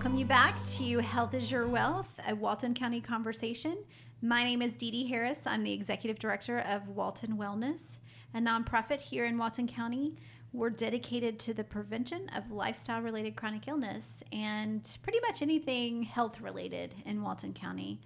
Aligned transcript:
welcome 0.00 0.14
you 0.14 0.24
back 0.24 0.54
to 0.64 0.98
Health 1.00 1.34
is 1.34 1.50
Your 1.50 1.66
Wealth, 1.66 2.14
a 2.28 2.34
Walton 2.34 2.74
County 2.74 3.00
conversation. 3.00 3.76
My 4.22 4.44
name 4.44 4.60
is 4.60 4.74
Dee 4.74 4.90
Dee 4.90 5.06
Harris. 5.06 5.40
I'm 5.46 5.64
the 5.64 5.72
executive 5.72 6.18
director 6.18 6.58
of 6.68 6.88
Walton 6.88 7.38
Wellness, 7.38 8.00
a 8.34 8.38
nonprofit 8.38 9.00
here 9.00 9.24
in 9.24 9.38
Walton 9.38 9.66
County. 9.66 10.14
We're 10.52 10.68
dedicated 10.68 11.38
to 11.40 11.54
the 11.54 11.64
prevention 11.64 12.28
of 12.36 12.50
lifestyle 12.50 13.00
related 13.00 13.36
chronic 13.36 13.66
illness 13.66 14.22
and 14.30 14.86
pretty 15.02 15.20
much 15.26 15.40
anything 15.40 16.02
health 16.02 16.40
related 16.42 16.94
in 17.06 17.22
Walton 17.22 17.54
County. 17.54 17.98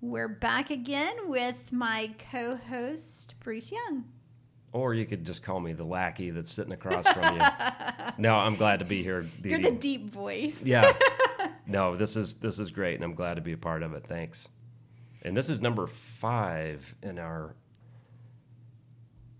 We're 0.00 0.28
back 0.28 0.70
again 0.70 1.28
with 1.28 1.72
my 1.72 2.10
co 2.30 2.54
host, 2.54 3.34
Bruce 3.40 3.72
Young. 3.72 4.04
Or 4.72 4.94
you 4.94 5.06
could 5.06 5.24
just 5.24 5.42
call 5.42 5.58
me 5.58 5.72
the 5.72 5.84
lackey 5.84 6.30
that's 6.30 6.52
sitting 6.52 6.72
across 6.72 7.06
from 7.08 7.34
you. 7.34 7.42
no, 8.18 8.36
I'm 8.36 8.54
glad 8.54 8.78
to 8.78 8.84
be 8.84 9.02
here. 9.02 9.26
You're 9.42 9.58
the 9.58 9.72
deep 9.72 10.08
voice. 10.08 10.62
yeah. 10.62 10.92
No, 11.64 11.96
this 11.96 12.16
is 12.16 12.34
this 12.34 12.58
is 12.58 12.72
great, 12.72 12.96
and 12.96 13.04
I'm 13.04 13.14
glad 13.14 13.34
to 13.34 13.40
be 13.40 13.52
a 13.52 13.56
part 13.56 13.84
of 13.84 13.94
it. 13.94 14.04
Thanks. 14.04 14.48
And 15.22 15.36
this 15.36 15.48
is 15.48 15.60
number 15.60 15.86
five 15.86 16.94
in 17.02 17.18
our 17.18 17.54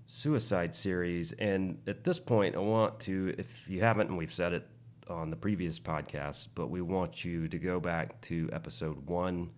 suicide 0.07 0.75
series. 0.75 1.33
And 1.33 1.79
at 1.87 2.05
this 2.05 2.19
point, 2.19 2.55
I 2.55 2.61
want 2.61 3.01
to, 3.01 3.35
if 3.37 3.69
you 3.69 3.81
haven't, 3.81 4.09
and 4.09 4.17
we've 4.17 4.33
said 4.33 4.53
it 4.53 4.67
on 5.09 5.31
the 5.31 5.37
previous 5.37 5.79
podcast, 5.79 6.49
but 6.55 6.69
we 6.69 6.81
want 6.81 7.25
you 7.25 7.49
to 7.49 7.59
go 7.59 7.81
back 7.81 8.21
to 8.23 8.49
episode 8.53 9.07
one. 9.07 9.51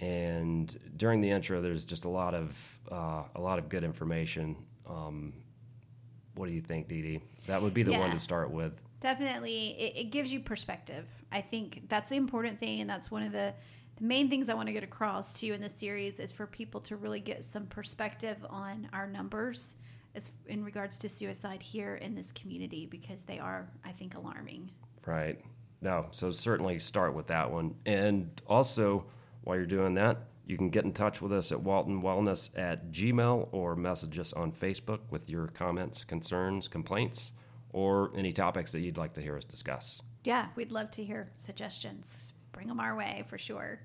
And 0.00 0.78
during 0.96 1.20
the 1.20 1.30
intro, 1.30 1.60
there's 1.60 1.84
just 1.84 2.04
a 2.04 2.08
lot 2.08 2.34
of 2.34 2.78
uh, 2.90 3.24
a 3.34 3.40
lot 3.40 3.58
of 3.58 3.68
good 3.68 3.82
information 3.82 4.56
um, 4.88 5.32
what 6.34 6.48
do 6.48 6.54
you 6.54 6.60
think, 6.60 6.88
Dee 6.88 7.02
Dee? 7.02 7.20
That 7.46 7.62
would 7.62 7.74
be 7.74 7.82
the 7.82 7.92
yeah, 7.92 8.00
one 8.00 8.10
to 8.10 8.18
start 8.18 8.50
with. 8.50 8.72
Definitely, 9.00 9.76
it, 9.78 9.92
it, 9.96 10.04
gives 10.10 10.32
you 10.32 10.40
perspective. 10.40 11.06
I 11.30 11.40
think 11.40 11.88
that's 11.88 12.08
the 12.08 12.16
important 12.16 12.58
thing, 12.58 12.80
and 12.80 12.88
that's 12.88 13.10
one 13.10 13.22
of 13.22 13.32
the 13.32 13.54
the 13.98 14.04
main 14.04 14.30
things 14.30 14.48
I 14.48 14.54
want 14.54 14.68
to 14.68 14.72
get 14.72 14.84
across 14.84 15.32
to 15.34 15.46
you 15.46 15.54
in 15.54 15.60
this 15.60 15.72
series 15.72 16.20
is 16.20 16.30
for 16.30 16.46
people 16.46 16.80
to 16.82 16.96
really 16.96 17.20
get 17.20 17.44
some 17.44 17.66
perspective 17.66 18.36
on 18.48 18.88
our 18.92 19.06
numbers 19.06 19.76
as 20.14 20.30
in 20.46 20.64
regards 20.64 20.98
to 20.98 21.08
suicide 21.08 21.62
here 21.62 21.96
in 21.96 22.14
this 22.14 22.32
community 22.32 22.86
because 22.86 23.22
they 23.24 23.38
are, 23.38 23.68
I 23.84 23.92
think, 23.92 24.14
alarming. 24.14 24.70
Right. 25.04 25.40
No, 25.80 26.06
so 26.12 26.30
certainly 26.30 26.78
start 26.78 27.14
with 27.14 27.26
that 27.28 27.50
one, 27.50 27.74
and 27.86 28.42
also 28.46 29.04
while 29.42 29.56
you're 29.56 29.66
doing 29.66 29.94
that, 29.94 30.24
you 30.44 30.56
can 30.56 30.70
get 30.70 30.84
in 30.84 30.92
touch 30.92 31.20
with 31.20 31.32
us 31.32 31.52
at 31.52 31.60
Walton 31.60 32.02
Wellness 32.02 32.50
at 32.58 32.90
Gmail 32.90 33.48
or 33.52 33.76
message 33.76 34.18
us 34.18 34.32
on 34.32 34.50
Facebook 34.50 35.00
with 35.10 35.28
your 35.28 35.48
comments, 35.48 36.04
concerns, 36.04 36.68
complaints, 36.68 37.32
or 37.70 38.10
any 38.16 38.32
topics 38.32 38.72
that 38.72 38.80
you'd 38.80 38.96
like 38.96 39.12
to 39.14 39.20
hear 39.20 39.36
us 39.36 39.44
discuss. 39.44 40.02
Yeah, 40.24 40.46
we'd 40.56 40.72
love 40.72 40.90
to 40.92 41.04
hear 41.04 41.30
suggestions. 41.36 42.32
Bring 42.58 42.66
them 42.66 42.80
our 42.80 42.96
way 42.96 43.22
for 43.28 43.38
sure. 43.38 43.78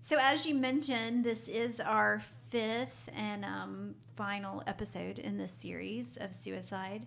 So, 0.00 0.18
as 0.20 0.44
you 0.44 0.54
mentioned, 0.54 1.24
this 1.24 1.48
is 1.48 1.80
our 1.80 2.20
fifth 2.50 3.08
and 3.16 3.46
um, 3.46 3.94
final 4.14 4.62
episode 4.66 5.18
in 5.18 5.38
this 5.38 5.50
series 5.50 6.18
of 6.18 6.34
suicide. 6.34 7.06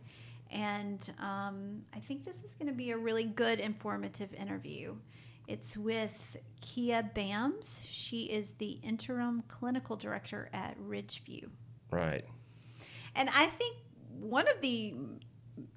And 0.49 1.07
um, 1.19 1.83
I 1.95 1.99
think 1.99 2.25
this 2.25 2.41
is 2.41 2.55
going 2.55 2.67
to 2.67 2.73
be 2.73 2.89
a 2.89 2.97
really 2.97 3.25
good, 3.25 3.59
informative 3.59 4.33
interview. 4.33 4.95
It's 5.47 5.77
with 5.77 6.35
Kia 6.61 7.07
Bams. 7.15 7.79
She 7.85 8.21
is 8.21 8.53
the 8.53 8.79
interim 8.81 9.43
clinical 9.47 9.95
director 9.95 10.49
at 10.51 10.75
Ridgeview. 10.79 11.47
Right. 11.91 12.25
And 13.15 13.29
I 13.29 13.45
think 13.45 13.75
one 14.19 14.47
of 14.47 14.59
the 14.61 14.95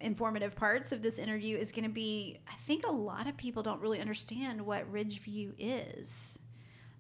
informative 0.01 0.55
parts 0.55 0.93
of 0.93 1.03
this 1.03 1.19
interview 1.19 1.57
is 1.57 1.73
going 1.73 1.85
to 1.85 1.91
be 1.91 2.39
I 2.49 2.55
think 2.67 2.87
a 2.87 2.93
lot 2.93 3.27
of 3.27 3.37
people 3.37 3.63
don't 3.63 3.81
really 3.81 4.01
understand 4.01 4.65
what 4.65 4.91
Ridgeview 4.93 5.55
is. 5.59 6.39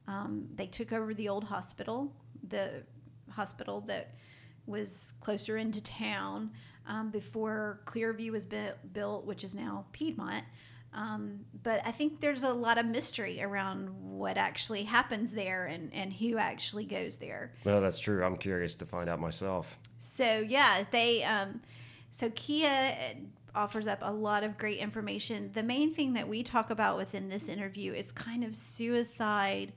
Um, 0.06 0.49
they 0.55 0.67
took 0.67 0.93
over 0.93 1.15
the 1.15 1.28
old 1.28 1.44
hospital, 1.44 2.12
the 2.49 2.83
hospital 3.31 3.81
that 3.83 4.15
was 4.67 5.15
closer 5.21 5.56
into 5.56 5.83
town 5.83 6.50
um, 6.87 7.11
before 7.11 7.81
Clearview 7.87 8.31
was 8.31 8.47
built, 8.47 9.25
which 9.25 9.44
is 9.44 9.55
now 9.55 9.87
Piedmont. 9.93 10.44
Um, 10.93 11.41
but 11.62 11.81
I 11.84 11.91
think 11.91 12.21
there's 12.21 12.44
a 12.44 12.53
lot 12.53 12.78
of 12.78 12.87
mystery 12.87 13.43
around 13.43 13.89
what 14.00 14.37
actually 14.37 14.84
happens 14.84 15.33
there 15.33 15.67
and, 15.67 15.93
and 15.93 16.12
who 16.12 16.39
actually 16.39 16.84
goes 16.84 17.17
there. 17.17 17.53
No, 17.65 17.81
that's 17.81 17.99
true. 17.99 18.23
I'm 18.23 18.37
curious 18.37 18.77
to 18.77 18.87
find 18.87 19.11
out 19.11 19.21
myself. 19.21 19.77
So 19.99 20.41
yeah, 20.41 20.84
they 20.93 21.25
um, 21.25 21.62
so 22.15 22.31
Kia 22.37 22.95
offers 23.57 23.89
up 23.89 23.99
a 24.01 24.13
lot 24.13 24.45
of 24.45 24.57
great 24.57 24.79
information. 24.79 25.51
The 25.53 25.65
main 25.65 25.93
thing 25.93 26.13
that 26.13 26.29
we 26.29 26.45
talk 26.45 26.71
about 26.71 26.97
within 26.97 27.29
this 27.29 27.49
interview 27.49 27.93
is 27.93 28.13
kind 28.13 28.45
of 28.45 28.55
suicide, 28.55 29.73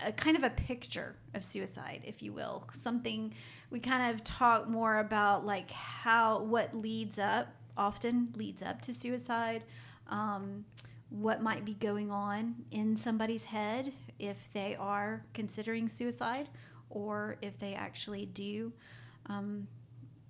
a 0.00 0.12
kind 0.12 0.36
of 0.36 0.44
a 0.44 0.50
picture 0.50 1.16
of 1.34 1.44
suicide, 1.44 2.02
if 2.04 2.22
you 2.22 2.32
will. 2.32 2.68
Something 2.72 3.34
we 3.70 3.80
kind 3.80 4.14
of 4.14 4.22
talk 4.22 4.68
more 4.68 5.00
about 5.00 5.44
like 5.44 5.72
how 5.72 6.44
what 6.44 6.76
leads 6.76 7.18
up 7.18 7.48
often 7.76 8.32
leads 8.36 8.62
up 8.62 8.80
to 8.82 8.94
suicide 8.94 9.64
um, 10.10 10.64
what 11.10 11.42
might 11.42 11.64
be 11.64 11.74
going 11.74 12.08
on 12.08 12.54
in 12.70 12.96
somebody's 12.96 13.42
head 13.42 13.92
if 14.20 14.36
they 14.52 14.76
are 14.78 15.24
considering 15.34 15.88
suicide 15.88 16.48
or 16.88 17.36
if 17.42 17.58
they 17.58 17.74
actually 17.74 18.26
do 18.26 18.72
um, 19.26 19.66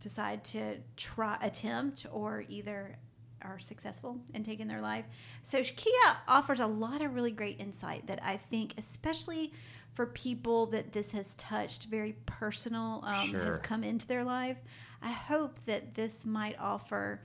decide 0.04 0.44
to 0.44 0.76
try 0.96 1.36
attempt 1.40 2.06
or 2.12 2.44
either 2.48 2.96
are 3.42 3.58
successful 3.58 4.18
in 4.34 4.44
taking 4.44 4.68
their 4.68 4.80
life. 4.80 5.04
So 5.42 5.62
Kia 5.62 6.16
offers 6.28 6.60
a 6.60 6.66
lot 6.66 7.02
of 7.02 7.14
really 7.14 7.32
great 7.32 7.60
insight 7.60 8.06
that 8.06 8.20
I 8.22 8.36
think, 8.36 8.74
especially 8.78 9.52
for 9.92 10.06
people 10.06 10.66
that 10.66 10.92
this 10.92 11.12
has 11.12 11.34
touched, 11.34 11.84
very 11.84 12.16
personal, 12.26 13.02
um, 13.04 13.30
sure. 13.30 13.40
has 13.40 13.58
come 13.58 13.82
into 13.82 14.06
their 14.06 14.24
life. 14.24 14.58
I 15.02 15.10
hope 15.10 15.58
that 15.66 15.94
this 15.94 16.26
might 16.26 16.58
offer 16.58 17.22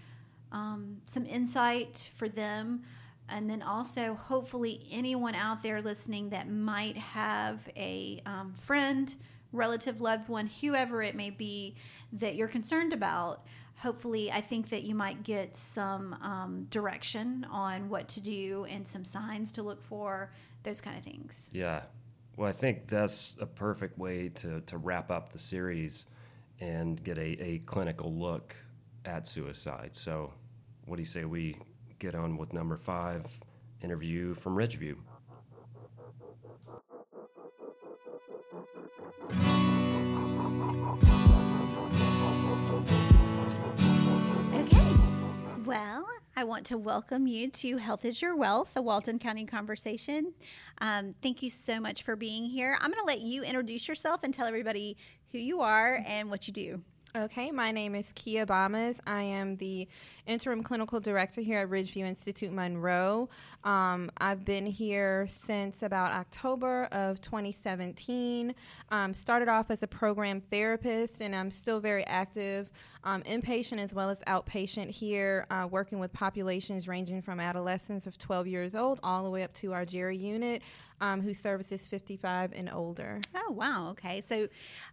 um, 0.51 1.01
some 1.05 1.25
insight 1.25 2.09
for 2.15 2.29
them. 2.29 2.83
And 3.29 3.49
then 3.49 3.61
also, 3.61 4.15
hopefully, 4.15 4.87
anyone 4.91 5.35
out 5.35 5.61
there 5.61 5.81
listening 5.81 6.29
that 6.29 6.49
might 6.49 6.97
have 6.97 7.67
a 7.75 8.21
um, 8.25 8.53
friend, 8.53 9.15
relative, 9.51 10.01
loved 10.01 10.29
one, 10.29 10.47
whoever 10.47 11.01
it 11.01 11.15
may 11.15 11.29
be, 11.29 11.75
that 12.13 12.35
you're 12.35 12.47
concerned 12.47 12.93
about. 12.93 13.45
Hopefully, 13.77 14.31
I 14.31 14.41
think 14.41 14.69
that 14.69 14.83
you 14.83 14.93
might 14.93 15.23
get 15.23 15.55
some 15.55 16.13
um, 16.21 16.67
direction 16.69 17.45
on 17.49 17.89
what 17.89 18.09
to 18.09 18.21
do 18.21 18.65
and 18.69 18.85
some 18.85 19.05
signs 19.05 19.51
to 19.53 19.63
look 19.63 19.81
for, 19.81 20.31
those 20.63 20.81
kind 20.81 20.97
of 20.97 21.03
things. 21.03 21.49
Yeah. 21.53 21.83
Well, 22.35 22.49
I 22.49 22.51
think 22.51 22.87
that's 22.87 23.35
a 23.39 23.45
perfect 23.45 23.97
way 23.97 24.29
to, 24.35 24.61
to 24.61 24.77
wrap 24.77 25.11
up 25.11 25.31
the 25.31 25.39
series 25.39 26.05
and 26.59 27.01
get 27.03 27.17
a, 27.17 27.41
a 27.41 27.59
clinical 27.65 28.13
look 28.13 28.55
at 29.05 29.27
suicide. 29.27 29.91
So, 29.95 30.33
what 30.85 30.97
do 30.97 31.01
you 31.01 31.05
say 31.05 31.25
we 31.25 31.57
get 31.99 32.15
on 32.15 32.37
with 32.37 32.53
number 32.53 32.75
five 32.75 33.25
interview 33.81 34.33
from 34.33 34.55
Ridgeview? 34.55 34.95
Okay. 38.51 38.61
Well, 45.65 46.07
I 46.35 46.43
want 46.45 46.65
to 46.67 46.79
welcome 46.79 47.27
you 47.27 47.51
to 47.51 47.77
Health 47.77 48.05
is 48.05 48.23
Your 48.23 48.35
Wealth, 48.35 48.71
a 48.75 48.81
Walton 48.81 49.19
County 49.19 49.45
conversation. 49.45 50.33
Um, 50.81 51.13
thank 51.21 51.43
you 51.43 51.51
so 51.51 51.79
much 51.79 52.01
for 52.01 52.15
being 52.15 52.43
here. 52.43 52.75
I'm 52.81 52.89
going 52.89 52.99
to 52.99 53.05
let 53.05 53.21
you 53.21 53.43
introduce 53.43 53.87
yourself 53.87 54.21
and 54.23 54.33
tell 54.33 54.47
everybody 54.47 54.97
who 55.31 55.37
you 55.37 55.61
are 55.61 56.03
and 56.07 56.31
what 56.31 56.47
you 56.47 56.53
do. 56.53 56.81
Okay, 57.15 57.51
my 57.51 57.71
name 57.71 57.93
is 57.93 58.11
Kia 58.15 58.45
Bamas. 58.45 58.99
I 59.05 59.23
am 59.23 59.57
the 59.57 59.87
interim 60.25 60.63
clinical 60.63 60.99
director 60.99 61.41
here 61.41 61.59
at 61.59 61.69
Ridgeview 61.69 62.05
Institute 62.05 62.51
Monroe. 62.51 63.29
Um, 63.63 64.11
I've 64.17 64.45
been 64.45 64.65
here 64.65 65.27
since 65.45 65.83
about 65.83 66.11
October 66.11 66.85
of 66.91 67.21
2017. 67.21 68.53
Um, 68.89 69.13
started 69.13 69.47
off 69.47 69.71
as 69.71 69.83
a 69.83 69.87
program 69.87 70.41
therapist, 70.51 71.21
and 71.21 71.35
I'm 71.35 71.51
still 71.51 71.79
very 71.79 72.05
active 72.05 72.69
um, 73.03 73.23
inpatient 73.23 73.79
as 73.79 73.93
well 73.93 74.09
as 74.09 74.19
outpatient 74.27 74.89
here, 74.89 75.45
uh, 75.49 75.67
working 75.69 75.99
with 75.99 76.11
populations 76.13 76.87
ranging 76.87 77.21
from 77.21 77.39
adolescents 77.39 78.07
of 78.07 78.17
12 78.17 78.47
years 78.47 78.75
old 78.75 78.99
all 79.03 79.23
the 79.23 79.29
way 79.29 79.43
up 79.43 79.53
to 79.55 79.73
our 79.73 79.85
GERI 79.85 80.17
unit. 80.17 80.61
um, 81.01 81.21
who 81.21 81.33
services 81.33 81.85
55 81.87 82.51
and 82.53 82.69
older. 82.69 83.19
Oh, 83.35 83.51
wow. 83.51 83.89
Okay. 83.91 84.21
So 84.21 84.47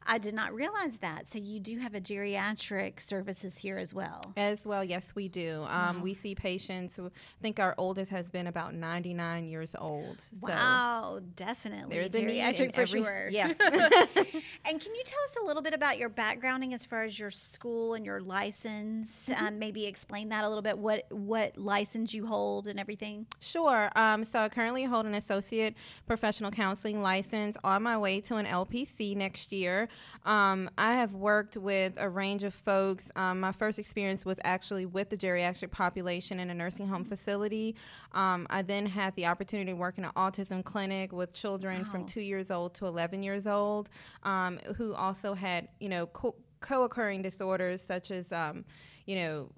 I 0.06 0.18
did 0.18 0.34
not 0.34 0.54
realize 0.54 0.98
that. 0.98 1.28
So 1.28 1.38
you 1.38 1.60
do 1.60 1.78
have 1.78 1.94
a 1.94 2.00
geriatric 2.00 3.00
services 3.00 3.58
here 3.58 3.78
as 3.78 3.92
well. 3.92 4.32
As 4.36 4.64
well, 4.64 4.84
yes, 4.84 5.14
we 5.14 5.25
do. 5.28 5.64
Um, 5.68 5.96
wow. 5.96 6.02
We 6.02 6.14
see 6.14 6.34
patients, 6.34 6.98
I 6.98 7.10
think 7.42 7.60
our 7.60 7.74
oldest 7.78 8.10
has 8.10 8.28
been 8.28 8.46
about 8.46 8.74
99 8.74 9.46
years 9.46 9.74
old. 9.78 10.22
Wow, 10.40 11.16
so 11.18 11.24
definitely. 11.36 11.96
There's 11.96 12.10
geriatric 12.10 12.74
for 12.74 12.82
every, 12.82 13.02
sure. 13.02 13.28
Yeah. 13.30 13.46
and 13.58 14.80
can 14.80 14.94
you 14.94 15.02
tell 15.04 15.22
us 15.24 15.36
a 15.42 15.44
little 15.44 15.62
bit 15.62 15.74
about 15.74 15.98
your 15.98 16.10
backgrounding 16.10 16.72
as 16.72 16.84
far 16.84 17.04
as 17.04 17.18
your 17.18 17.30
school 17.30 17.94
and 17.94 18.04
your 18.04 18.20
license? 18.20 19.28
Mm-hmm. 19.28 19.46
Um, 19.46 19.58
maybe 19.58 19.86
explain 19.86 20.28
that 20.30 20.44
a 20.44 20.48
little 20.48 20.62
bit. 20.62 20.78
What 20.78 21.06
what 21.10 21.56
license 21.58 22.14
you 22.14 22.26
hold 22.26 22.66
and 22.68 22.78
everything? 22.78 23.26
Sure. 23.40 23.90
Um, 23.96 24.24
so 24.24 24.40
I 24.40 24.48
currently 24.48 24.84
hold 24.84 25.06
an 25.06 25.14
associate 25.14 25.74
professional 26.06 26.50
counseling 26.50 27.02
license 27.02 27.56
on 27.64 27.82
my 27.82 27.98
way 27.98 28.20
to 28.22 28.36
an 28.36 28.46
LPC 28.46 29.16
next 29.16 29.52
year. 29.52 29.88
Um, 30.24 30.70
I 30.78 30.94
have 30.94 31.14
worked 31.14 31.56
with 31.56 31.96
a 31.98 32.08
range 32.08 32.44
of 32.44 32.54
folks. 32.54 33.10
Um, 33.16 33.40
my 33.40 33.52
first 33.52 33.78
experience 33.78 34.24
was 34.24 34.38
actually 34.44 34.86
with 34.86 35.05
the 35.10 35.16
geriatric 35.16 35.70
population 35.70 36.40
in 36.40 36.50
a 36.50 36.54
nursing 36.54 36.86
home 36.88 37.04
facility. 37.04 37.76
Um, 38.12 38.46
I 38.50 38.62
then 38.62 38.86
had 38.86 39.14
the 39.16 39.26
opportunity 39.26 39.72
to 39.72 39.76
work 39.76 39.98
in 39.98 40.04
an 40.04 40.12
autism 40.16 40.64
clinic 40.64 41.12
with 41.12 41.32
children 41.32 41.82
wow. 41.82 41.90
from 41.90 42.06
two 42.06 42.20
years 42.20 42.50
old 42.50 42.74
to 42.74 42.86
11 42.86 43.22
years 43.22 43.46
old 43.46 43.90
um, 44.22 44.58
who 44.76 44.94
also 44.94 45.34
had, 45.34 45.68
you 45.80 45.88
know, 45.88 46.06
co 46.06 46.82
occurring 46.82 47.22
disorders 47.22 47.82
such 47.82 48.10
as, 48.10 48.32
um, 48.32 48.64
you 49.06 49.16
know, 49.16 49.50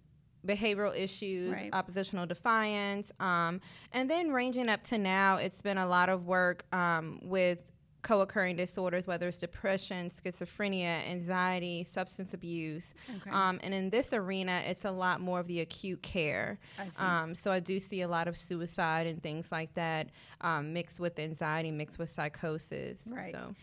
behavioral 0.47 0.97
issues, 0.97 1.53
right. 1.53 1.71
oppositional 1.73 2.27
defiance, 2.27 3.11
um, 3.21 3.61
and 3.93 4.09
then 4.09 4.31
ranging 4.31 4.69
up 4.69 4.83
to 4.85 4.99
now, 4.99 5.37
it's 5.37 5.61
been 5.61 5.79
a 5.79 5.87
lot 5.87 6.09
of 6.09 6.27
work 6.27 6.65
um, 6.73 7.19
with 7.23 7.63
co-occurring 8.09 8.57
disorders, 8.57 9.07
whether 9.07 9.29
it's 9.29 9.39
depression, 9.39 10.11
schizophrenia, 10.11 11.07
anxiety, 11.07 11.85
substance 11.85 12.33
abuse. 12.33 12.95
Okay. 13.17 13.31
Um, 13.31 13.61
and 13.63 13.75
in 13.75 13.91
this 13.91 14.15
arena, 14.15 14.63
it's 14.65 14.87
a 14.87 14.91
lot 14.91 15.21
more 15.21 15.41
of 15.41 15.47
the 15.47 15.61
acute 15.61 16.01
care. 16.01 16.59
I 16.79 16.87
um, 17.23 17.35
so 17.35 17.51
I 17.51 17.61
do 17.61 17.79
see 17.79 18.01
a 18.01 18.09
lot 18.09 18.27
of 18.27 18.35
suicide 18.37 19.07
and 19.07 19.23
things 19.23 19.47
like 19.53 19.75
that 19.75 20.09
um, 20.41 20.73
mixed 20.73 20.99
with 20.99 21.19
anxiety, 21.19 21.71
mixed 21.71 21.99
with 21.99 22.09
psychosis. 22.09 23.03
Right. 23.07 23.35
So. 23.35 23.55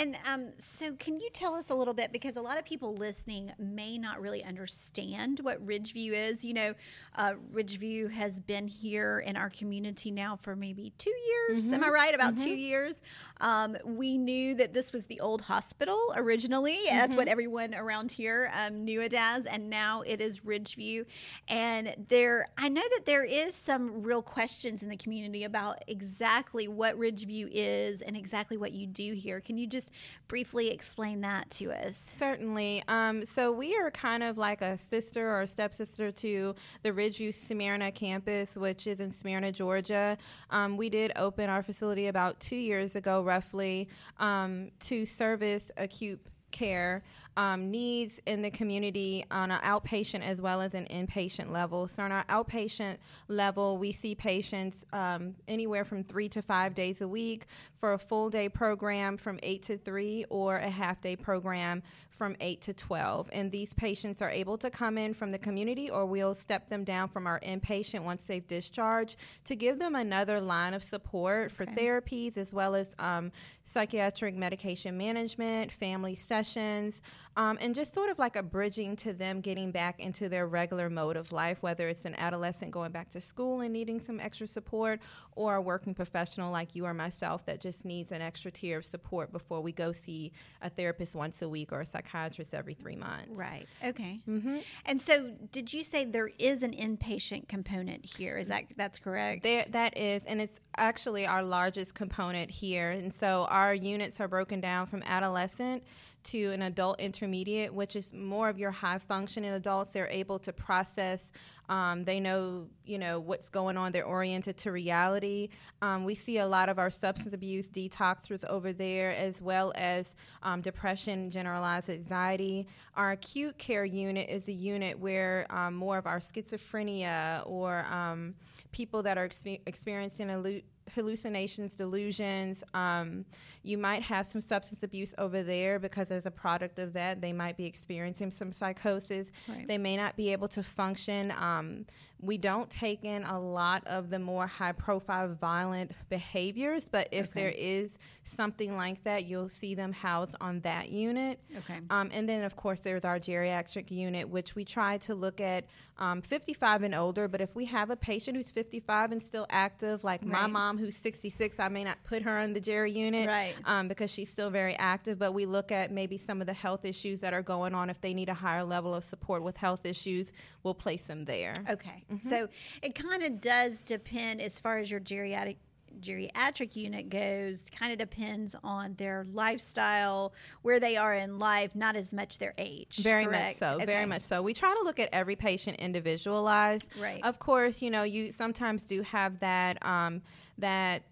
And 0.00 0.18
um, 0.32 0.42
so 0.56 0.92
can 0.94 1.20
you 1.20 1.28
tell 1.34 1.54
us 1.54 1.68
a 1.68 1.74
little 1.74 1.94
bit, 1.94 2.10
because 2.10 2.36
a 2.36 2.42
lot 2.42 2.56
of 2.58 2.64
people 2.64 2.94
listening 2.94 3.52
may 3.58 3.98
not 3.98 4.20
really 4.22 4.42
understand 4.42 5.40
what 5.42 5.64
Ridgeview 5.66 6.12
is. 6.12 6.42
You 6.42 6.54
know, 6.54 6.74
uh, 7.16 7.34
Ridgeview 7.52 8.10
has 8.12 8.40
been 8.40 8.66
here 8.66 9.20
in 9.26 9.36
our 9.36 9.50
community 9.50 10.10
now 10.10 10.36
for 10.36 10.56
maybe 10.56 10.92
two 10.96 11.12
years. 11.28 11.66
Mm-hmm. 11.66 11.74
Am 11.74 11.84
I 11.84 11.88
right? 11.90 12.14
About 12.14 12.34
mm-hmm. 12.34 12.44
two 12.44 12.56
years. 12.56 13.02
Um, 13.40 13.76
we 13.84 14.18
knew 14.18 14.54
that 14.56 14.72
this 14.72 14.92
was 14.92 15.06
the 15.06 15.20
old 15.20 15.40
hospital 15.42 15.98
originally. 16.16 16.76
Mm-hmm. 16.76 16.96
That's 16.96 17.14
what 17.14 17.28
everyone 17.28 17.74
around 17.74 18.12
here 18.12 18.50
um, 18.58 18.84
knew 18.84 19.00
it 19.00 19.14
as, 19.14 19.46
and 19.46 19.70
now 19.70 20.02
it 20.02 20.20
is 20.20 20.40
Ridgeview. 20.40 21.06
And 21.48 21.94
there, 22.08 22.46
I 22.56 22.68
know 22.68 22.82
that 22.82 23.06
there 23.06 23.24
is 23.24 23.54
some 23.54 24.02
real 24.02 24.22
questions 24.22 24.82
in 24.82 24.88
the 24.88 24.96
community 24.96 25.44
about 25.44 25.82
exactly 25.86 26.68
what 26.68 26.98
Ridgeview 26.98 27.48
is 27.50 28.02
and 28.02 28.16
exactly 28.16 28.56
what 28.56 28.72
you 28.72 28.86
do 28.86 29.12
here. 29.12 29.40
Can 29.40 29.56
you 29.56 29.66
just 29.66 29.92
briefly 30.28 30.70
explain 30.70 31.20
that 31.22 31.50
to 31.50 31.72
us? 31.72 32.12
Certainly. 32.18 32.84
Um, 32.88 33.26
so 33.26 33.50
we 33.50 33.76
are 33.76 33.90
kind 33.90 34.22
of 34.22 34.38
like 34.38 34.62
a 34.62 34.78
sister 34.78 35.36
or 35.36 35.46
stepsister 35.46 36.12
to 36.12 36.54
the 36.82 36.92
Ridgeview 36.92 37.34
Smyrna 37.34 37.90
campus, 37.90 38.54
which 38.54 38.86
is 38.86 39.00
in 39.00 39.12
Smyrna, 39.12 39.52
Georgia. 39.52 40.16
Um, 40.50 40.76
we 40.76 40.88
did 40.88 41.12
open 41.16 41.50
our 41.50 41.62
facility 41.62 42.06
about 42.06 42.38
two 42.40 42.56
years 42.56 42.96
ago, 42.96 43.22
roughly, 43.30 43.88
um, 44.18 44.70
to 44.80 45.06
service 45.06 45.70
acute 45.76 46.20
care 46.50 47.04
um, 47.36 47.70
needs 47.70 48.20
in 48.26 48.42
the 48.42 48.50
community 48.50 49.24
on 49.30 49.50
an 49.50 49.60
outpatient 49.60 50.22
as 50.22 50.40
well 50.40 50.60
as 50.60 50.74
an 50.74 50.86
inpatient 50.90 51.50
level. 51.50 51.88
So, 51.88 52.02
on 52.02 52.12
our 52.12 52.24
outpatient 52.24 52.98
level, 53.28 53.78
we 53.78 53.92
see 53.92 54.14
patients 54.14 54.84
um, 54.92 55.34
anywhere 55.48 55.84
from 55.84 56.04
three 56.04 56.28
to 56.30 56.42
five 56.42 56.74
days 56.74 57.00
a 57.00 57.08
week 57.08 57.46
for 57.80 57.94
a 57.94 57.98
full 57.98 58.30
day 58.30 58.48
program 58.48 59.16
from 59.16 59.40
8 59.42 59.62
to 59.62 59.78
3 59.78 60.26
or 60.28 60.58
a 60.58 60.68
half 60.68 61.00
day 61.00 61.16
program 61.16 61.82
from 62.10 62.36
8 62.38 62.60
to 62.60 62.74
12. 62.74 63.30
And 63.32 63.50
these 63.50 63.72
patients 63.72 64.20
are 64.20 64.28
able 64.28 64.58
to 64.58 64.68
come 64.68 64.98
in 64.98 65.14
from 65.14 65.32
the 65.32 65.38
community 65.38 65.88
or 65.88 66.04
we'll 66.04 66.34
step 66.34 66.68
them 66.68 66.84
down 66.84 67.08
from 67.08 67.26
our 67.26 67.40
inpatient 67.40 68.04
once 68.04 68.20
they've 68.26 68.46
discharged 68.46 69.16
to 69.46 69.56
give 69.56 69.78
them 69.78 69.94
another 69.94 70.38
line 70.38 70.74
of 70.74 70.84
support 70.84 71.50
for 71.50 71.62
okay. 71.62 71.74
therapies 71.74 72.36
as 72.36 72.52
well 72.52 72.74
as 72.74 72.94
um, 72.98 73.32
psychiatric 73.64 74.34
medication 74.34 74.98
management, 74.98 75.72
family 75.72 76.14
sessions, 76.14 77.00
um, 77.36 77.58
and 77.60 77.74
just 77.74 77.94
sort 77.94 78.10
of 78.10 78.18
like 78.18 78.36
a 78.36 78.42
bridging 78.42 78.96
to 78.96 79.12
them 79.12 79.40
getting 79.40 79.70
back 79.70 80.00
into 80.00 80.28
their 80.28 80.46
regular 80.46 80.90
mode 80.90 81.16
of 81.16 81.30
life, 81.32 81.58
whether 81.62 81.88
it's 81.88 82.04
an 82.04 82.14
adolescent 82.16 82.70
going 82.70 82.90
back 82.90 83.08
to 83.10 83.20
school 83.20 83.60
and 83.60 83.72
needing 83.72 84.00
some 84.00 84.18
extra 84.18 84.46
support, 84.46 85.00
or 85.36 85.56
a 85.56 85.60
working 85.60 85.94
professional 85.94 86.50
like 86.50 86.74
you 86.74 86.84
or 86.84 86.92
myself 86.92 87.46
that 87.46 87.60
just 87.60 87.84
needs 87.84 88.10
an 88.10 88.20
extra 88.20 88.50
tier 88.50 88.78
of 88.78 88.84
support 88.84 89.32
before 89.32 89.60
we 89.60 89.72
go 89.72 89.92
see 89.92 90.32
a 90.62 90.68
therapist 90.68 91.14
once 91.14 91.40
a 91.42 91.48
week 91.48 91.72
or 91.72 91.80
a 91.80 91.86
psychiatrist 91.86 92.52
every 92.52 92.74
three 92.74 92.96
months. 92.96 93.30
Right. 93.30 93.66
Okay. 93.84 94.20
Mm-hmm. 94.28 94.58
And 94.86 95.00
so, 95.00 95.30
did 95.52 95.72
you 95.72 95.84
say 95.84 96.04
there 96.04 96.30
is 96.38 96.62
an 96.62 96.72
inpatient 96.72 97.48
component 97.48 98.04
here? 98.04 98.36
Is 98.36 98.48
that 98.48 98.64
that's 98.76 98.98
correct? 98.98 99.44
There, 99.44 99.64
that 99.70 99.96
is, 99.96 100.24
and 100.24 100.40
it's 100.40 100.60
actually 100.76 101.26
our 101.26 101.42
largest 101.42 101.94
component 101.94 102.50
here. 102.50 102.90
And 102.90 103.12
so, 103.14 103.46
our 103.48 103.72
units 103.72 104.20
are 104.20 104.28
broken 104.28 104.60
down 104.60 104.86
from 104.86 105.02
adolescent 105.04 105.84
to 106.24 106.50
an 106.52 106.62
adult 106.62 107.00
intermediate, 107.00 107.72
which 107.72 107.96
is 107.96 108.12
more 108.12 108.48
of 108.48 108.58
your 108.58 108.70
high 108.70 108.98
functioning 108.98 109.52
adults. 109.52 109.92
They're 109.92 110.08
able 110.08 110.38
to 110.40 110.52
process. 110.52 111.24
Um, 111.68 112.02
they 112.04 112.18
know, 112.18 112.66
you 112.84 112.98
know, 112.98 113.20
what's 113.20 113.48
going 113.48 113.76
on. 113.76 113.92
They're 113.92 114.04
oriented 114.04 114.56
to 114.58 114.72
reality. 114.72 115.50
Um, 115.80 116.04
we 116.04 116.16
see 116.16 116.38
a 116.38 116.46
lot 116.46 116.68
of 116.68 116.80
our 116.80 116.90
substance 116.90 117.32
abuse 117.32 117.68
detoxers 117.68 118.44
over 118.46 118.72
there, 118.72 119.12
as 119.12 119.40
well 119.40 119.72
as 119.76 120.16
um, 120.42 120.62
depression, 120.62 121.30
generalized 121.30 121.88
anxiety. 121.88 122.66
Our 122.96 123.12
acute 123.12 123.56
care 123.56 123.84
unit 123.84 124.28
is 124.28 124.48
a 124.48 124.52
unit 124.52 124.98
where 124.98 125.46
um, 125.48 125.74
more 125.74 125.96
of 125.96 126.06
our 126.06 126.18
schizophrenia 126.18 127.46
or 127.46 127.86
um, 127.88 128.34
people 128.72 129.04
that 129.04 129.16
are 129.16 129.28
expe- 129.28 129.60
experiencing 129.66 130.30
a 130.30 130.62
hallucinations, 130.94 131.74
delusions. 131.74 132.62
Um, 132.74 133.24
you 133.62 133.76
might 133.76 134.02
have 134.02 134.26
some 134.26 134.40
substance 134.40 134.82
abuse 134.82 135.14
over 135.18 135.42
there 135.42 135.78
because, 135.78 136.10
as 136.10 136.26
a 136.26 136.30
product 136.30 136.78
of 136.78 136.92
that, 136.94 137.20
they 137.20 137.32
might 137.32 137.56
be 137.56 137.66
experiencing 137.66 138.30
some 138.30 138.52
psychosis. 138.52 139.30
Right. 139.48 139.66
They 139.66 139.78
may 139.78 139.96
not 139.96 140.16
be 140.16 140.32
able 140.32 140.48
to 140.48 140.62
function. 140.62 141.32
Um, 141.36 141.86
we 142.22 142.36
don't 142.36 142.68
take 142.68 143.04
in 143.04 143.24
a 143.24 143.38
lot 143.38 143.86
of 143.86 144.10
the 144.10 144.18
more 144.18 144.46
high 144.46 144.72
profile 144.72 145.28
violent 145.28 145.92
behaviors, 146.08 146.84
but 146.84 147.08
if 147.12 147.30
okay. 147.30 147.40
there 147.40 147.54
is 147.56 147.98
something 148.24 148.76
like 148.76 149.02
that, 149.04 149.24
you'll 149.24 149.48
see 149.48 149.74
them 149.74 149.92
housed 149.92 150.36
on 150.40 150.60
that 150.60 150.90
unit. 150.90 151.40
Okay. 151.58 151.78
Um, 151.88 152.10
and 152.12 152.28
then, 152.28 152.44
of 152.44 152.56
course, 152.56 152.80
there's 152.80 153.04
our 153.04 153.18
geriatric 153.18 153.90
unit, 153.90 154.28
which 154.28 154.54
we 154.54 154.64
try 154.64 154.98
to 154.98 155.14
look 155.14 155.40
at 155.40 155.64
um, 155.98 156.22
55 156.22 156.82
and 156.82 156.94
older. 156.94 157.28
But 157.28 157.40
if 157.40 157.54
we 157.54 157.64
have 157.66 157.90
a 157.90 157.96
patient 157.96 158.36
who's 158.36 158.50
55 158.50 159.12
and 159.12 159.22
still 159.22 159.46
active, 159.48 160.04
like 160.04 160.20
right. 160.22 160.30
my 160.30 160.46
mom 160.46 160.78
who's 160.80 160.96
66, 160.96 161.60
I 161.60 161.68
may 161.68 161.84
not 161.84 162.02
put 162.04 162.22
her 162.22 162.40
in 162.40 162.52
the 162.52 162.60
geri 162.60 162.90
unit 162.90 163.28
right. 163.28 163.54
um, 163.64 163.88
because 163.88 164.10
she's 164.10 164.30
still 164.30 164.50
very 164.50 164.74
active. 164.76 165.18
But 165.18 165.32
we 165.32 165.46
look 165.46 165.70
at 165.70 165.92
maybe 165.92 166.16
some 166.18 166.40
of 166.40 166.46
the 166.46 166.52
health 166.52 166.84
issues 166.84 167.20
that 167.20 167.32
are 167.32 167.42
going 167.42 167.74
on. 167.74 167.90
If 167.90 168.00
they 168.00 168.14
need 168.14 168.28
a 168.28 168.34
higher 168.34 168.64
level 168.64 168.94
of 168.94 169.04
support 169.04 169.42
with 169.42 169.56
health 169.56 169.86
issues, 169.86 170.32
we'll 170.62 170.74
place 170.74 171.04
them 171.04 171.24
there. 171.24 171.54
Okay. 171.68 172.04
Mm-hmm. 172.10 172.28
So 172.28 172.48
it 172.82 172.94
kind 172.94 173.22
of 173.22 173.40
does 173.40 173.80
depend 173.80 174.40
as 174.40 174.58
far 174.58 174.78
as 174.78 174.90
your 174.90 175.00
geriatric 175.00 175.56
geriatric 176.00 176.76
unit 176.76 177.08
goes 177.08 177.64
kind 177.76 177.92
of 177.92 177.98
depends 177.98 178.54
on 178.62 178.94
their 178.94 179.26
lifestyle, 179.32 180.32
where 180.62 180.80
they 180.80 180.96
are 180.96 181.14
in 181.14 181.38
life, 181.38 181.74
not 181.74 181.96
as 181.96 182.14
much 182.14 182.38
their 182.38 182.54
age. 182.58 182.98
Very 182.98 183.24
correct? 183.24 183.60
much 183.60 183.70
so. 183.70 183.76
Okay. 183.76 183.86
Very 183.86 184.06
much 184.06 184.22
so. 184.22 184.42
We 184.42 184.54
try 184.54 184.74
to 184.74 184.82
look 184.84 184.98
at 184.98 185.08
every 185.12 185.36
patient 185.36 185.78
individualized. 185.78 186.86
Right. 186.98 187.20
Of 187.24 187.38
course, 187.38 187.82
you 187.82 187.90
know, 187.90 188.02
you 188.02 188.32
sometimes 188.32 188.82
do 188.82 189.02
have 189.02 189.38
that 189.40 189.84
um, 189.84 190.22
that 190.60 191.02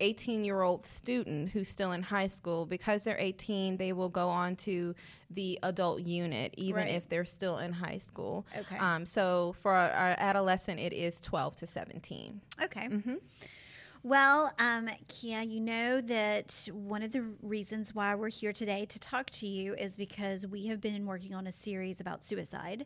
18 0.00 0.44
year 0.44 0.62
old 0.62 0.84
student 0.84 1.50
who's 1.50 1.68
still 1.68 1.92
in 1.92 2.02
high 2.02 2.26
school 2.26 2.66
because 2.66 3.02
they're 3.02 3.18
18 3.18 3.76
they 3.76 3.92
will 3.92 4.08
go 4.08 4.28
on 4.28 4.56
to 4.56 4.94
the 5.30 5.58
adult 5.62 6.02
unit 6.02 6.52
even 6.56 6.82
right. 6.82 6.94
if 6.94 7.08
they're 7.08 7.24
still 7.24 7.58
in 7.58 7.72
high 7.72 7.98
school 7.98 8.44
okay 8.58 8.76
um, 8.78 9.06
so 9.06 9.54
for 9.62 9.72
our 9.72 10.16
adolescent 10.18 10.80
it 10.80 10.92
is 10.92 11.20
12 11.20 11.56
to 11.56 11.66
17 11.66 12.40
okay 12.62 12.88
mm-hmm. 12.88 13.14
Well, 14.06 14.52
um, 14.58 14.90
Kia, 15.08 15.40
you 15.40 15.62
know 15.62 16.02
that 16.02 16.68
one 16.74 17.02
of 17.02 17.10
the 17.10 17.22
reasons 17.40 17.94
why 17.94 18.14
we're 18.14 18.28
here 18.28 18.52
today 18.52 18.84
to 18.84 19.00
talk 19.00 19.30
to 19.30 19.46
you 19.46 19.72
is 19.76 19.96
because 19.96 20.46
we 20.46 20.66
have 20.66 20.82
been 20.82 21.06
working 21.06 21.34
on 21.34 21.46
a 21.46 21.52
series 21.52 22.00
about 22.00 22.22
suicide. 22.22 22.84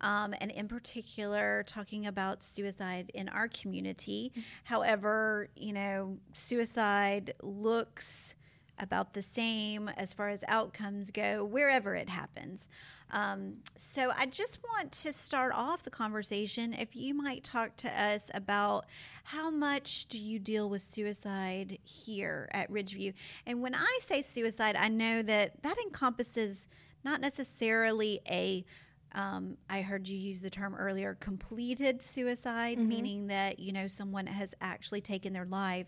Um, 0.00 0.34
and 0.40 0.50
in 0.50 0.68
particular, 0.68 1.64
talking 1.66 2.06
about 2.06 2.42
suicide 2.42 3.10
in 3.14 3.28
our 3.28 3.48
community. 3.48 4.32
However, 4.64 5.48
you 5.56 5.72
know, 5.72 6.18
suicide 6.32 7.32
looks 7.42 8.34
about 8.78 9.14
the 9.14 9.22
same 9.22 9.88
as 9.96 10.12
far 10.12 10.28
as 10.28 10.44
outcomes 10.48 11.10
go 11.10 11.44
wherever 11.44 11.94
it 11.94 12.08
happens. 12.08 12.68
Um, 13.10 13.58
so 13.76 14.12
I 14.16 14.26
just 14.26 14.58
want 14.62 14.92
to 14.92 15.12
start 15.12 15.52
off 15.54 15.82
the 15.82 15.90
conversation. 15.90 16.74
If 16.74 16.96
you 16.96 17.14
might 17.14 17.44
talk 17.44 17.76
to 17.78 18.02
us 18.02 18.30
about 18.34 18.86
how 19.24 19.50
much 19.50 20.06
do 20.06 20.18
you 20.18 20.38
deal 20.38 20.68
with 20.68 20.82
suicide 20.82 21.78
here 21.84 22.48
at 22.52 22.70
Ridgeview? 22.70 23.14
And 23.46 23.62
when 23.62 23.74
I 23.74 23.98
say 24.02 24.22
suicide, 24.22 24.76
I 24.76 24.88
know 24.88 25.22
that 25.22 25.62
that 25.62 25.78
encompasses 25.78 26.68
not 27.04 27.20
necessarily 27.20 28.20
a 28.28 28.64
um, 29.16 29.56
I 29.68 29.80
heard 29.80 30.08
you 30.08 30.16
use 30.16 30.40
the 30.40 30.50
term 30.50 30.74
earlier, 30.74 31.16
completed 31.18 32.02
suicide, 32.02 32.78
mm-hmm. 32.78 32.88
meaning 32.88 33.26
that 33.28 33.58
you 33.58 33.72
know 33.72 33.88
someone 33.88 34.26
has 34.26 34.54
actually 34.60 35.00
taken 35.00 35.32
their 35.32 35.46
life. 35.46 35.86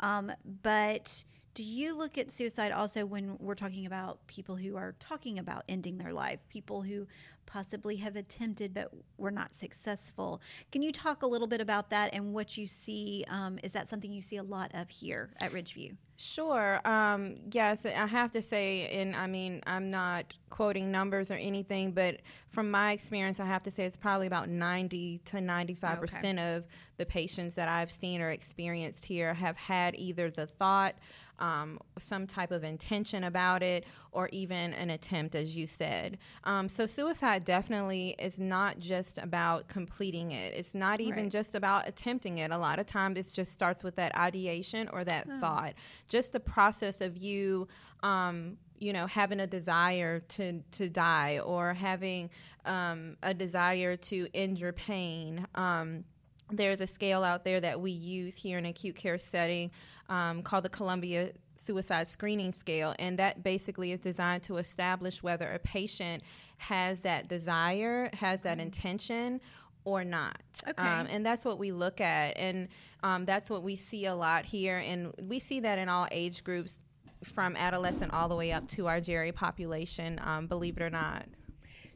Um, 0.00 0.32
but 0.62 1.24
do 1.54 1.62
you 1.62 1.96
look 1.96 2.18
at 2.18 2.32
suicide 2.32 2.72
also 2.72 3.06
when 3.06 3.36
we're 3.38 3.54
talking 3.54 3.86
about 3.86 4.26
people 4.26 4.56
who 4.56 4.76
are 4.76 4.94
talking 4.98 5.38
about 5.38 5.62
ending 5.68 5.98
their 5.98 6.12
life, 6.12 6.40
people 6.48 6.82
who 6.82 7.06
possibly 7.46 7.96
have 7.96 8.16
attempted 8.16 8.74
but 8.74 8.90
were 9.18 9.30
not 9.30 9.54
successful? 9.54 10.42
Can 10.72 10.82
you 10.82 10.90
talk 10.90 11.22
a 11.22 11.26
little 11.26 11.46
bit 11.46 11.60
about 11.60 11.90
that 11.90 12.12
and 12.12 12.34
what 12.34 12.56
you 12.56 12.66
see? 12.66 13.24
Um, 13.28 13.60
is 13.62 13.70
that 13.72 13.88
something 13.88 14.12
you 14.12 14.20
see 14.20 14.36
a 14.36 14.42
lot 14.42 14.72
of 14.74 14.88
here 14.88 15.30
at 15.40 15.52
Ridgeview? 15.52 15.96
Sure. 16.16 16.80
Um, 16.84 17.36
yes, 17.52 17.84
I 17.84 18.06
have 18.06 18.32
to 18.32 18.42
say, 18.42 18.88
and 18.88 19.16
I 19.16 19.26
mean, 19.26 19.60
I'm 19.66 19.90
not 19.90 20.34
quoting 20.48 20.92
numbers 20.92 21.30
or 21.30 21.34
anything, 21.34 21.90
but 21.90 22.20
from 22.50 22.70
my 22.70 22.92
experience, 22.92 23.40
I 23.40 23.46
have 23.46 23.64
to 23.64 23.70
say 23.70 23.84
it's 23.84 23.96
probably 23.96 24.28
about 24.28 24.48
90 24.48 25.20
to 25.26 25.40
95 25.40 26.00
percent 26.00 26.38
okay. 26.38 26.54
of 26.54 26.66
the 26.98 27.06
patients 27.06 27.56
that 27.56 27.68
I've 27.68 27.90
seen 27.90 28.20
or 28.20 28.30
experienced 28.30 29.04
here 29.04 29.34
have 29.34 29.56
had 29.56 29.96
either 29.96 30.30
the 30.30 30.46
thought 30.46 30.94
um, 31.38 31.78
some 31.98 32.26
type 32.26 32.50
of 32.50 32.64
intention 32.64 33.24
about 33.24 33.62
it, 33.62 33.84
or 34.12 34.28
even 34.32 34.72
an 34.74 34.90
attempt, 34.90 35.34
as 35.34 35.56
you 35.56 35.66
said. 35.66 36.18
Um, 36.44 36.68
so, 36.68 36.86
suicide 36.86 37.44
definitely 37.44 38.14
is 38.18 38.38
not 38.38 38.78
just 38.78 39.18
about 39.18 39.68
completing 39.68 40.30
it, 40.30 40.54
it's 40.54 40.74
not 40.74 41.00
even 41.00 41.24
right. 41.24 41.32
just 41.32 41.54
about 41.54 41.88
attempting 41.88 42.38
it. 42.38 42.50
A 42.50 42.58
lot 42.58 42.78
of 42.78 42.86
times 42.86 43.18
it 43.18 43.32
just 43.32 43.52
starts 43.52 43.82
with 43.82 43.96
that 43.96 44.16
ideation 44.16 44.88
or 44.92 45.04
that 45.04 45.26
oh. 45.30 45.40
thought. 45.40 45.74
Just 46.08 46.32
the 46.32 46.40
process 46.40 47.00
of 47.00 47.16
you. 47.16 47.68
Um, 48.02 48.58
you 48.76 48.92
know, 48.92 49.06
having 49.06 49.40
a 49.40 49.46
desire 49.46 50.20
to, 50.20 50.60
to 50.72 50.90
die 50.90 51.38
or 51.38 51.72
having 51.72 52.28
um, 52.66 53.16
a 53.22 53.32
desire 53.32 53.96
to 53.96 54.28
end 54.34 54.60
your 54.60 54.72
pain. 54.72 55.46
Um, 55.54 56.04
there's 56.50 56.80
a 56.80 56.86
scale 56.86 57.24
out 57.24 57.44
there 57.44 57.60
that 57.60 57.80
we 57.80 57.90
use 57.90 58.34
here 58.34 58.58
in 58.58 58.66
acute 58.66 58.96
care 58.96 59.18
setting 59.18 59.70
um, 60.08 60.42
called 60.42 60.64
the 60.64 60.68
Columbia 60.68 61.32
Suicide 61.56 62.08
Screening 62.08 62.52
Scale, 62.52 62.94
and 62.98 63.18
that 63.18 63.42
basically 63.42 63.92
is 63.92 64.00
designed 64.00 64.42
to 64.44 64.58
establish 64.58 65.22
whether 65.22 65.50
a 65.50 65.58
patient 65.58 66.22
has 66.58 67.00
that 67.00 67.28
desire, 67.28 68.10
has 68.12 68.40
that 68.42 68.58
mm-hmm. 68.58 68.66
intention, 68.66 69.40
or 69.84 70.04
not. 70.04 70.40
Okay. 70.66 70.82
Um, 70.82 71.06
and 71.10 71.24
that's 71.24 71.44
what 71.44 71.58
we 71.58 71.72
look 71.72 72.00
at, 72.00 72.36
and 72.36 72.68
um, 73.02 73.24
that's 73.24 73.50
what 73.50 73.62
we 73.62 73.76
see 73.76 74.06
a 74.06 74.14
lot 74.14 74.44
here, 74.44 74.78
and 74.78 75.12
we 75.22 75.38
see 75.38 75.60
that 75.60 75.78
in 75.78 75.88
all 75.88 76.08
age 76.10 76.44
groups, 76.44 76.74
from 77.22 77.56
adolescent 77.56 78.12
all 78.12 78.28
the 78.28 78.36
way 78.36 78.52
up 78.52 78.68
to 78.68 78.86
our 78.86 79.00
GERI 79.00 79.32
population. 79.32 80.20
Um, 80.22 80.46
believe 80.46 80.76
it 80.76 80.82
or 80.82 80.90
not. 80.90 81.24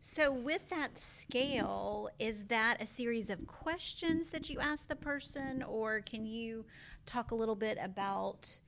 So, 0.00 0.32
with 0.32 0.68
that 0.70 0.96
scale, 0.96 2.08
is 2.18 2.44
that 2.44 2.80
a 2.80 2.86
series 2.86 3.30
of 3.30 3.46
questions 3.46 4.28
that 4.30 4.48
you 4.48 4.60
ask 4.60 4.86
the 4.88 4.96
person, 4.96 5.62
or 5.62 6.00
can 6.00 6.24
you 6.24 6.64
talk 7.04 7.32
a 7.32 7.34
little 7.34 7.56
bit 7.56 7.78
about? 7.82 8.60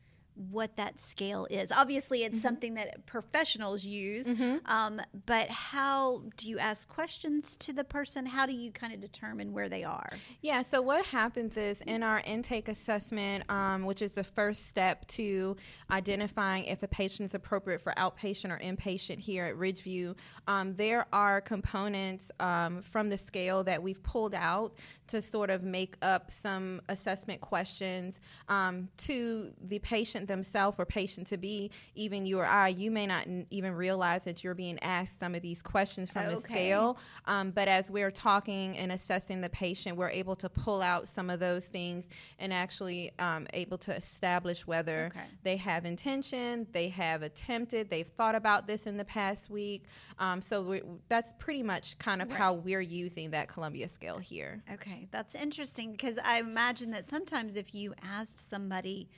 What 0.49 0.77
that 0.77 0.99
scale 0.99 1.47
is. 1.51 1.71
Obviously, 1.71 2.25
it's 2.25 2.39
mm-hmm. 2.39 2.43
something 2.43 2.75
that 2.75 3.05
professionals 3.07 3.85
use, 3.85 4.27
mm-hmm. 4.27 4.57
um, 4.67 5.01
but 5.27 5.49
how 5.49 6.23
do 6.37 6.49
you 6.49 6.59
ask 6.59 6.89
questions 6.89 7.57
to 7.57 7.73
the 7.73 7.85
person? 7.85 8.25
How 8.25 8.47
do 8.47 8.53
you 8.53 8.71
kind 8.71 8.95
of 8.95 9.01
determine 9.01 9.53
where 9.53 9.69
they 9.69 9.85
are? 9.85 10.11
Yeah, 10.41 10.63
so 10.63 10.81
what 10.81 11.05
happens 11.05 11.57
is 11.57 11.81
in 11.83 12.03
our 12.03 12.21
intake 12.21 12.69
assessment, 12.69 13.51
um, 13.51 13.85
which 13.85 14.01
is 14.01 14.15
the 14.15 14.25
first 14.25 14.69
step 14.69 15.07
to 15.09 15.57
identifying 15.91 16.65
if 16.65 16.83
a 16.83 16.89
patient 16.89 17.29
is 17.29 17.35
appropriate 17.35 17.83
for 17.83 17.93
outpatient 17.99 18.51
or 18.51 18.59
inpatient 18.59 19.19
here 19.19 19.45
at 19.45 19.57
Ridgeview, 19.57 20.17
um, 20.47 20.75
there 20.75 21.07
are 21.13 21.41
components 21.41 22.31
um, 22.41 22.83
from 22.83 23.09
the 23.09 23.19
scale 23.19 23.63
that 23.65 23.83
we've 23.83 24.03
pulled 24.03 24.35
out 24.35 24.75
to 25.09 25.21
sort 25.21 25.51
of 25.51 25.63
make 25.63 25.97
up 26.03 26.31
some 26.31 26.81
assessment 26.89 27.41
questions 27.41 28.21
um, 28.49 28.89
to 28.97 29.51
the 29.63 29.79
patient 29.81 30.29
themselves 30.31 30.79
or 30.79 30.87
patient 30.87 31.27
to 31.27 31.37
be, 31.37 31.71
even 31.95 32.25
you 32.25 32.39
or 32.39 32.47
I, 32.47 32.69
you 32.69 32.91
may 32.91 33.07
not 33.07 33.27
n- 33.27 33.47
even 33.51 33.75
realize 33.75 34.25
that 34.25 34.43
you're 34.43 34.55
being 34.55 34.79
asked 34.81 35.19
some 35.19 35.35
of 35.35 35.43
these 35.43 35.61
questions 35.61 36.09
from 36.11 36.23
okay. 36.27 36.35
the 36.35 36.41
scale. 36.41 36.99
Um, 37.27 37.51
but 37.51 37.69
as 37.69 37.91
we're 37.91 38.11
talking 38.11 38.79
and 38.79 38.93
assessing 38.93 39.41
the 39.41 39.49
patient, 39.51 39.97
we're 39.97 40.11
able 40.11 40.37
to 40.37 40.49
pull 40.49 40.81
out 40.81 41.09
some 41.09 41.29
of 41.29 41.41
those 41.41 41.67
things 41.67 42.09
and 42.39 42.53
actually 42.53 43.13
um, 43.19 43.47
able 43.53 43.77
to 43.79 43.95
establish 43.95 44.67
whether 44.67 45.11
okay. 45.13 45.27
they 45.43 45.57
have 45.57 45.85
intention, 45.85 46.67
they 46.73 46.89
have 46.89 47.23
attempted, 47.23 47.91
they've 47.91 48.09
thought 48.09 48.35
about 48.35 48.67
this 48.67 48.87
in 48.87 48.97
the 48.97 49.05
past 49.05 49.51
week. 49.51 49.85
Um, 50.19 50.41
so 50.41 50.81
that's 51.09 51.33
pretty 51.39 51.63
much 51.63 51.99
kind 51.99 52.23
of 52.23 52.29
right. 52.29 52.39
how 52.39 52.53
we're 52.55 52.81
using 52.81 53.31
that 53.33 53.49
Columbia 53.49 53.89
scale 53.89 54.19
here. 54.19 54.63
Okay, 54.73 55.09
that's 55.11 55.35
interesting 55.35 55.93
because 55.93 56.19
I 56.25 56.39
imagine 56.39 56.91
that 56.93 57.09
sometimes 57.09 57.57
if 57.57 57.75
you 57.75 57.95
asked 58.03 58.49
somebody 58.49 59.09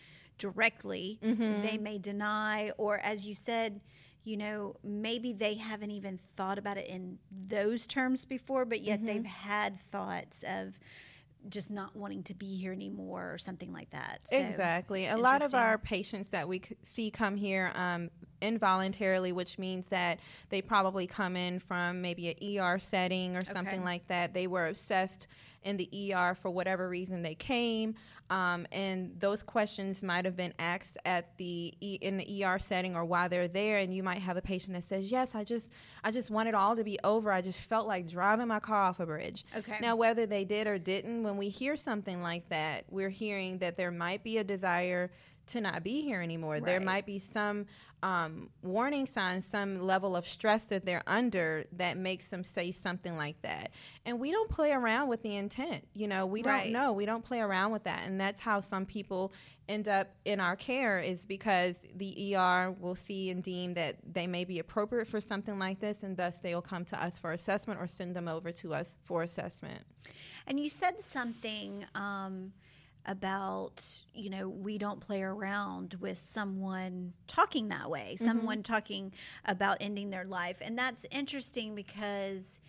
directly, 0.42 1.20
mm-hmm. 1.22 1.62
they 1.62 1.78
may 1.78 1.99
deny, 1.99 2.72
or 2.76 2.99
as 2.99 3.25
you 3.25 3.32
said, 3.32 3.80
you 4.25 4.37
know, 4.37 4.75
maybe 4.82 5.32
they 5.32 5.54
haven't 5.54 5.92
even 5.92 6.18
thought 6.37 6.58
about 6.58 6.76
it 6.76 6.88
in 6.88 7.16
those 7.46 7.87
terms 7.87 8.25
before, 8.25 8.64
but 8.64 8.80
yet 8.80 8.99
mm-hmm. 8.99 9.06
they've 9.06 9.25
had 9.25 9.78
thoughts 9.78 10.44
of 10.49 10.78
just 11.49 11.70
not 11.70 11.94
wanting 11.94 12.25
to 12.25 12.34
be 12.34 12.56
here 12.56 12.72
anymore 12.72 13.32
or 13.32 13.38
something 13.38 13.72
like 13.72 13.90
that. 13.90 14.20
So, 14.25 14.37
exactly. 14.37 15.06
A 15.06 15.16
lot 15.16 15.42
of 15.42 15.54
our 15.54 15.78
patients 15.78 16.28
that 16.30 16.49
we 16.49 16.62
see 16.82 17.11
come 17.11 17.37
here 17.37 17.72
um, 17.76 18.11
involuntarily, 18.40 19.32
which 19.32 19.58
means 19.58 19.87
that 19.88 20.18
they 20.50 20.61
probably 20.61 21.06
come 21.06 21.37
in 21.37 21.61
from 21.61 22.00
maybe 22.00 22.30
an 22.30 22.61
ER 22.61 22.78
setting 22.80 23.37
or 23.37 23.44
something 23.44 23.80
okay. 23.80 23.84
like 23.84 24.06
that. 24.06 24.34
They 24.34 24.49
were 24.49 24.68
obsessed 24.68 25.28
in 25.64 25.76
the 25.76 26.14
ER 26.14 26.34
for 26.34 26.50
whatever 26.50 26.88
reason 26.88 27.22
they 27.22 27.34
came, 27.34 27.94
um, 28.32 28.66
and 28.72 29.14
those 29.20 29.42
questions 29.42 30.02
might 30.02 30.24
have 30.24 30.36
been 30.36 30.54
asked 30.58 30.96
at 31.04 31.36
the 31.36 31.74
e- 31.80 31.98
in 32.00 32.16
the 32.16 32.44
ER 32.44 32.58
setting 32.58 32.96
or 32.96 33.04
while 33.04 33.28
they're 33.28 33.46
there, 33.46 33.76
and 33.76 33.94
you 33.94 34.02
might 34.02 34.20
have 34.22 34.38
a 34.38 34.40
patient 34.40 34.72
that 34.72 34.84
says, 34.84 35.12
"Yes, 35.12 35.34
I 35.34 35.44
just 35.44 35.68
I 36.02 36.10
just 36.10 36.30
want 36.30 36.48
it 36.48 36.54
all 36.54 36.74
to 36.74 36.82
be 36.82 36.98
over. 37.04 37.30
I 37.30 37.42
just 37.42 37.60
felt 37.60 37.86
like 37.86 38.08
driving 38.08 38.48
my 38.48 38.58
car 38.58 38.84
off 38.84 39.00
a 39.00 39.06
bridge." 39.06 39.44
Okay. 39.54 39.76
Now, 39.82 39.96
whether 39.96 40.24
they 40.24 40.44
did 40.46 40.66
or 40.66 40.78
didn't, 40.78 41.24
when 41.24 41.36
we 41.36 41.50
hear 41.50 41.76
something 41.76 42.22
like 42.22 42.48
that, 42.48 42.86
we're 42.88 43.10
hearing 43.10 43.58
that 43.58 43.76
there 43.76 43.90
might 43.90 44.24
be 44.24 44.38
a 44.38 44.44
desire 44.44 45.10
to 45.49 45.61
not 45.61 45.82
be 45.82 46.02
here 46.02 46.20
anymore. 46.20 46.54
Right. 46.54 46.64
There 46.64 46.80
might 46.80 47.06
be 47.06 47.18
some 47.18 47.66
um, 48.02 48.50
warning 48.62 49.06
signs, 49.06 49.46
some 49.46 49.80
level 49.80 50.16
of 50.16 50.26
stress 50.26 50.64
that 50.66 50.84
they're 50.84 51.04
under 51.06 51.64
that 51.72 51.96
makes 51.96 52.28
them 52.28 52.42
say 52.42 52.72
something 52.72 53.16
like 53.16 53.40
that. 53.42 53.70
And 54.04 54.18
we 54.18 54.32
don't 54.32 54.50
play 54.50 54.72
around 54.72 55.08
with 55.08 55.22
the 55.22 55.37
intent. 55.37 55.87
You 55.94 56.08
know, 56.08 56.26
we 56.26 56.42
don't 56.42 56.70
know. 56.70 56.92
We 56.92 57.06
don't 57.06 57.25
play 57.25 57.40
around 57.40 57.70
with 57.70 57.84
that. 57.84 58.06
And 58.06 58.20
that's 58.20 58.40
how 58.40 58.61
some 58.61 58.87
people 58.87 59.32
end 59.68 59.87
up 59.87 60.08
in 60.25 60.40
our 60.40 60.56
care 60.56 60.99
is 60.99 61.25
because 61.25 61.76
the 61.94 62.34
ER 62.34 62.75
will 62.80 62.96
see 62.96 63.30
and 63.30 63.42
deem 63.42 63.75
that 63.75 63.96
they 64.12 64.26
may 64.26 64.44
be 64.44 64.58
appropriate 64.58 65.06
for 65.06 65.20
something 65.20 65.58
like 65.58 65.78
this, 65.78 66.02
and 66.02 66.16
thus 66.16 66.38
they 66.38 66.54
will 66.54 66.62
come 66.62 66.84
to 66.87 67.02
us 67.02 67.18
for 67.18 67.32
assessment 67.32 67.80
or 67.80 67.87
send 67.87 68.16
them 68.16 68.26
over 68.26 68.50
to 68.50 68.75
us 68.75 68.96
for 69.04 69.22
assessment. 69.22 69.80
And 70.49 70.58
you 70.58 70.68
said 70.68 71.00
something. 71.00 71.84
Um, 71.94 72.52
about 73.06 73.85
you 74.14 74.30
know 74.30 74.49
we 74.49 74.78
don't 74.78 75.00
play 75.00 75.23
around 75.23 75.97
with 76.00 76.18
someone 76.18 77.12
talking 77.26 77.68
that 77.68 77.90
way 77.90 78.14
mm-hmm. 78.14 78.25
someone 78.25 78.62
talking 78.62 79.12
about 79.44 79.76
ending 79.80 80.11
their 80.11 80.25
life 80.25 80.59
and 80.61 80.78
that's 80.78 81.04
interesting 81.11 81.75
because 81.75 82.61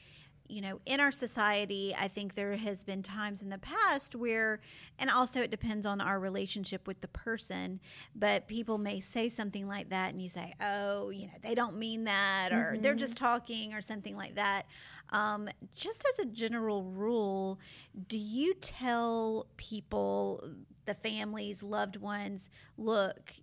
you 0.48 0.62
know, 0.62 0.80
in 0.86 1.00
our 1.00 1.12
society, 1.12 1.96
I 1.98 2.08
think 2.08 2.36
there 2.36 2.56
has 2.56 2.84
been 2.84 3.02
times 3.02 3.42
in 3.42 3.50
the 3.50 3.58
past 3.58 4.16
where, 4.16 4.60
and 5.00 5.10
also 5.10 5.42
it 5.42 5.52
depends 5.52 5.86
on 5.86 6.02
our 6.02 6.20
relationship 6.20 6.86
with 6.86 7.02
the 7.02 7.08
person, 7.08 7.80
but 8.16 8.48
people 8.48 8.78
may 8.78 9.00
say 9.00 9.30
something 9.30 9.68
like 9.68 9.90
that, 9.90 10.12
and 10.12 10.22
you 10.22 10.30
say, 10.30 10.54
oh, 10.62 11.10
you 11.10 11.28
know, 11.28 11.34
they 11.42 11.56
don't 11.56 11.78
mean 11.78 12.04
that, 12.04 12.50
or 12.52 12.78
they're 12.80 12.94
just 12.94 13.18
talking, 13.18 13.74
or 13.74 13.82
something 13.82 14.16
like 14.18 14.36
that. 14.36 14.68
Um, 15.14 15.48
just 15.76 16.04
as 16.14 16.26
a 16.26 16.28
general 16.30 16.84
rule, 16.84 17.60
do 18.08 18.18
you 18.18 18.54
tell 18.56 19.48
people, 19.58 20.44
the 20.86 20.94
families, 20.96 21.64
loved 21.64 21.98
ones, 21.98 22.50
look, 22.78 23.34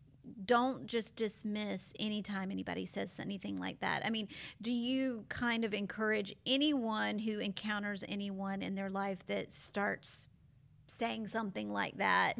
don't 0.44 0.86
just 0.86 1.16
dismiss 1.16 1.92
anytime 1.98 2.50
anybody 2.50 2.86
says 2.86 3.18
anything 3.18 3.58
like 3.58 3.80
that. 3.80 4.04
I 4.04 4.10
mean, 4.10 4.28
do 4.60 4.70
you 4.70 5.24
kind 5.28 5.64
of 5.64 5.74
encourage 5.74 6.34
anyone 6.46 7.18
who 7.18 7.38
encounters 7.38 8.04
anyone 8.08 8.62
in 8.62 8.74
their 8.74 8.90
life 8.90 9.18
that 9.26 9.50
starts 9.50 10.28
saying 10.86 11.28
something 11.28 11.72
like 11.72 11.96
that 11.98 12.34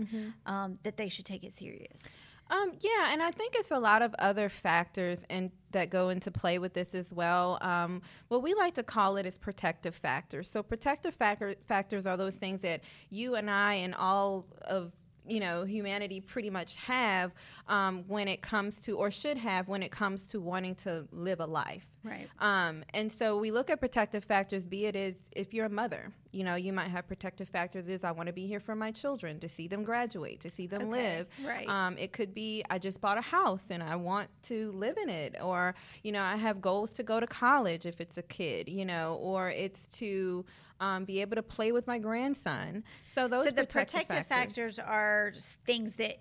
um, 0.47 0.79
that 0.83 0.97
they 0.97 1.09
should 1.09 1.25
take 1.25 1.45
it 1.45 1.53
serious? 1.53 2.09
Um, 2.51 2.73
yeah, 2.81 3.13
and 3.13 3.23
I 3.23 3.31
think 3.31 3.55
it's 3.55 3.71
a 3.71 3.79
lot 3.79 4.03
of 4.03 4.13
other 4.19 4.49
factors 4.49 5.25
and 5.31 5.53
that 5.71 5.89
go 5.89 6.09
into 6.09 6.33
play 6.33 6.59
with 6.59 6.75
this 6.75 6.97
as 6.97 7.13
well. 7.13 7.59
Um, 7.61 8.03
what 8.27 8.43
we 8.43 8.55
like 8.55 8.75
to 8.75 8.83
call 8.83 9.17
it 9.17 9.25
is 9.25 9.39
protective 9.39 9.95
factors. 9.95 10.51
So 10.51 10.63
protective 10.63 11.15
factor, 11.15 11.55
factors 11.63 12.07
are 12.07 12.17
those 12.17 12.35
things 12.35 12.61
that 12.63 12.81
you 13.09 13.37
and 13.37 13.49
I 13.49 13.75
and 13.75 13.95
all 13.95 14.47
of 14.63 14.91
you 15.31 15.41
know 15.41 15.65
humanity 15.65 16.21
pretty 16.21 16.51
much 16.51 16.75
have 16.77 17.33
um, 17.69 18.05
when 18.09 18.27
it 18.29 18.43
comes 18.43 18.77
to 18.81 18.97
or 18.97 19.11
should 19.11 19.37
have 19.39 19.69
when 19.69 19.83
it 19.83 19.93
comes 19.93 20.29
to 20.29 20.41
wanting 20.41 20.75
to 20.75 21.07
live 21.13 21.41
a 21.41 21.47
life 21.47 21.87
Right. 22.03 22.29
um, 22.39 22.83
and 22.95 23.13
so 23.13 23.37
we 23.37 23.51
look 23.51 23.69
at 23.71 23.79
protective 23.79 24.25
factors 24.25 24.65
be 24.67 24.87
it 24.87 24.97
is 24.97 25.17
if 25.37 25.53
you're 25.55 25.67
a 25.67 25.71
mother 25.71 26.11
you 26.33 26.45
know 26.45 26.55
you 26.55 26.73
might 26.73 26.89
have 26.89 27.07
protective 27.07 27.49
factors 27.49 27.89
is 27.89 28.05
i 28.05 28.11
want 28.11 28.27
to 28.29 28.33
be 28.33 28.47
here 28.47 28.61
for 28.61 28.75
my 28.75 28.91
children 28.91 29.39
to 29.41 29.49
see 29.49 29.69
them 29.69 29.83
graduate 29.85 30.41
to 30.41 30.49
see 30.51 30.67
them 30.67 30.83
Okay, 30.83 30.91
live 31.19 31.27
right. 31.45 31.69
um, 31.69 31.97
it 31.99 32.13
could 32.13 32.33
be 32.35 32.65
i 32.71 32.79
just 32.79 33.01
bought 33.01 33.19
a 33.19 33.21
house 33.21 33.63
and 33.71 33.83
i 33.83 33.95
want 33.97 34.29
to 34.45 34.73
live 34.73 34.97
in 34.97 35.09
it 35.11 35.37
or 35.43 35.75
you 36.03 36.11
know 36.13 36.23
i 36.23 36.37
have 36.37 36.61
goals 36.61 36.91
to 36.93 37.03
go 37.03 37.21
to 37.21 37.27
college 37.27 37.85
if 37.87 38.01
it's 38.01 38.17
a 38.19 38.23
kid 38.23 38.69
you 38.69 38.85
know 38.87 39.19
or 39.21 39.51
it's 39.51 39.87
to 39.89 40.45
um, 40.81 41.05
be 41.05 41.21
able 41.21 41.37
to 41.37 41.43
play 41.43 41.73
with 41.73 41.87
my 41.87 41.99
grandson 41.99 42.83
so 43.15 43.29
those 43.29 43.45
so 43.45 43.51
the 43.51 43.65
protective, 43.67 44.09
protective 44.09 44.27
factors. 44.27 44.79
are 44.79 45.33
s- 45.37 45.59
things 45.65 45.95
that 45.97 46.17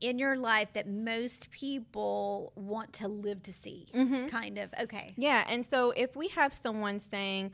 in 0.00 0.18
your 0.18 0.36
life 0.36 0.68
that 0.72 0.88
most 0.88 1.50
people 1.50 2.52
want 2.56 2.92
to 2.92 3.08
live 3.08 3.42
to 3.42 3.52
see 3.52 3.86
kind 4.30 4.58
of 4.58 4.70
okay 4.80 5.12
Yeah, 5.16 5.44
and 5.48 5.64
so 5.66 5.90
if 5.90 6.16
we 6.16 6.28
have 6.28 6.54
someone 6.54 7.00
saying, 7.00 7.52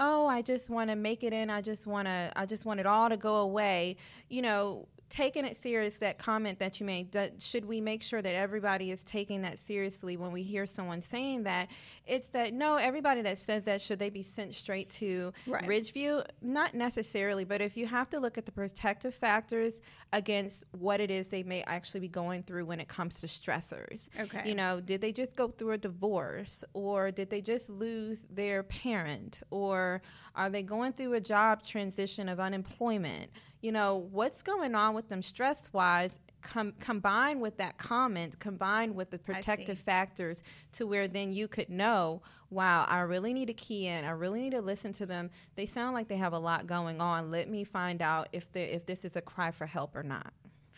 "Oh, 0.00 0.26
I 0.26 0.40
just 0.42 0.70
want 0.70 0.88
to 0.90 0.96
make 0.96 1.22
it 1.22 1.32
in. 1.34 1.50
I 1.50 1.60
just 1.60 1.86
want 1.86 2.06
to 2.06 2.32
I 2.34 2.46
just 2.46 2.64
want 2.64 2.80
it 2.80 2.86
all 2.86 3.08
to 3.10 3.16
go 3.18 3.36
away." 3.36 3.96
You 4.30 4.40
know, 4.42 4.88
taking 5.12 5.44
it 5.44 5.60
serious 5.62 5.96
that 5.96 6.18
comment 6.18 6.58
that 6.58 6.80
you 6.80 6.86
made, 6.86 7.10
do, 7.10 7.28
should 7.38 7.66
we 7.66 7.82
make 7.82 8.02
sure 8.02 8.22
that 8.22 8.34
everybody 8.34 8.90
is 8.90 9.02
taking 9.02 9.42
that 9.42 9.58
seriously 9.58 10.16
when 10.16 10.32
we 10.32 10.42
hear 10.42 10.64
someone 10.64 11.02
saying 11.02 11.42
that? 11.42 11.68
It's 12.06 12.28
that 12.28 12.54
no, 12.54 12.76
everybody 12.76 13.20
that 13.20 13.38
says 13.38 13.64
that 13.64 13.82
should 13.82 13.98
they 13.98 14.08
be 14.08 14.22
sent 14.22 14.54
straight 14.54 14.88
to 14.90 15.34
Right. 15.46 15.64
Ridgeview? 15.64 16.24
Not 16.40 16.74
necessarily, 16.74 17.44
but 17.44 17.60
if 17.60 17.76
you 17.76 17.86
have 17.86 18.08
to 18.10 18.20
look 18.20 18.38
at 18.38 18.46
the 18.46 18.52
protective 18.52 19.14
factors 19.14 19.74
against 20.14 20.64
what 20.72 21.00
it 21.00 21.10
is 21.10 21.28
they 21.28 21.42
may 21.42 21.62
actually 21.62 22.00
be 22.00 22.08
going 22.08 22.42
through 22.42 22.64
when 22.64 22.80
it 22.80 22.88
comes 22.88 23.20
to 23.20 23.26
stressors. 23.26 24.00
Okay. 24.18 24.48
You 24.48 24.54
know, 24.54 24.80
did 24.80 25.00
they 25.02 25.12
just 25.12 25.36
go 25.36 25.48
through 25.48 25.72
a 25.72 25.78
divorce 25.78 26.64
or 26.72 27.10
did 27.10 27.28
they 27.28 27.42
just 27.42 27.68
lose 27.68 28.20
their 28.30 28.62
parent 28.62 29.40
or 29.50 30.00
are 30.34 30.48
they 30.48 30.62
going 30.62 30.92
through 30.94 31.14
a 31.14 31.20
job 31.20 31.62
transition 31.62 32.28
of 32.28 32.40
unemployment? 32.40 33.30
You 33.62 33.72
know, 33.72 34.08
what's 34.10 34.42
going 34.42 34.74
on 34.74 34.94
with 34.94 35.08
them 35.08 35.22
stress 35.22 35.62
wise? 35.72 36.18
Com- 36.42 36.74
combined 36.80 37.40
with 37.40 37.56
that 37.58 37.78
comment, 37.78 38.36
combined 38.40 38.96
with 38.96 39.10
the 39.10 39.18
protective 39.18 39.78
factors, 39.78 40.42
to 40.72 40.88
where 40.88 41.06
then 41.06 41.32
you 41.32 41.46
could 41.46 41.68
know, 41.70 42.20
wow, 42.50 42.84
I 42.88 43.00
really 43.00 43.32
need 43.32 43.46
to 43.46 43.54
key 43.54 43.86
in. 43.86 44.04
I 44.04 44.10
really 44.10 44.40
need 44.40 44.50
to 44.50 44.60
listen 44.60 44.92
to 44.94 45.06
them. 45.06 45.30
They 45.54 45.66
sound 45.66 45.94
like 45.94 46.08
they 46.08 46.16
have 46.16 46.32
a 46.32 46.38
lot 46.38 46.66
going 46.66 47.00
on. 47.00 47.30
Let 47.30 47.48
me 47.48 47.62
find 47.62 48.02
out 48.02 48.28
if 48.32 48.50
they 48.52 48.64
if 48.64 48.84
this 48.86 49.04
is 49.04 49.14
a 49.14 49.22
cry 49.22 49.52
for 49.52 49.66
help 49.66 49.94
or 49.94 50.02
not. 50.02 50.32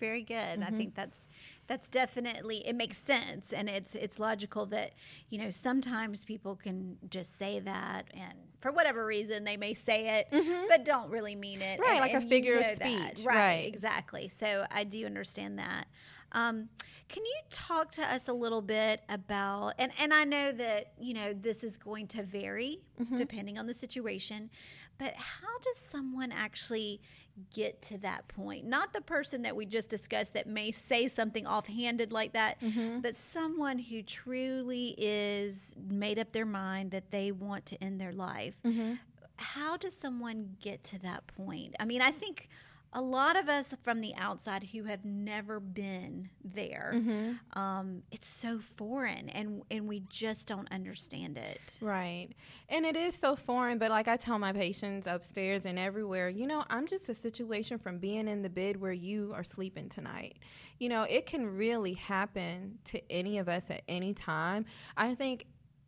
Very 0.06 0.22
good 0.22 0.34
Mm-hmm. 0.60 0.62
i 0.74 0.78
think 0.78 0.94
that's 0.94 1.26
that's 1.70 1.88
definitely 1.88 2.58
it 2.70 2.76
makes 2.84 2.98
sense 2.98 3.52
and 3.52 3.68
it's 3.68 3.94
it's 3.94 4.18
logical 4.18 4.66
that 4.66 4.90
you 5.30 5.38
know 5.42 5.50
sometimes 5.50 6.24
people 6.24 6.54
can 6.56 6.96
just 7.10 7.38
say 7.38 7.54
that 7.60 8.02
and 8.14 8.34
for 8.60 8.70
whatever 8.72 9.04
reason 9.06 9.44
they 9.44 9.56
may 9.66 9.74
say 9.74 10.00
it 10.18 10.24
but 10.70 10.84
don't 10.84 11.10
really 11.16 11.36
mean 11.36 11.60
it 11.62 11.78
Mm-hmm. 11.78 11.82
Right, 11.82 11.90
and- 11.92 12.00
like 12.00 12.12
a 12.12 12.16
and 12.16 12.24
you 12.24 12.28
figure 12.36 12.56
of 12.58 12.64
speech, 12.64 13.24
right, 13.24 13.36
right. 13.46 13.64
exactly 13.74 14.28
so 14.28 14.48
i 14.70 14.82
do 14.84 15.00
understand 15.06 15.58
that 15.58 15.84
um, 16.32 16.68
can 17.08 17.24
you 17.24 17.38
talk 17.50 17.92
to 17.92 18.02
us 18.14 18.26
a 18.28 18.32
little 18.32 18.62
bit 18.62 19.00
about 19.08 19.72
and 19.78 19.90
and 20.02 20.12
i 20.12 20.24
know 20.24 20.52
that 20.52 20.92
you 21.00 21.14
know 21.18 21.32
this 21.32 21.62
is 21.64 21.76
going 21.78 22.06
to 22.08 22.22
vary 22.22 22.80
Mm-hmm. 23.00 23.16
depending 23.16 23.56
on 23.58 23.66
the 23.66 23.74
situation 23.86 24.50
but 24.98 25.12
how 25.14 25.54
does 25.66 25.78
someone 25.78 26.30
actually 26.46 27.00
get 27.52 27.82
to 27.82 27.98
that 27.98 28.26
point 28.28 28.64
not 28.64 28.92
the 28.92 29.00
person 29.00 29.42
that 29.42 29.56
we 29.56 29.66
just 29.66 29.88
discussed 29.88 30.34
that 30.34 30.46
may 30.46 30.70
say 30.70 31.08
something 31.08 31.46
offhanded 31.46 32.12
like 32.12 32.32
that 32.34 32.60
Mm-hmm. 32.60 33.00
but 33.00 33.16
someone 33.16 33.78
who 33.78 34.02
truly 34.02 34.94
is 34.98 35.74
made 35.88 36.18
up 36.18 36.30
their 36.32 36.46
mind 36.46 36.92
that 36.92 37.10
they 37.10 37.32
want 37.32 37.66
to 37.66 37.82
end 37.82 38.00
their 38.00 38.12
life 38.12 38.54
Mm-hmm. 38.64 38.94
how 39.36 39.76
does 39.76 39.94
someone 39.96 40.56
get 40.60 40.84
to 40.84 40.98
that 41.00 41.26
point 41.26 41.74
i 41.80 41.84
mean 41.84 42.02
i 42.02 42.10
think 42.12 42.48
a 42.96 43.02
lot 43.02 43.36
of 43.36 43.48
us 43.48 43.74
from 43.82 44.00
the 44.00 44.14
outside 44.16 44.62
who 44.72 44.84
have 44.84 45.04
never 45.04 45.58
been 45.60 46.30
there 46.44 46.92
Mm-hmm. 46.94 47.58
um, 47.60 48.02
it's 48.12 48.28
so 48.28 48.60
foreign 48.76 49.28
and 49.30 49.62
and 49.70 49.88
we 49.88 50.02
just 50.08 50.46
don't 50.46 50.70
understand 50.72 51.36
it 51.36 51.78
Right. 51.80 52.28
And 52.68 52.86
it 52.86 52.96
is 52.96 53.14
so 53.16 53.36
foreign, 53.36 53.78
but 53.78 53.90
like 53.90 54.08
I 54.08 54.16
tell 54.16 54.38
my 54.38 54.52
patients 54.52 55.06
upstairs 55.06 55.66
and 55.66 55.78
everywhere, 55.78 56.28
you 56.28 56.46
know, 56.46 56.64
I'm 56.70 56.86
just 56.86 57.08
a 57.08 57.14
situation 57.14 57.78
from 57.78 57.98
being 57.98 58.28
in 58.28 58.42
the 58.42 58.48
bed 58.48 58.80
where 58.80 58.92
you 58.92 59.32
are 59.34 59.44
sleeping 59.44 59.88
tonight. 59.88 60.38
You 60.78 60.88
know, 60.88 61.02
it 61.02 61.26
can 61.26 61.46
really 61.46 61.94
happen 61.94 62.78
to 62.86 63.12
any 63.12 63.38
of 63.38 63.48
us 63.48 63.64
at 63.70 63.82
any 63.88 64.14
time. 64.14 64.64
I 64.96 65.14
think 65.14 65.46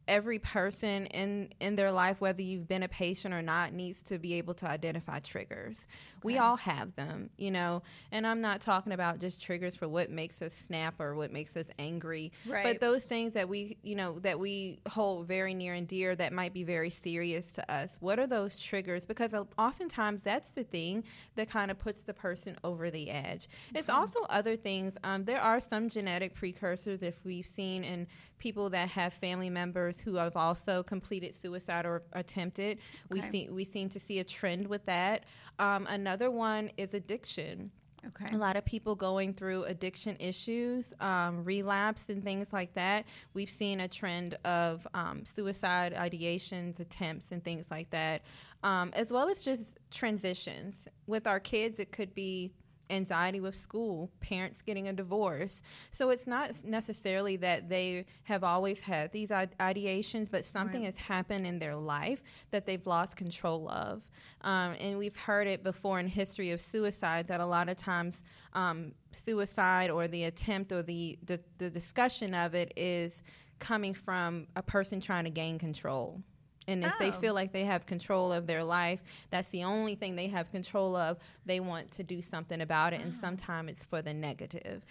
every 0.08 0.38
person 0.38 1.06
in 1.06 1.52
in 1.58 1.74
their 1.74 1.90
life 1.90 2.20
whether 2.20 2.40
you've 2.40 2.68
been 2.68 2.84
a 2.84 2.88
patient 2.88 3.34
or 3.34 3.42
not 3.42 3.72
needs 3.72 4.00
to 4.02 4.18
be 4.18 4.34
able 4.34 4.54
to 4.54 4.64
identify 4.64 5.18
triggers 5.18 5.84
we 6.26 6.38
all 6.38 6.56
have 6.56 6.94
them 6.96 7.30
you 7.36 7.50
know 7.50 7.82
and 8.12 8.26
i'm 8.26 8.40
not 8.40 8.60
talking 8.60 8.92
about 8.92 9.18
just 9.18 9.40
triggers 9.42 9.74
for 9.74 9.88
what 9.88 10.10
makes 10.10 10.42
us 10.42 10.52
snap 10.52 10.94
or 10.98 11.14
what 11.14 11.32
makes 11.32 11.56
us 11.56 11.66
angry 11.78 12.32
Right. 12.46 12.64
but 12.64 12.80
those 12.80 13.04
things 13.04 13.32
that 13.34 13.48
we 13.48 13.78
you 13.82 13.94
know 13.94 14.18
that 14.20 14.38
we 14.38 14.78
hold 14.88 15.26
very 15.26 15.54
near 15.54 15.74
and 15.74 15.86
dear 15.88 16.14
that 16.16 16.32
might 16.32 16.52
be 16.52 16.64
very 16.64 16.90
serious 16.90 17.52
to 17.54 17.72
us. 17.72 17.90
What 18.00 18.18
are 18.18 18.26
those 18.26 18.56
triggers? 18.56 19.04
Because 19.06 19.34
oftentimes 19.58 20.22
that's 20.22 20.48
the 20.50 20.64
thing 20.64 21.04
that 21.36 21.48
kind 21.48 21.70
of 21.70 21.78
puts 21.78 22.02
the 22.02 22.14
person 22.14 22.56
over 22.64 22.90
the 22.90 23.10
edge. 23.10 23.48
It's 23.74 23.88
also 23.88 24.20
other 24.28 24.56
things 24.56 24.94
um, 25.04 25.24
there 25.24 25.40
are 25.40 25.60
some 25.60 25.88
genetic 25.88 26.34
precursors 26.34 27.02
if 27.02 27.16
we've 27.24 27.46
seen 27.46 27.84
in 27.84 28.06
people 28.38 28.68
that 28.70 28.88
have 28.88 29.12
family 29.14 29.48
members 29.50 29.98
who 30.00 30.16
have 30.16 30.36
also 30.36 30.82
completed 30.82 31.34
suicide 31.34 31.86
or 31.86 32.02
attempted. 32.12 32.78
We 33.10 33.20
see 33.20 33.48
we 33.50 33.64
seem 33.64 33.88
to 33.90 34.00
see 34.00 34.18
a 34.18 34.24
trend 34.24 34.66
with 34.66 34.84
that. 34.86 35.24
Um, 35.58 35.86
another 35.88 36.15
one 36.30 36.70
is 36.76 36.94
addiction 36.94 37.70
okay 38.06 38.34
a 38.34 38.38
lot 38.38 38.56
of 38.56 38.64
people 38.64 38.94
going 38.94 39.32
through 39.32 39.64
addiction 39.64 40.16
issues, 40.20 40.92
um, 41.00 41.44
relapse, 41.44 42.08
and 42.08 42.22
things 42.22 42.52
like 42.52 42.72
that. 42.74 43.04
We've 43.34 43.50
seen 43.50 43.80
a 43.80 43.88
trend 43.88 44.36
of 44.44 44.86
um, 44.94 45.24
suicide 45.24 45.94
ideations, 45.94 46.78
attempts, 46.80 47.32
and 47.32 47.42
things 47.42 47.66
like 47.70 47.90
that, 47.90 48.22
um, 48.62 48.90
as 48.94 49.10
well 49.10 49.28
as 49.28 49.42
just 49.42 49.78
transitions. 49.90 50.88
With 51.06 51.26
our 51.26 51.40
kids, 51.40 51.78
it 51.78 51.92
could 51.92 52.14
be 52.14 52.52
anxiety 52.90 53.40
with 53.40 53.54
school, 53.54 54.10
parents 54.20 54.62
getting 54.62 54.88
a 54.88 54.92
divorce. 54.92 55.60
So 55.90 56.10
it's 56.10 56.26
not 56.26 56.64
necessarily 56.64 57.36
that 57.38 57.68
they 57.68 58.06
have 58.24 58.44
always 58.44 58.78
had 58.80 59.12
these 59.12 59.30
ideations, 59.30 60.30
but 60.30 60.44
something 60.44 60.82
Right. 60.82 60.86
has 60.86 60.96
happened 60.96 61.46
in 61.46 61.58
their 61.58 61.76
life 61.76 62.22
that 62.50 62.66
they've 62.66 62.86
lost 62.86 63.16
control 63.16 63.68
of. 63.68 64.02
Um, 64.42 64.76
and 64.80 64.98
we've 64.98 65.16
heard 65.16 65.46
it 65.46 65.62
before 65.62 65.98
in 65.98 66.06
history 66.06 66.50
of 66.52 66.60
suicide 66.60 67.26
that 67.26 67.40
a 67.40 67.46
lot 67.46 67.68
of 67.68 67.76
times 67.76 68.22
um, 68.52 68.92
suicide 69.10 69.90
or 69.90 70.08
the 70.08 70.24
attempt 70.24 70.72
or 70.72 70.82
the, 70.82 71.18
the, 71.24 71.40
the 71.58 71.70
discussion 71.70 72.34
of 72.34 72.54
it 72.54 72.72
is 72.76 73.22
coming 73.58 73.94
from 73.94 74.46
a 74.54 74.62
person 74.62 75.00
trying 75.00 75.24
to 75.24 75.30
gain 75.30 75.58
control. 75.58 76.20
And 76.68 76.84
if 76.84 76.98
they 76.98 77.08
Oh. 77.10 77.12
feel 77.12 77.34
like 77.34 77.52
they 77.52 77.64
have 77.64 77.86
control 77.86 78.32
of 78.32 78.46
their 78.46 78.64
life, 78.64 79.00
that's 79.30 79.48
the 79.48 79.64
only 79.64 79.94
thing 79.94 80.16
they 80.16 80.26
have 80.28 80.50
control 80.50 80.96
of. 80.96 81.18
They 81.44 81.60
want 81.60 81.90
to 81.92 82.02
do 82.02 82.20
something 82.20 82.60
about 82.60 82.92
it, 82.92 83.00
and 83.00 83.12
sometimes 83.14 83.70
it's 83.70 83.84
for 83.84 84.02
the 84.02 84.12
negative. 84.14 84.84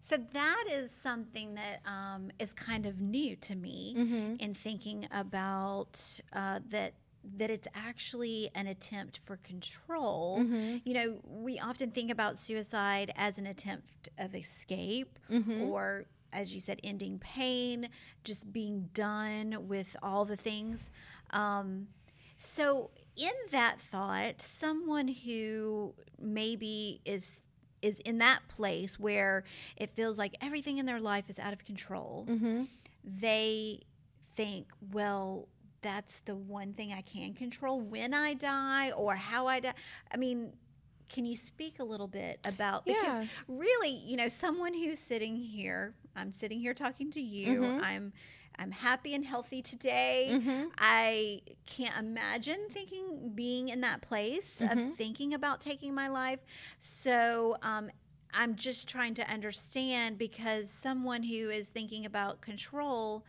So 0.00 0.16
that 0.16 0.64
is 0.70 0.92
something 0.92 1.54
that 1.56 1.80
um, 1.86 2.30
is 2.38 2.52
kind 2.52 2.86
of 2.86 3.00
new 3.00 3.34
to 3.36 3.56
me 3.56 3.94
Mm-hmm. 3.96 4.34
in 4.38 4.54
thinking 4.54 5.08
about 5.10 6.00
uh, 6.32 6.60
that 6.70 6.94
that 7.36 7.50
it's 7.50 7.66
actually 7.74 8.48
an 8.54 8.68
attempt 8.68 9.18
for 9.24 9.36
control. 9.38 10.38
Mm-hmm. 10.38 10.76
You 10.84 10.94
know, 10.94 11.18
we 11.26 11.58
often 11.58 11.90
think 11.90 12.10
about 12.12 12.38
suicide 12.38 13.12
as 13.16 13.38
an 13.38 13.46
attempt 13.46 14.08
of 14.18 14.34
escape 14.36 15.18
Mm-hmm. 15.30 15.62
or, 15.64 16.06
as 16.32 16.54
you 16.54 16.60
said, 16.60 16.80
ending 16.84 17.18
pain, 17.18 17.88
just 18.24 18.52
being 18.52 18.88
done 18.94 19.66
with 19.68 19.96
all 20.02 20.24
the 20.24 20.36
things. 20.36 20.90
Um, 21.30 21.88
so, 22.36 22.90
in 23.16 23.32
that 23.50 23.80
thought, 23.80 24.40
someone 24.40 25.08
who 25.08 25.94
maybe 26.20 27.00
is 27.04 27.40
is 27.82 28.00
in 28.00 28.18
that 28.18 28.40
place 28.48 28.98
where 28.98 29.44
it 29.76 29.90
feels 29.94 30.18
like 30.18 30.34
everything 30.40 30.78
in 30.78 30.86
their 30.86 31.00
life 31.00 31.28
is 31.30 31.38
out 31.38 31.52
of 31.52 31.64
control, 31.64 32.26
Mm-hmm. 32.28 32.64
they 33.04 33.80
think, 34.34 34.66
well, 34.92 35.46
that's 35.82 36.20
the 36.20 36.34
one 36.34 36.72
thing 36.72 36.92
I 36.92 37.02
can 37.02 37.34
control 37.34 37.80
when 37.80 38.14
I 38.14 38.34
die 38.34 38.90
or 38.92 39.14
how 39.14 39.46
I 39.46 39.60
die. 39.60 39.74
I 40.12 40.16
mean, 40.16 40.52
can 41.08 41.24
you 41.24 41.36
speak 41.36 41.78
a 41.78 41.84
little 41.84 42.08
bit 42.08 42.40
about 42.44 42.84
because 42.84 43.04
Yeah. 43.08 43.24
really, 43.46 43.90
you 43.90 44.16
know, 44.16 44.28
someone 44.28 44.74
who's 44.74 44.98
sitting 44.98 45.36
here, 45.36 45.94
I'm 46.18 46.32
sitting 46.32 46.60
here 46.60 46.74
talking 46.74 47.10
to 47.12 47.20
you. 47.20 47.62
Mhm. 47.62 47.80
I'm 47.82 48.12
I'm 48.60 48.72
happy 48.72 49.14
and 49.14 49.24
healthy 49.24 49.62
today. 49.62 50.30
Mm-hmm. 50.32 50.64
I 50.78 51.40
can't 51.66 51.96
imagine 51.96 52.58
thinking 52.70 53.30
being 53.34 53.68
in 53.68 53.80
that 53.82 54.00
place 54.02 54.60
Mhm. 54.60 54.90
of 54.90 54.96
thinking 54.96 55.32
about 55.34 55.60
taking 55.60 55.94
my 55.94 56.08
life. 56.08 56.40
So 56.78 57.56
um, 57.62 57.90
I'm 58.34 58.56
just 58.56 58.88
trying 58.88 59.14
to 59.14 59.30
understand 59.30 60.18
because 60.18 60.70
someone 60.70 61.22
who 61.22 61.50
is 61.50 61.68
thinking 61.70 62.04
about 62.04 62.40
control, 62.40 63.24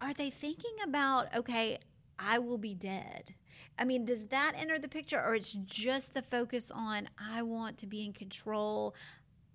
are 0.00 0.14
they 0.14 0.30
thinking 0.30 0.74
about 0.84 1.34
okay, 1.36 1.78
I 2.18 2.38
will 2.38 2.58
be 2.58 2.74
dead? 2.74 3.34
I 3.78 3.84
mean, 3.84 4.06
does 4.06 4.26
that 4.28 4.52
enter 4.58 4.78
the 4.78 4.88
picture, 4.88 5.22
or 5.22 5.34
it's 5.34 5.52
just 5.52 6.14
the 6.14 6.22
focus 6.22 6.70
on 6.70 7.08
I 7.18 7.42
want 7.42 7.76
to 7.78 7.86
be 7.86 8.04
in 8.04 8.12
control, 8.14 8.94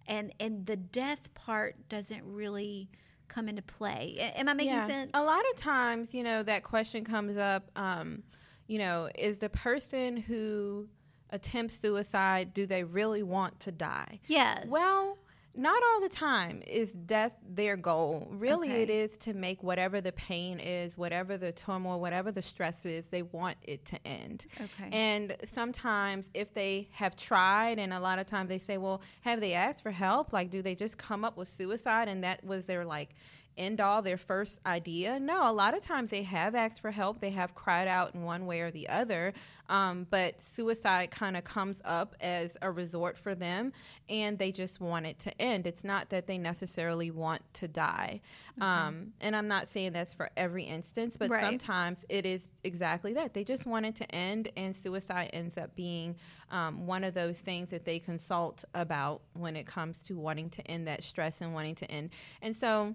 and 0.07 0.33
and 0.39 0.65
the 0.65 0.75
death 0.75 1.33
part 1.33 1.75
doesn't 1.89 2.23
really 2.25 2.89
come 3.27 3.47
into 3.47 3.61
play? 3.61 4.17
Am 4.35 4.49
I 4.49 4.53
making 4.53 4.87
sense? 4.87 5.11
A 5.13 5.23
lot 5.23 5.41
of 5.51 5.57
times, 5.57 6.13
you 6.13 6.23
know, 6.23 6.43
that 6.43 6.63
question 6.63 7.03
comes 7.03 7.37
up. 7.37 7.69
Um, 7.75 8.23
you 8.67 8.77
know, 8.77 9.09
is 9.15 9.39
the 9.39 9.49
person 9.49 10.17
who 10.17 10.87
attempts 11.29 11.79
suicide 11.79 12.53
do 12.53 12.65
they 12.65 12.83
really 12.83 13.23
want 13.23 13.59
to 13.61 13.71
die? 13.71 14.19
Yes. 14.27 14.67
Well, 14.67 15.17
not 15.53 15.81
all 15.91 16.01
the 16.01 16.09
time 16.09 16.61
is 16.65 16.91
death 16.93 17.33
their 17.47 17.75
goal. 17.75 18.27
Really, 18.31 18.69
Okay. 18.69 18.83
it 18.83 18.89
is 18.89 19.11
to 19.19 19.33
make 19.33 19.61
whatever 19.63 19.99
the 19.99 20.13
pain 20.13 20.59
is, 20.59 20.97
whatever 20.97 21.37
the 21.37 21.51
turmoil, 21.51 21.99
whatever 21.99 22.31
the 22.31 22.41
stress 22.41 22.85
is, 22.85 23.05
they 23.07 23.21
want 23.23 23.57
it 23.63 23.85
to 23.87 24.07
end. 24.07 24.45
okay. 24.59 24.89
And 24.91 25.35
sometimes, 25.43 26.29
if 26.33 26.53
they 26.53 26.87
have 26.91 27.15
tried, 27.17 27.79
and 27.79 27.91
a 27.93 27.99
lot 27.99 28.17
of 28.19 28.27
times 28.27 28.49
they 28.49 28.57
say, 28.59 28.77
Well, 28.77 29.01
have 29.21 29.41
they 29.41 29.53
asked 29.53 29.83
for 29.83 29.91
help? 29.91 30.31
Like, 30.33 30.49
do 30.49 30.61
they 30.61 30.75
just 30.75 30.97
come 30.97 31.25
up 31.25 31.35
with 31.37 31.47
suicide 31.49 32.07
and 32.07 32.23
that 32.23 32.43
was 32.43 32.65
their 32.65 32.85
like 32.85 33.15
end 33.57 33.81
all, 33.81 34.01
their 34.01 34.17
first 34.17 34.59
idea? 34.65 35.19
No, 35.19 35.49
a 35.49 35.53
lot 35.53 35.75
of 35.75 35.81
times 35.81 36.09
they 36.09 36.23
have 36.23 36.55
asked 36.55 36.81
for 36.81 36.91
help. 36.91 37.19
They 37.19 37.31
have 37.31 37.53
cried 37.55 37.87
out 37.87 38.15
in 38.15 38.23
one 38.23 38.45
way 38.45 38.61
or 38.61 38.71
the 38.71 38.89
other. 38.89 39.33
Um, 39.69 40.05
but 40.09 40.35
suicide 40.43 41.11
kind 41.11 41.37
of 41.37 41.45
comes 41.45 41.81
up 41.85 42.15
as 42.19 42.57
a 42.61 42.69
resort 42.69 43.17
for 43.17 43.35
them 43.35 43.71
and 44.09 44.37
they 44.37 44.51
just 44.51 44.81
want 44.81 45.05
it 45.05 45.17
to 45.19 45.41
end. 45.41 45.65
It's 45.65 45.85
not 45.85 46.09
that 46.09 46.27
they 46.27 46.37
necessarily 46.37 47.09
want 47.09 47.41
to 47.53 47.69
die. 47.69 48.19
Um, 48.59 49.13
and 49.21 49.33
I'm 49.33 49.47
not 49.47 49.69
saying 49.69 49.93
that's 49.93 50.13
for 50.13 50.29
every 50.35 50.65
instance, 50.65 51.15
but 51.17 51.29
Right. 51.29 51.41
sometimes 51.41 52.03
it 52.09 52.25
is 52.25 52.49
exactly 52.65 53.13
that. 53.13 53.33
They 53.33 53.45
just 53.45 53.65
want 53.65 53.85
it 53.85 53.95
to 53.95 54.13
end, 54.13 54.51
and 54.57 54.75
suicide 54.75 55.29
ends 55.31 55.57
up 55.57 55.73
being 55.73 56.17
um, 56.49 56.85
one 56.85 57.05
of 57.05 57.13
those 57.13 57.39
things 57.39 57.69
that 57.69 57.85
they 57.85 57.97
consult 57.97 58.65
about 58.75 59.21
when 59.33 59.55
it 59.55 59.65
comes 59.65 59.99
to 59.99 60.17
wanting 60.17 60.49
to 60.49 60.67
end 60.69 60.85
that 60.87 61.01
stress 61.03 61.39
and 61.39 61.53
wanting 61.53 61.75
to 61.75 61.89
end. 61.89 62.09
And 62.41 62.53
so, 62.55 62.93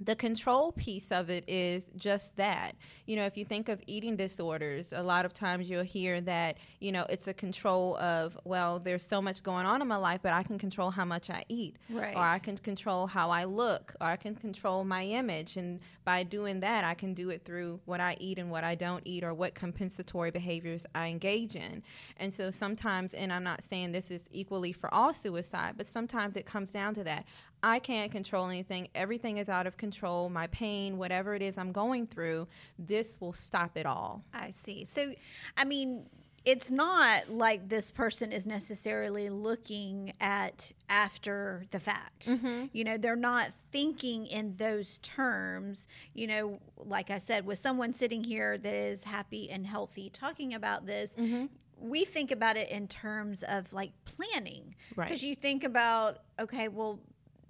the 0.00 0.16
control 0.16 0.72
piece 0.72 1.12
of 1.12 1.30
it 1.30 1.44
is 1.46 1.84
just 1.96 2.34
that. 2.36 2.74
You 3.06 3.16
know, 3.16 3.24
if 3.24 3.36
you 3.36 3.44
think 3.44 3.68
of 3.68 3.80
eating 3.86 4.16
disorders, 4.16 4.88
a 4.92 5.02
lot 5.02 5.24
of 5.24 5.32
times 5.32 5.68
you'll 5.68 5.84
hear 5.84 6.20
that, 6.22 6.56
you 6.80 6.92
know, 6.92 7.06
it's 7.08 7.28
a 7.28 7.34
control 7.34 7.96
of, 7.98 8.36
well, 8.44 8.78
there's 8.78 9.06
so 9.06 9.22
much 9.22 9.42
going 9.42 9.66
on 9.66 9.82
in 9.82 9.88
my 9.88 9.96
life, 9.96 10.20
but 10.22 10.32
I 10.32 10.42
can 10.42 10.58
control 10.58 10.90
how 10.90 11.04
much 11.04 11.30
I 11.30 11.44
eat. 11.48 11.76
Right. 11.90 12.16
Or 12.16 12.22
I 12.22 12.38
can 12.38 12.56
control 12.58 13.06
how 13.06 13.30
I 13.30 13.44
look, 13.44 13.94
or 14.00 14.08
I 14.08 14.16
can 14.16 14.34
control 14.34 14.84
my 14.84 15.04
image. 15.04 15.56
And 15.56 15.80
by 16.04 16.24
doing 16.24 16.60
that, 16.60 16.84
I 16.84 16.94
can 16.94 17.14
do 17.14 17.30
it 17.30 17.44
through 17.44 17.80
what 17.84 18.00
I 18.00 18.16
eat 18.18 18.38
and 18.38 18.50
what 18.50 18.64
I 18.64 18.74
don't 18.74 19.02
eat, 19.04 19.22
or 19.22 19.34
what 19.34 19.54
compensatory 19.54 20.30
behaviors 20.30 20.84
I 20.94 21.08
engage 21.08 21.54
in. 21.54 21.82
And 22.16 22.34
so 22.34 22.50
sometimes, 22.50 23.14
and 23.14 23.32
I'm 23.32 23.44
not 23.44 23.62
saying 23.62 23.92
this 23.92 24.10
is 24.10 24.22
equally 24.32 24.72
for 24.72 24.92
all 24.92 25.14
suicide, 25.14 25.74
but 25.76 25.86
sometimes 25.86 26.36
it 26.36 26.46
comes 26.46 26.70
down 26.70 26.94
to 26.94 27.04
that. 27.04 27.26
I 27.62 27.78
can't 27.78 28.10
control 28.10 28.48
anything. 28.48 28.88
Everything 28.94 29.36
is 29.36 29.48
out 29.48 29.66
of 29.66 29.76
control. 29.76 30.28
My 30.28 30.48
pain, 30.48 30.98
whatever 30.98 31.34
it 31.34 31.42
is 31.42 31.56
I'm 31.58 31.72
going 31.72 32.06
through, 32.06 32.48
this 32.78 33.20
will 33.20 33.32
stop 33.32 33.76
it 33.76 33.86
all. 33.86 34.24
I 34.34 34.50
see. 34.50 34.84
So, 34.84 35.12
I 35.56 35.64
mean, 35.64 36.06
it's 36.44 36.72
not 36.72 37.30
like 37.30 37.68
this 37.68 37.92
person 37.92 38.32
is 38.32 38.46
necessarily 38.46 39.30
looking 39.30 40.12
at 40.20 40.72
after 40.88 41.64
the 41.70 41.78
fact. 41.78 42.26
Mm-hmm. 42.26 42.66
You 42.72 42.82
know, 42.82 42.96
they're 42.96 43.14
not 43.14 43.50
thinking 43.70 44.26
in 44.26 44.56
those 44.56 44.98
terms. 44.98 45.86
You 46.14 46.26
know, 46.26 46.58
like 46.76 47.10
I 47.10 47.20
said, 47.20 47.46
with 47.46 47.58
someone 47.58 47.94
sitting 47.94 48.24
here 48.24 48.58
that 48.58 48.74
is 48.74 49.04
happy 49.04 49.50
and 49.50 49.64
healthy 49.64 50.10
talking 50.10 50.54
about 50.54 50.84
this, 50.84 51.14
mm-hmm. 51.14 51.46
we 51.78 52.04
think 52.04 52.32
about 52.32 52.56
it 52.56 52.70
in 52.70 52.88
terms 52.88 53.44
of 53.44 53.72
like 53.72 53.92
planning. 54.04 54.74
Right. 54.96 55.06
Because 55.06 55.22
you 55.22 55.36
think 55.36 55.62
about, 55.62 56.18
okay, 56.40 56.66
well, 56.66 56.98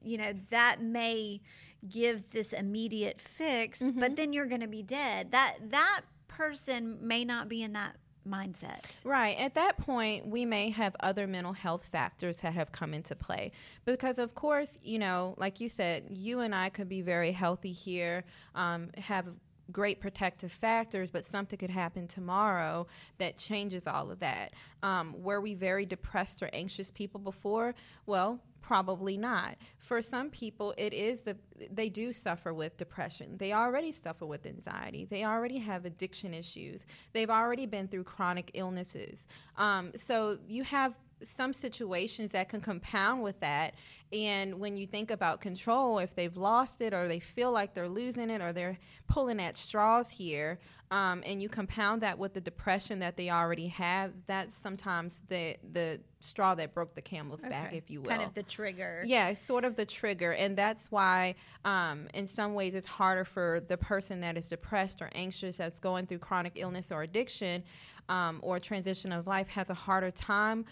you 0.04 0.18
know, 0.18 0.32
that 0.50 0.82
may 0.82 1.40
give 1.88 2.30
this 2.30 2.52
immediate 2.52 3.20
fix, 3.20 3.82
but 3.82 4.16
then 4.16 4.32
you're 4.32 4.46
going 4.46 4.60
to 4.60 4.68
be 4.68 4.82
dead. 4.82 5.32
That 5.32 5.56
that 5.70 6.02
person 6.28 6.98
may 7.00 7.24
not 7.24 7.48
be 7.48 7.62
in 7.62 7.72
that 7.72 7.96
mindset. 8.28 9.04
Right. 9.04 9.36
At 9.38 9.54
that 9.54 9.78
point, 9.78 10.26
we 10.26 10.44
may 10.44 10.70
have 10.70 10.94
other 11.00 11.26
mental 11.26 11.52
health 11.52 11.86
factors 11.90 12.36
that 12.36 12.54
have 12.54 12.72
come 12.72 12.94
into 12.94 13.16
play. 13.16 13.52
Because, 13.84 14.18
of 14.18 14.34
course, 14.34 14.70
you 14.82 14.98
know, 14.98 15.34
like 15.38 15.60
you 15.60 15.68
said, 15.68 16.04
you 16.08 16.40
and 16.40 16.54
I 16.54 16.68
could 16.68 16.88
be 16.88 17.02
very 17.02 17.32
healthy 17.32 17.72
here, 17.72 18.24
um, 18.54 18.90
have 18.96 19.26
great 19.70 20.00
protective 20.00 20.52
factors, 20.52 21.10
but 21.10 21.24
something 21.24 21.58
could 21.58 21.70
happen 21.70 22.06
tomorrow 22.06 22.86
that 23.18 23.38
changes 23.38 23.86
all 23.86 24.10
of 24.10 24.20
that. 24.20 24.52
Um, 24.82 25.14
were 25.22 25.40
we 25.40 25.54
very 25.54 25.86
depressed 25.86 26.42
or 26.42 26.50
anxious 26.52 26.90
people 26.90 27.20
before? 27.20 27.74
Well, 28.06 28.40
probably 28.62 29.16
not. 29.16 29.56
For 29.78 30.00
some 30.00 30.30
people, 30.30 30.72
it 30.78 30.94
is 30.94 31.20
the 31.20 31.36
they 31.70 31.88
do 31.88 32.12
suffer 32.12 32.54
with 32.54 32.76
depression. 32.76 33.36
They 33.36 33.52
already 33.52 33.92
suffer 33.92 34.24
with 34.26 34.46
anxiety. 34.46 35.04
They 35.04 35.24
already 35.24 35.58
have 35.58 35.84
addiction 35.84 36.32
issues. 36.32 36.86
They've 37.12 37.30
already 37.30 37.66
been 37.66 37.88
through 37.88 38.04
chronic 38.04 38.50
illnesses. 38.54 39.26
Um, 39.56 39.92
so 39.96 40.38
you 40.48 40.64
have 40.64 40.94
some 41.24 41.52
situations 41.52 42.32
that 42.32 42.48
can 42.48 42.60
compound 42.60 43.22
with 43.22 43.38
that. 43.40 43.74
And 44.12 44.60
when 44.60 44.76
you 44.76 44.86
think 44.86 45.10
about 45.10 45.40
control, 45.40 45.98
if 45.98 46.14
they've 46.14 46.36
lost 46.36 46.82
it 46.82 46.92
or 46.92 47.08
they 47.08 47.18
feel 47.18 47.50
like 47.50 47.74
they're 47.74 47.88
losing 47.88 48.28
it 48.28 48.42
or 48.42 48.52
they're 48.52 48.78
pulling 49.08 49.40
at 49.40 49.56
straws 49.56 50.10
here, 50.10 50.58
um, 50.90 51.22
and 51.24 51.40
you 51.40 51.48
compound 51.48 52.02
that 52.02 52.18
with 52.18 52.34
the 52.34 52.40
depression 52.40 52.98
that 52.98 53.16
they 53.16 53.30
already 53.30 53.68
have, 53.68 54.12
that's 54.26 54.54
sometimes 54.54 55.14
the 55.28 55.56
the 55.72 55.98
straw 56.20 56.54
that 56.54 56.74
broke 56.74 56.94
the 56.94 57.00
camel's 57.00 57.40
back, 57.40 57.72
if 57.72 57.90
you 57.90 58.02
will. 58.02 58.10
Kind 58.10 58.22
of 58.22 58.34
the 58.34 58.42
trigger. 58.42 59.02
Yeah, 59.06 59.32
sort 59.34 59.64
of 59.64 59.74
the 59.74 59.86
trigger. 59.86 60.32
And 60.32 60.54
that's 60.58 60.90
why, 60.90 61.34
um, 61.64 62.08
in 62.12 62.28
some 62.28 62.52
ways, 62.52 62.74
it's 62.74 62.86
harder 62.86 63.24
for 63.24 63.60
the 63.66 63.78
person 63.78 64.20
that 64.20 64.36
is 64.36 64.48
depressed 64.48 65.00
or 65.00 65.08
anxious, 65.14 65.56
that's 65.56 65.80
going 65.80 66.06
through 66.06 66.18
chronic 66.18 66.52
illness 66.56 66.92
or 66.92 67.02
addiction 67.02 67.64
um, 68.10 68.40
or 68.42 68.58
transition 68.58 69.12
of 69.12 69.26
life, 69.26 69.48
has 69.48 69.70
a 69.70 69.74
harder 69.74 70.10
time 70.10 70.66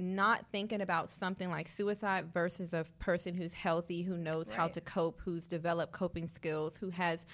not 0.00 0.46
thinking 0.50 0.80
about 0.80 1.10
something 1.10 1.50
like 1.50 1.68
suicide 1.68 2.32
versus 2.32 2.72
a 2.72 2.84
person 2.98 3.34
who's 3.34 3.52
healthy, 3.52 4.02
who 4.02 4.16
knows 4.16 4.50
how 4.50 4.68
to 4.68 4.80
cope, 4.80 5.20
who's 5.24 5.46
developed 5.46 5.92
coping 5.92 6.26
skills, 6.28 6.74
who 6.78 6.90
has 6.90 7.26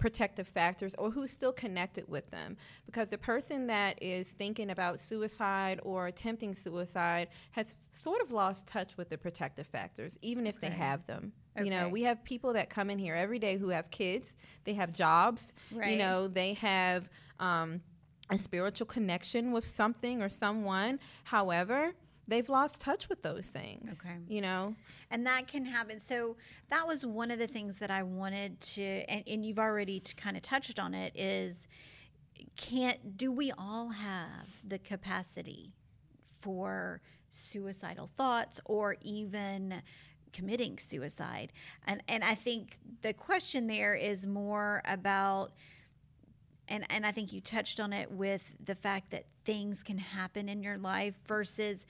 protective 0.00 0.48
factors 0.48 0.94
or 0.98 1.10
who's 1.10 1.30
still 1.30 1.52
connected 1.52 2.08
with 2.08 2.26
them. 2.30 2.56
Because 2.86 3.10
the 3.10 3.18
person 3.18 3.68
that 3.68 4.02
is 4.02 4.30
thinking 4.30 4.70
about 4.70 4.98
suicide 4.98 5.78
or 5.84 6.08
attempting 6.08 6.54
suicide 6.56 7.28
has 7.52 7.76
sort 7.92 8.20
of 8.20 8.32
lost 8.32 8.66
touch 8.66 8.96
with 8.96 9.10
the 9.10 9.18
protective 9.18 9.66
factors 9.66 10.14
even 10.22 10.46
if 10.46 10.60
they 10.60 10.70
have 10.70 11.06
them. 11.06 11.32
You 11.62 11.70
know 11.70 11.88
we 11.88 12.02
have 12.02 12.24
people 12.24 12.54
that 12.54 12.70
come 12.70 12.90
in 12.90 12.98
here 12.98 13.14
every 13.14 13.38
day 13.38 13.58
who 13.58 13.68
have 13.68 13.90
kids. 13.90 14.34
They 14.64 14.72
have 14.74 14.92
jobs. 14.92 15.52
Right. 15.70 15.92
you 15.92 15.98
know 15.98 16.26
they 16.26 16.54
have 16.54 17.08
um, 17.38 17.82
a 18.30 18.38
spiritual 18.38 18.86
connection 18.86 19.52
with 19.52 19.66
something 19.66 20.22
or 20.22 20.30
someone. 20.30 20.98
However 21.24 21.92
they've 22.30 22.48
lost 22.48 22.80
touch 22.80 23.08
with 23.08 23.22
those 23.22 23.46
things 23.46 23.98
Okay. 24.00 24.16
you 24.28 24.40
know? 24.40 24.74
And 25.10 25.26
that 25.26 25.46
can 25.46 25.64
happen. 25.64 26.00
So 26.00 26.36
that 26.70 26.86
was 26.86 27.04
one 27.04 27.30
of 27.30 27.38
the 27.38 27.46
things 27.46 27.76
that 27.78 27.90
i 27.90 28.02
wanted 28.02 28.60
to 28.60 28.82
and, 28.82 29.22
and 29.26 29.44
you've 29.44 29.58
already 29.58 30.00
kind 30.16 30.36
of 30.36 30.42
touched 30.42 30.78
on 30.78 30.94
it 30.94 31.12
is 31.14 31.68
can't 32.56 33.16
do 33.16 33.30
we 33.30 33.52
all 33.58 33.90
have 33.90 34.46
the 34.66 34.78
capacity 34.78 35.72
for 36.40 37.00
suicidal 37.30 38.08
thoughts 38.16 38.60
or 38.64 38.96
even 39.02 39.82
committing 40.32 40.78
suicide? 40.78 41.52
And 41.86 42.02
and 42.08 42.24
I 42.24 42.34
think 42.34 42.78
the 43.02 43.12
question 43.12 43.66
there 43.66 43.94
is 43.94 44.26
more 44.26 44.82
about 44.84 45.52
and 46.70 46.84
and 46.90 47.04
I 47.04 47.12
think 47.12 47.32
you 47.32 47.40
touched 47.40 47.80
on 47.80 47.92
it 47.92 48.10
with 48.10 48.56
the 48.64 48.74
fact 48.74 49.10
that 49.10 49.24
things 49.44 49.82
can 49.82 49.98
happen 49.98 50.48
in 50.48 50.62
your 50.62 50.78
life 50.78 51.14
versus 51.26 51.86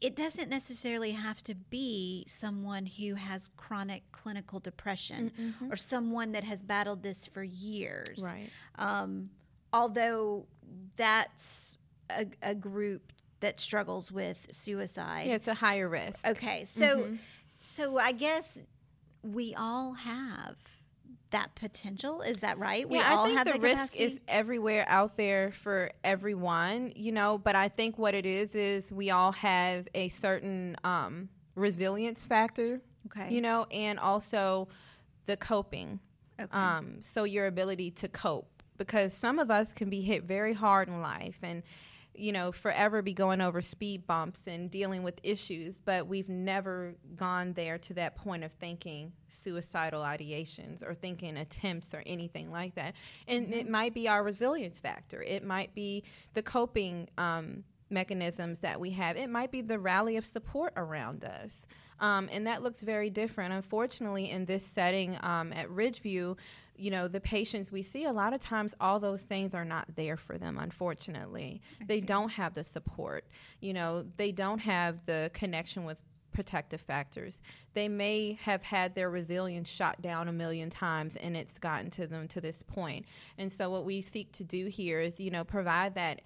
it 0.00 0.16
doesn't 0.16 0.50
necessarily 0.50 1.12
have 1.12 1.42
to 1.44 1.54
be 1.54 2.24
someone 2.26 2.86
who 2.86 3.14
has 3.14 3.50
chronic 3.56 4.02
clinical 4.10 4.58
depression 4.58 5.30
Mm-hmm. 5.40 5.72
or 5.72 5.76
someone 5.76 6.32
that 6.32 6.42
has 6.42 6.60
battled 6.62 7.04
this 7.04 7.26
for 7.26 7.44
years. 7.44 8.18
Right. 8.20 8.48
Um, 8.76 9.30
although 9.72 10.46
that's 10.96 11.78
a, 12.10 12.26
a 12.42 12.54
group 12.54 13.12
that 13.40 13.60
struggles 13.60 14.10
with 14.10 14.48
suicide. 14.52 15.26
Yeah, 15.28 15.34
it's 15.34 15.48
a 15.48 15.54
higher 15.54 15.88
risk. 15.88 16.26
Okay, 16.26 16.64
so 16.64 17.02
Mhm. 17.04 17.18
so 17.60 17.98
I 17.98 18.12
guess 18.12 18.62
we 19.22 19.54
all 19.54 19.94
have 19.94 20.56
that 21.32 21.54
potential. 21.54 22.22
Is 22.22 22.40
that 22.40 22.58
right? 22.58 22.88
We 22.88 22.96
yeah, 22.96 23.14
all 23.14 23.24
I 23.24 23.26
think 23.26 23.38
have 23.38 23.46
the, 23.48 23.52
the, 23.54 23.60
risk 23.60 23.92
capacity. 23.92 24.04
is 24.04 24.20
everywhere 24.28 24.84
out 24.88 25.16
there 25.16 25.52
for 25.52 25.90
everyone, 26.04 26.92
you 26.94 27.12
know. 27.12 27.38
But 27.38 27.56
I 27.56 27.68
think 27.68 27.98
what 27.98 28.14
it 28.14 28.24
is 28.24 28.54
is 28.54 28.90
we 28.90 29.10
all 29.10 29.32
have 29.32 29.88
a 29.94 30.08
certain 30.08 30.76
um, 30.84 31.28
resilience 31.54 32.24
factor, 32.24 32.80
okay. 33.06 33.34
you 33.34 33.40
know, 33.40 33.66
and 33.70 33.98
also 33.98 34.68
the 35.26 35.36
coping. 35.36 36.00
okay. 36.40 36.56
Um, 36.56 36.98
so 37.00 37.24
your 37.24 37.46
ability 37.46 37.90
to 37.92 38.08
cope, 38.08 38.62
because 38.78 39.12
some 39.12 39.38
of 39.38 39.50
us 39.50 39.72
can 39.72 39.90
be 39.90 40.00
hit 40.00 40.24
very 40.24 40.54
hard 40.54 40.88
in 40.88 41.00
life 41.00 41.38
and 41.42 41.62
you 42.14 42.32
know 42.32 42.52
forever 42.52 43.02
be 43.02 43.14
going 43.14 43.40
over 43.40 43.62
speed 43.62 44.06
bumps 44.06 44.40
and 44.46 44.70
dealing 44.70 45.02
with 45.02 45.18
issues, 45.22 45.78
but 45.84 46.06
we've 46.06 46.28
never 46.28 46.94
gone 47.16 47.52
there 47.54 47.78
to 47.78 47.94
that 47.94 48.16
point 48.16 48.44
of 48.44 48.52
thinking 48.52 49.12
suicidal 49.28 50.02
ideations 50.02 50.82
or 50.86 50.94
thinking 50.94 51.36
attempts 51.36 51.94
or 51.94 52.02
anything 52.06 52.50
like 52.50 52.74
that. 52.74 52.94
And 53.26 53.52
it 53.54 53.68
might 53.68 53.94
be 53.94 54.08
our 54.08 54.22
resilience 54.22 54.78
factor. 54.78 55.22
It 55.22 55.44
might 55.44 55.74
be 55.74 56.04
the 56.34 56.42
coping 56.42 57.08
um, 57.16 57.64
mechanisms 57.90 58.58
that 58.58 58.80
we 58.80 58.90
have. 58.90 59.16
It 59.16 59.30
might 59.30 59.50
be 59.50 59.60
the 59.60 59.78
rally 59.78 60.16
of 60.16 60.24
support 60.24 60.72
around 60.76 61.24
us. 61.24 61.66
Um, 62.02 62.28
and 62.32 62.46
that 62.48 62.62
looks 62.62 62.80
very 62.80 63.08
different. 63.08 63.54
Unfortunately, 63.54 64.30
in 64.30 64.44
this 64.44 64.66
setting 64.66 65.16
um, 65.22 65.52
at 65.52 65.68
Ridgeview, 65.68 66.36
you 66.76 66.90
know, 66.90 67.06
the 67.06 67.20
patients 67.20 67.70
we 67.70 67.82
see, 67.82 68.04
a 68.04 68.12
lot 68.12 68.34
of 68.34 68.40
times 68.40 68.74
all 68.80 68.98
those 68.98 69.22
things 69.22 69.54
are 69.54 69.64
not 69.64 69.86
there 69.94 70.16
for 70.16 70.36
them, 70.36 70.58
unfortunately. 70.58 71.62
they 71.86 72.00
don't 72.00 72.30
have 72.30 72.54
the 72.54 72.64
support. 72.64 73.24
You 73.60 73.72
know, 73.72 74.04
they 74.16 74.32
don't 74.32 74.58
have 74.58 75.06
the 75.06 75.30
connection 75.32 75.84
with 75.84 76.02
protective 76.32 76.80
factors. 76.80 77.40
They 77.74 77.88
may 77.88 78.32
have 78.42 78.62
had 78.62 78.94
their 78.94 79.10
resilience 79.10 79.68
shot 79.68 80.02
down 80.02 80.28
a 80.28 80.32
million 80.32 80.70
times 80.70 81.14
and 81.16 81.36
it's 81.36 81.58
gotten 81.58 81.90
to 81.90 82.06
them 82.06 82.26
to 82.28 82.40
this 82.40 82.62
point. 82.62 83.06
And 83.38 83.52
so 83.52 83.70
what 83.70 83.84
we 83.84 84.00
seek 84.00 84.32
to 84.32 84.44
do 84.44 84.66
here 84.66 85.00
is, 85.00 85.20
you 85.20 85.30
know, 85.30 85.44
provide 85.44 85.94
that 85.94 86.22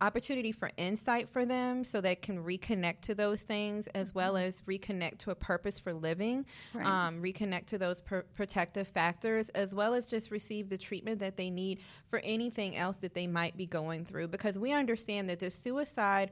opportunity 0.00 0.52
for 0.52 0.70
insight 0.76 1.28
for 1.28 1.44
them 1.44 1.84
so 1.84 2.00
they 2.00 2.14
can 2.14 2.42
reconnect 2.44 3.00
to 3.02 3.14
those 3.14 3.42
things 3.42 3.86
as 3.88 4.14
well 4.14 4.36
as 4.36 4.62
reconnect 4.62 5.18
to 5.18 5.30
a 5.30 5.34
purpose 5.34 5.78
for 5.78 5.92
living, 5.92 6.46
Right. 6.74 6.86
um, 6.86 7.22
reconnect 7.22 7.66
to 7.66 7.78
those 7.78 8.00
pr- 8.00 8.20
protective 8.34 8.86
factors, 8.88 9.48
as 9.50 9.74
well 9.74 9.94
as 9.94 10.06
just 10.06 10.30
receive 10.30 10.68
the 10.68 10.78
treatment 10.78 11.18
that 11.20 11.36
they 11.36 11.50
need 11.50 11.80
for 12.08 12.18
anything 12.20 12.76
else 12.76 12.96
that 12.98 13.14
they 13.14 13.26
might 13.26 13.56
be 13.56 13.66
going 13.66 14.04
through. 14.04 14.28
Because 14.28 14.56
we 14.58 14.72
understand 14.72 15.28
that 15.30 15.40
the 15.40 15.50
suicide 15.50 16.30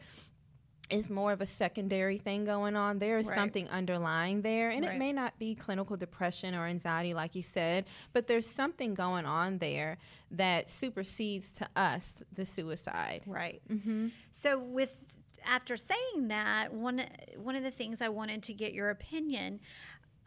is 0.90 1.10
more 1.10 1.32
of 1.32 1.40
a 1.40 1.46
secondary 1.46 2.18
thing 2.18 2.44
going 2.44 2.76
on. 2.76 2.98
There 2.98 3.18
is 3.18 3.26
Right. 3.26 3.34
something 3.34 3.68
underlying 3.68 4.42
there, 4.42 4.70
and 4.70 4.84
Right. 4.84 4.94
it 4.94 4.98
may 4.98 5.12
not 5.12 5.38
be 5.38 5.54
clinical 5.54 5.96
depression 5.96 6.54
or 6.54 6.66
anxiety, 6.66 7.12
like 7.14 7.34
you 7.34 7.42
said, 7.42 7.86
but 8.12 8.26
there's 8.26 8.48
something 8.48 8.94
going 8.94 9.26
on 9.26 9.58
there 9.58 9.98
that 10.30 10.70
supersedes 10.70 11.50
to 11.52 11.68
us 11.76 12.12
the 12.32 12.46
suicide. 12.46 13.22
Right. 13.26 13.60
Mm-hmm. 13.68 14.08
So 14.32 14.58
with 14.58 14.96
after 15.44 15.76
saying 15.76 16.28
that, 16.28 16.72
one 16.72 17.00
one 17.36 17.54
of 17.56 17.62
the 17.62 17.70
things 17.70 18.00
I 18.00 18.08
wanted 18.08 18.42
to 18.44 18.52
get 18.54 18.72
your 18.72 18.90
opinion. 18.90 19.60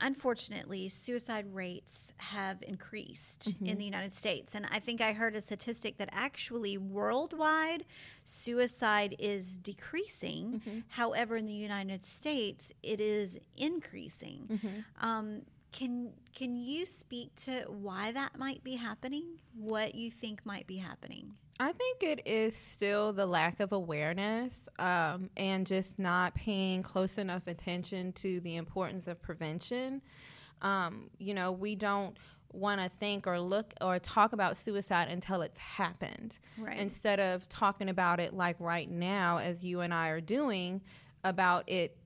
Unfortunately, 0.02 0.88
suicide 0.90 1.46
rates 1.54 2.14
have 2.18 2.62
increased 2.62 3.48
in 3.48 3.54
mm-hmm. 3.54 3.78
the 3.78 3.86
United 3.86 4.14
States. 4.14 4.56
And 4.56 4.66
I 4.72 4.80
think 4.80 5.02
I 5.02 5.14
heard 5.14 5.36
a 5.36 5.42
statistic 5.42 5.98
that 5.98 6.10
actually 6.12 6.78
worldwide, 6.78 7.86
suicide 8.24 9.16
is 9.20 9.58
decreasing. 9.58 10.62
Mm-hmm. 10.66 10.80
However, 10.90 11.36
in 11.36 11.46
the 11.46 11.54
United 11.54 12.06
States, 12.06 12.72
it 12.82 13.02
is 13.02 13.40
increasing. 13.58 14.48
Mm-hmm. 14.52 15.06
Um, 15.08 15.42
can 15.72 16.14
can 16.34 16.56
you 16.56 16.86
speak 16.86 17.36
to 17.36 17.66
why 17.68 18.12
that 18.12 18.38
might 18.38 18.64
be 18.64 18.76
happening? 18.76 19.26
What 19.56 19.96
you 19.96 20.10
think 20.10 20.46
might 20.46 20.66
be 20.66 20.78
happening? 20.78 21.34
I 21.60 21.74
think 21.74 22.04
it 22.04 22.26
is 22.26 22.56
still 22.56 23.12
the 23.12 23.26
lack 23.26 23.60
of 23.60 23.74
awareness 23.74 24.54
um, 24.80 25.30
and 25.36 25.68
just 25.68 26.00
not 26.00 26.34
paying 26.34 26.82
close 26.84 27.18
enough 27.18 27.48
attention 27.48 28.14
to 28.14 28.40
the 28.42 28.56
importance 28.56 29.08
of 29.08 29.22
prevention. 29.22 30.02
Um, 30.62 31.10
you 31.18 31.34
know, 31.34 31.52
we 31.52 31.76
don't 31.76 32.18
want 32.54 32.82
to 32.82 32.90
think 33.00 33.28
or 33.28 33.40
look 33.40 33.74
or 33.82 34.00
talk 34.00 34.34
about 34.34 34.58
suicide 34.58 35.10
until 35.10 35.42
it's 35.42 35.60
happened. 35.60 36.40
Right. 36.58 36.78
Instead 36.78 37.20
of 37.20 37.48
talking 37.50 37.90
about 37.90 38.20
it 38.20 38.34
like 38.34 38.56
right 38.60 38.90
now, 38.90 39.38
as 39.38 39.64
you 39.64 39.82
and 39.82 39.94
I 39.94 40.10
are 40.10 40.22
doing, 40.22 40.82
about 41.24 41.68
it 41.68 41.98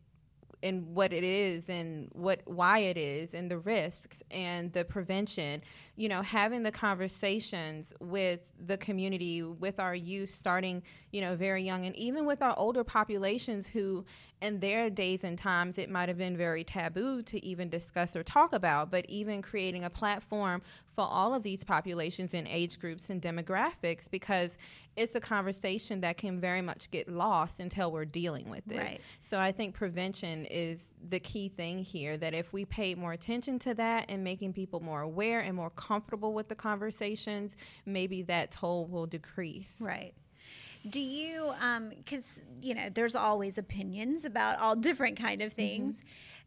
and 0.62 0.96
what 0.96 1.12
it 1.12 1.24
is 1.24 1.70
and 1.70 2.10
what 2.14 2.42
why 2.46 2.80
it 2.80 2.98
is 2.98 3.34
and 3.34 3.52
the 3.52 3.58
risks 3.58 4.24
and 4.32 4.72
the 4.72 4.86
prevention 4.86 5.62
you 5.96 6.10
know 6.10 6.22
having 6.22 6.64
the 6.64 6.72
conversations 6.72 7.94
with 8.00 8.40
the 8.66 8.78
community 8.78 9.44
with 9.44 9.80
our 9.80 9.94
youth 9.94 10.30
starting 10.30 10.82
you 11.12 11.22
know 11.22 11.36
very 11.36 11.64
young 11.64 11.86
and 11.86 11.96
even 11.96 12.26
with 12.26 12.42
our 12.42 12.58
older 12.58 12.84
populations 12.84 13.68
who 13.68 14.04
in 14.42 14.60
their 14.60 14.90
days 14.90 15.24
and 15.24 15.38
times 15.38 15.78
it 15.78 15.90
might 15.90 16.10
have 16.10 16.18
been 16.18 16.36
very 16.36 16.64
taboo 16.64 17.22
to 17.22 17.44
even 17.46 17.70
discuss 17.70 18.16
or 18.16 18.24
talk 18.24 18.54
about 18.54 18.90
but 18.90 19.06
even 19.08 19.42
creating 19.42 19.84
a 19.84 19.90
platform 19.90 20.62
for 20.96 21.06
all 21.06 21.34
of 21.34 21.44
these 21.44 21.64
populations 21.64 22.34
and 22.34 22.48
age 22.48 22.80
groups 22.80 23.10
and 23.10 23.22
demographics 23.22 24.10
because 24.10 24.52
it's 24.96 25.16
a 25.16 25.20
conversation 25.20 26.02
that 26.02 26.18
can 26.18 26.40
very 26.40 26.62
much 26.62 26.92
get 26.92 27.08
lost 27.10 27.60
until 27.60 27.92
we're 27.92 28.06
dealing 28.06 28.50
with 28.50 28.70
it 28.72 28.78
Right. 28.78 29.02
so 29.22 29.40
I 29.40 29.52
think 29.52 29.76
prevention 29.76 30.46
is 30.46 30.82
the 31.10 31.20
key 31.20 31.50
thing 31.50 31.80
here 31.80 32.16
that 32.18 32.34
if 32.34 32.54
we 32.54 32.66
pay 32.66 32.96
more 32.96 33.14
attention 33.14 33.60
to 33.60 33.74
that 33.76 34.06
and 34.10 34.24
making 34.24 34.54
people 34.54 34.80
more 34.80 35.02
aware 35.02 35.40
and 35.42 35.56
more 35.56 35.70
comfortable 35.88 36.34
with 36.34 36.48
the 36.48 36.56
conversations, 36.56 37.56
maybe 37.86 38.22
that 38.24 38.52
toll 38.52 38.88
will 38.88 39.06
decrease. 39.06 39.74
Right. 39.80 40.14
Do 40.90 41.00
you 41.00 41.54
um 41.62 41.92
cuz 42.06 42.44
you 42.62 42.74
know 42.76 42.90
there's 42.90 43.16
always 43.16 43.58
opinions 43.58 44.26
about 44.26 44.60
all 44.60 44.76
different 44.76 45.18
kind 45.18 45.42
of 45.42 45.54
things. 45.54 46.02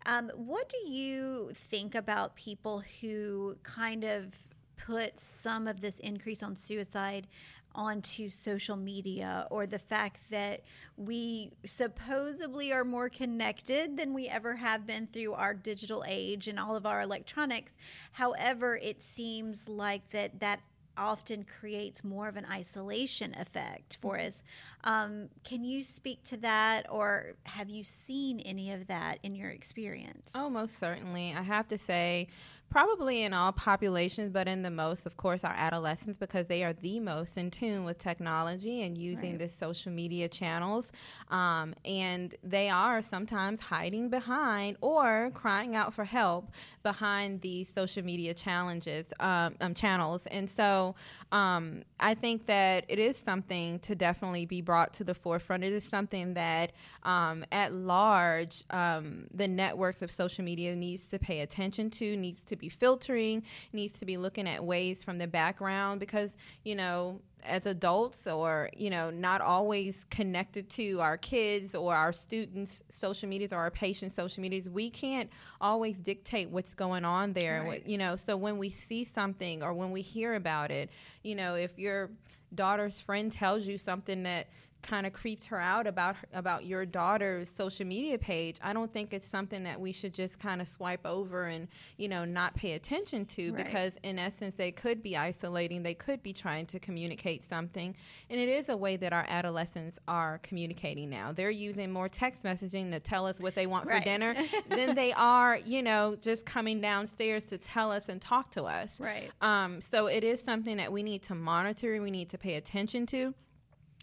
Um 0.05 0.31
what 0.35 0.68
do 0.68 0.90
you 0.90 1.51
think 1.55 1.94
about 1.94 2.37
people 2.37 2.83
who 3.01 3.57
kind 3.62 4.05
of 4.05 4.37
put 4.77 5.18
some 5.18 5.66
of 5.66 5.81
this 5.81 5.99
increase 6.01 6.42
on 6.42 6.55
suicide 6.55 7.27
onto 7.76 8.28
social 8.30 8.76
media 8.76 9.46
or 9.50 9.66
the 9.66 9.78
fact 9.78 10.18
that 10.30 10.62
we 10.96 11.52
supposedly 11.64 12.72
are 12.72 12.84
more 12.84 13.08
connected 13.08 13.96
than 13.96 14.12
we 14.14 14.26
ever 14.28 14.56
have 14.56 14.86
been 14.86 15.06
through 15.06 15.34
our 15.34 15.54
digital 15.54 16.02
age 16.08 16.48
and 16.48 16.58
all 16.58 16.74
of 16.74 16.86
our 16.86 17.02
electronics. 17.02 17.74
However, 18.12 18.76
it 18.76 19.02
seems 19.02 19.68
like 19.68 20.08
that 20.10 20.40
that 20.40 20.60
often 20.98 21.44
creates 21.44 22.02
more 22.02 22.28
of 22.28 22.36
an 22.36 22.46
isolation 22.50 23.34
effect 23.38 23.98
for 24.00 24.18
us. 24.18 24.42
Um, 24.84 25.28
can 25.44 25.64
you 25.64 25.82
speak 25.82 26.24
to 26.24 26.36
that, 26.38 26.86
or 26.90 27.34
have 27.44 27.68
you 27.68 27.84
seen 27.84 28.40
any 28.40 28.72
of 28.72 28.86
that 28.86 29.18
in 29.22 29.34
your 29.34 29.50
experience? 29.50 30.32
Oh, 30.34 30.48
most 30.48 30.78
certainly. 30.78 31.34
I 31.36 31.42
have 31.42 31.68
to 31.68 31.78
say, 31.78 32.28
probably 32.68 33.22
in 33.22 33.33
all 33.33 33.52
populations, 33.52 34.31
but 34.33 34.48
in 34.48 34.62
the 34.62 34.70
most, 34.70 35.07
of 35.07 35.16
course, 35.16 35.44
our 35.44 35.55
adolescents, 35.57 36.18
because 36.18 36.46
they 36.46 36.62
are 36.64 36.72
the 36.72 37.00
most 37.00 37.38
in 37.38 37.50
tune 37.50 37.85
with 37.85 37.98
technology 37.98 38.83
and 38.83 38.98
using 38.98 39.33
Right. 39.33 39.38
the 39.40 39.48
social 39.48 39.92
media 39.92 40.29
channels. 40.29 40.88
Um, 41.31 41.74
and 41.85 42.35
they 42.42 42.68
are 42.68 43.02
sometimes 43.02 43.61
hiding 43.61 44.09
behind 44.09 44.76
or 44.81 45.31
crying 45.35 45.74
out 45.74 45.94
for 45.94 46.05
help 46.05 46.50
behind 46.83 47.40
these 47.40 47.72
social 47.72 48.05
media 48.05 48.35
challenges, 48.35 49.07
um, 49.20 49.55
um, 49.61 49.74
channels. 49.74 50.26
And 50.26 50.50
so 50.50 50.94
um, 51.33 51.83
I 52.00 52.14
think 52.14 52.46
that 52.46 52.85
it 52.88 52.98
is 52.98 53.16
something 53.16 53.79
to 53.81 53.94
definitely 53.94 54.46
be 54.46 54.61
brought 54.61 54.92
to 54.94 55.05
the 55.05 55.14
forefront. 55.14 55.64
It 55.64 55.72
is 55.72 55.85
something 55.85 56.35
that, 56.35 56.72
um, 57.05 57.44
at 57.52 57.72
large, 57.72 58.64
um, 58.70 59.26
the 59.33 59.48
networks 59.48 60.02
of 60.02 60.11
social 60.11 60.44
media 60.44 60.74
needs 60.76 61.07
to 61.09 61.18
pay 61.18 61.40
attention 61.40 61.90
to, 61.90 62.16
needs 62.16 62.42
to 62.44 62.55
to 62.56 62.60
be 62.60 62.68
filtering, 62.68 63.42
needs 63.72 63.98
to 64.00 64.06
be 64.06 64.16
looking 64.16 64.48
at 64.48 64.64
ways 64.64 65.02
from 65.02 65.18
the 65.18 65.26
background 65.26 66.00
because, 66.00 66.36
you 66.64 66.74
know, 66.74 67.20
as 67.44 67.66
adults 67.66 68.26
or 68.26 68.68
you 68.76 68.90
know 68.90 69.08
not 69.10 69.40
always 69.40 70.04
connected 70.10 70.68
to 70.68 71.00
our 71.00 71.16
kids 71.16 71.74
or 71.74 71.94
our 71.94 72.12
students 72.12 72.82
social 72.90 73.28
medias 73.28 73.52
or 73.52 73.58
our 73.58 73.70
patients 73.70 74.14
social 74.14 74.42
medias 74.42 74.68
we 74.68 74.90
can't 74.90 75.30
always 75.60 75.96
dictate 75.98 76.50
what's 76.50 76.74
going 76.74 77.04
on 77.04 77.32
there 77.34 77.60
Right. 77.60 77.66
what, 77.68 77.88
you 77.88 77.98
know 77.98 78.16
so 78.16 78.36
when 78.36 78.58
we 78.58 78.70
see 78.70 79.04
something 79.04 79.62
or 79.62 79.72
when 79.72 79.92
we 79.92 80.02
hear 80.02 80.34
about 80.34 80.70
it 80.70 80.90
you 81.22 81.34
know 81.34 81.54
if 81.54 81.78
your 81.78 82.10
daughter's 82.54 83.00
friend 83.00 83.30
tells 83.30 83.66
you 83.66 83.78
something 83.78 84.24
that 84.24 84.48
kind 84.82 85.06
of 85.06 85.12
creeped 85.12 85.46
her 85.46 85.58
out 85.60 85.86
about 85.86 86.14
her- 86.16 86.28
about 86.32 86.64
your 86.64 86.86
daughter's 86.86 87.50
social 87.50 87.84
media 87.84 88.16
page 88.16 88.56
i 88.62 88.72
don't 88.72 88.92
think 88.92 89.12
it's 89.12 89.26
something 89.26 89.64
that 89.64 89.80
we 89.80 89.90
should 89.90 90.14
just 90.14 90.38
kind 90.38 90.60
of 90.60 90.68
swipe 90.68 91.04
over 91.04 91.46
and 91.46 91.66
you 91.96 92.06
know 92.08 92.24
not 92.24 92.54
pay 92.54 92.72
attention 92.74 93.24
to 93.26 93.52
Right. 93.52 93.64
because 93.64 93.94
in 94.04 94.18
essence 94.18 94.54
they 94.56 94.70
could 94.70 95.02
be 95.02 95.16
isolating 95.16 95.82
they 95.82 95.94
could 95.94 96.22
be 96.22 96.32
trying 96.32 96.66
to 96.66 96.78
communicate 96.78 97.42
something 97.48 97.96
and 98.30 98.38
it 98.40 98.48
is 98.48 98.68
a 98.68 98.76
way 98.76 98.96
that 98.98 99.12
our 99.12 99.26
adolescents 99.28 99.98
are 100.06 100.38
communicating 100.44 101.10
now 101.10 101.32
they're 101.32 101.50
using 101.50 101.90
more 101.90 102.08
text 102.08 102.42
messaging 102.44 102.90
to 102.92 103.00
tell 103.00 103.26
us 103.26 103.40
what 103.40 103.54
they 103.56 103.66
want 103.66 103.90
for 103.90 103.98
dinner 104.00 104.34
than 104.68 104.94
they 104.94 105.12
are 105.14 105.58
you 105.64 105.82
know 105.82 106.14
just 106.20 106.46
coming 106.46 106.80
downstairs 106.80 107.42
to 107.44 107.58
tell 107.58 107.90
us 107.90 108.08
and 108.08 108.20
talk 108.22 108.50
to 108.52 108.62
us 108.64 108.94
Right. 109.00 109.30
um, 109.40 109.80
so 109.80 110.06
it 110.06 110.22
is 110.22 110.40
something 110.40 110.76
that 110.76 110.92
we 110.92 111.02
need 111.02 111.22
to 111.24 111.34
monitor 111.34 111.94
and 111.94 112.04
we 112.04 112.10
need 112.12 112.28
to 112.30 112.38
pay 112.38 112.54
attention 112.54 113.06
to. 113.06 113.34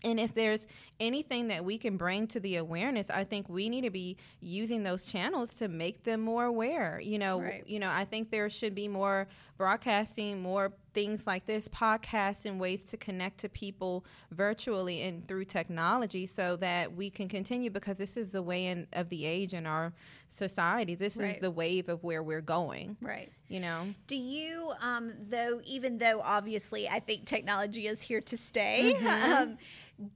And 0.03 0.19
if 0.19 0.33
there's 0.33 0.67
anything 0.99 1.47
that 1.47 1.63
we 1.63 1.77
can 1.77 1.97
bring 1.97 2.27
to 2.27 2.39
the 2.39 2.57
awareness, 2.57 3.09
I 3.09 3.23
think 3.23 3.47
we 3.49 3.69
need 3.69 3.81
to 3.81 3.89
be 3.89 4.17
using 4.41 4.83
those 4.83 5.05
channels 5.07 5.53
to 5.55 5.67
make 5.67 6.03
them 6.03 6.21
more 6.21 6.45
aware. 6.45 6.99
You 6.99 7.19
know, 7.19 7.39
Right. 7.41 7.63
you 7.65 7.79
know, 7.79 7.89
I 7.89 8.05
think 8.05 8.29
there 8.29 8.49
should 8.49 8.75
be 8.75 8.87
more 8.87 9.27
broadcasting, 9.57 10.41
more 10.41 10.73
things 10.93 11.25
like 11.25 11.45
this, 11.45 11.67
podcasts 11.69 12.45
and 12.45 12.59
ways 12.59 12.83
to 12.85 12.97
connect 12.97 13.39
to 13.39 13.49
people 13.49 14.05
virtually 14.31 15.01
and 15.03 15.27
through 15.27 15.45
technology 15.45 16.25
so 16.25 16.55
that 16.57 16.93
we 16.93 17.09
can 17.09 17.27
continue 17.29 17.69
because 17.69 17.97
this 17.97 18.17
is 18.17 18.31
the 18.31 18.41
way 18.41 18.67
in, 18.67 18.85
of 18.93 19.09
the 19.09 19.25
age 19.25 19.53
in 19.53 19.65
our 19.65 19.93
society. 20.29 20.95
This 20.95 21.15
Right. 21.15 21.35
is 21.35 21.41
the 21.41 21.49
wave 21.51 21.87
of 21.89 22.03
where 22.03 22.21
we're 22.21 22.41
going, 22.41 22.97
Right. 23.01 23.31
you 23.47 23.59
know. 23.59 23.93
Do 24.07 24.15
you, 24.15 24.71
um, 24.81 25.13
though, 25.29 25.61
even 25.65 25.97
though 25.97 26.21
obviously 26.21 26.87
I 26.89 26.99
think 26.99 27.25
technology 27.25 27.87
is 27.87 28.01
here 28.01 28.21
to 28.21 28.37
stay, 28.37 28.93
um, 28.97 29.57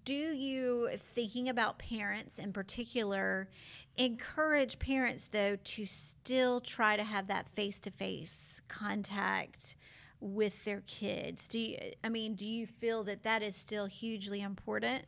do 0.05 0.13
you, 0.13 0.89
thinking 0.97 1.49
about 1.49 1.79
parents 1.79 2.39
in 2.39 2.51
particular, 2.53 3.49
encourage 3.97 4.79
parents, 4.79 5.27
though, 5.31 5.57
to 5.63 5.85
still 5.85 6.59
try 6.59 6.97
to 6.97 7.03
have 7.03 7.27
that 7.27 7.49
face 7.49 7.79
to 7.81 7.91
face 7.91 8.61
contact 8.67 9.75
with 10.19 10.65
their 10.65 10.81
kids? 10.87 11.47
Do 11.47 11.59
you, 11.59 11.77
I 12.03 12.09
mean, 12.09 12.35
do 12.35 12.45
you 12.47 12.65
feel 12.65 13.03
that 13.03 13.23
that 13.23 13.43
is 13.43 13.55
still 13.55 13.85
hugely 13.85 14.41
important? 14.41 15.05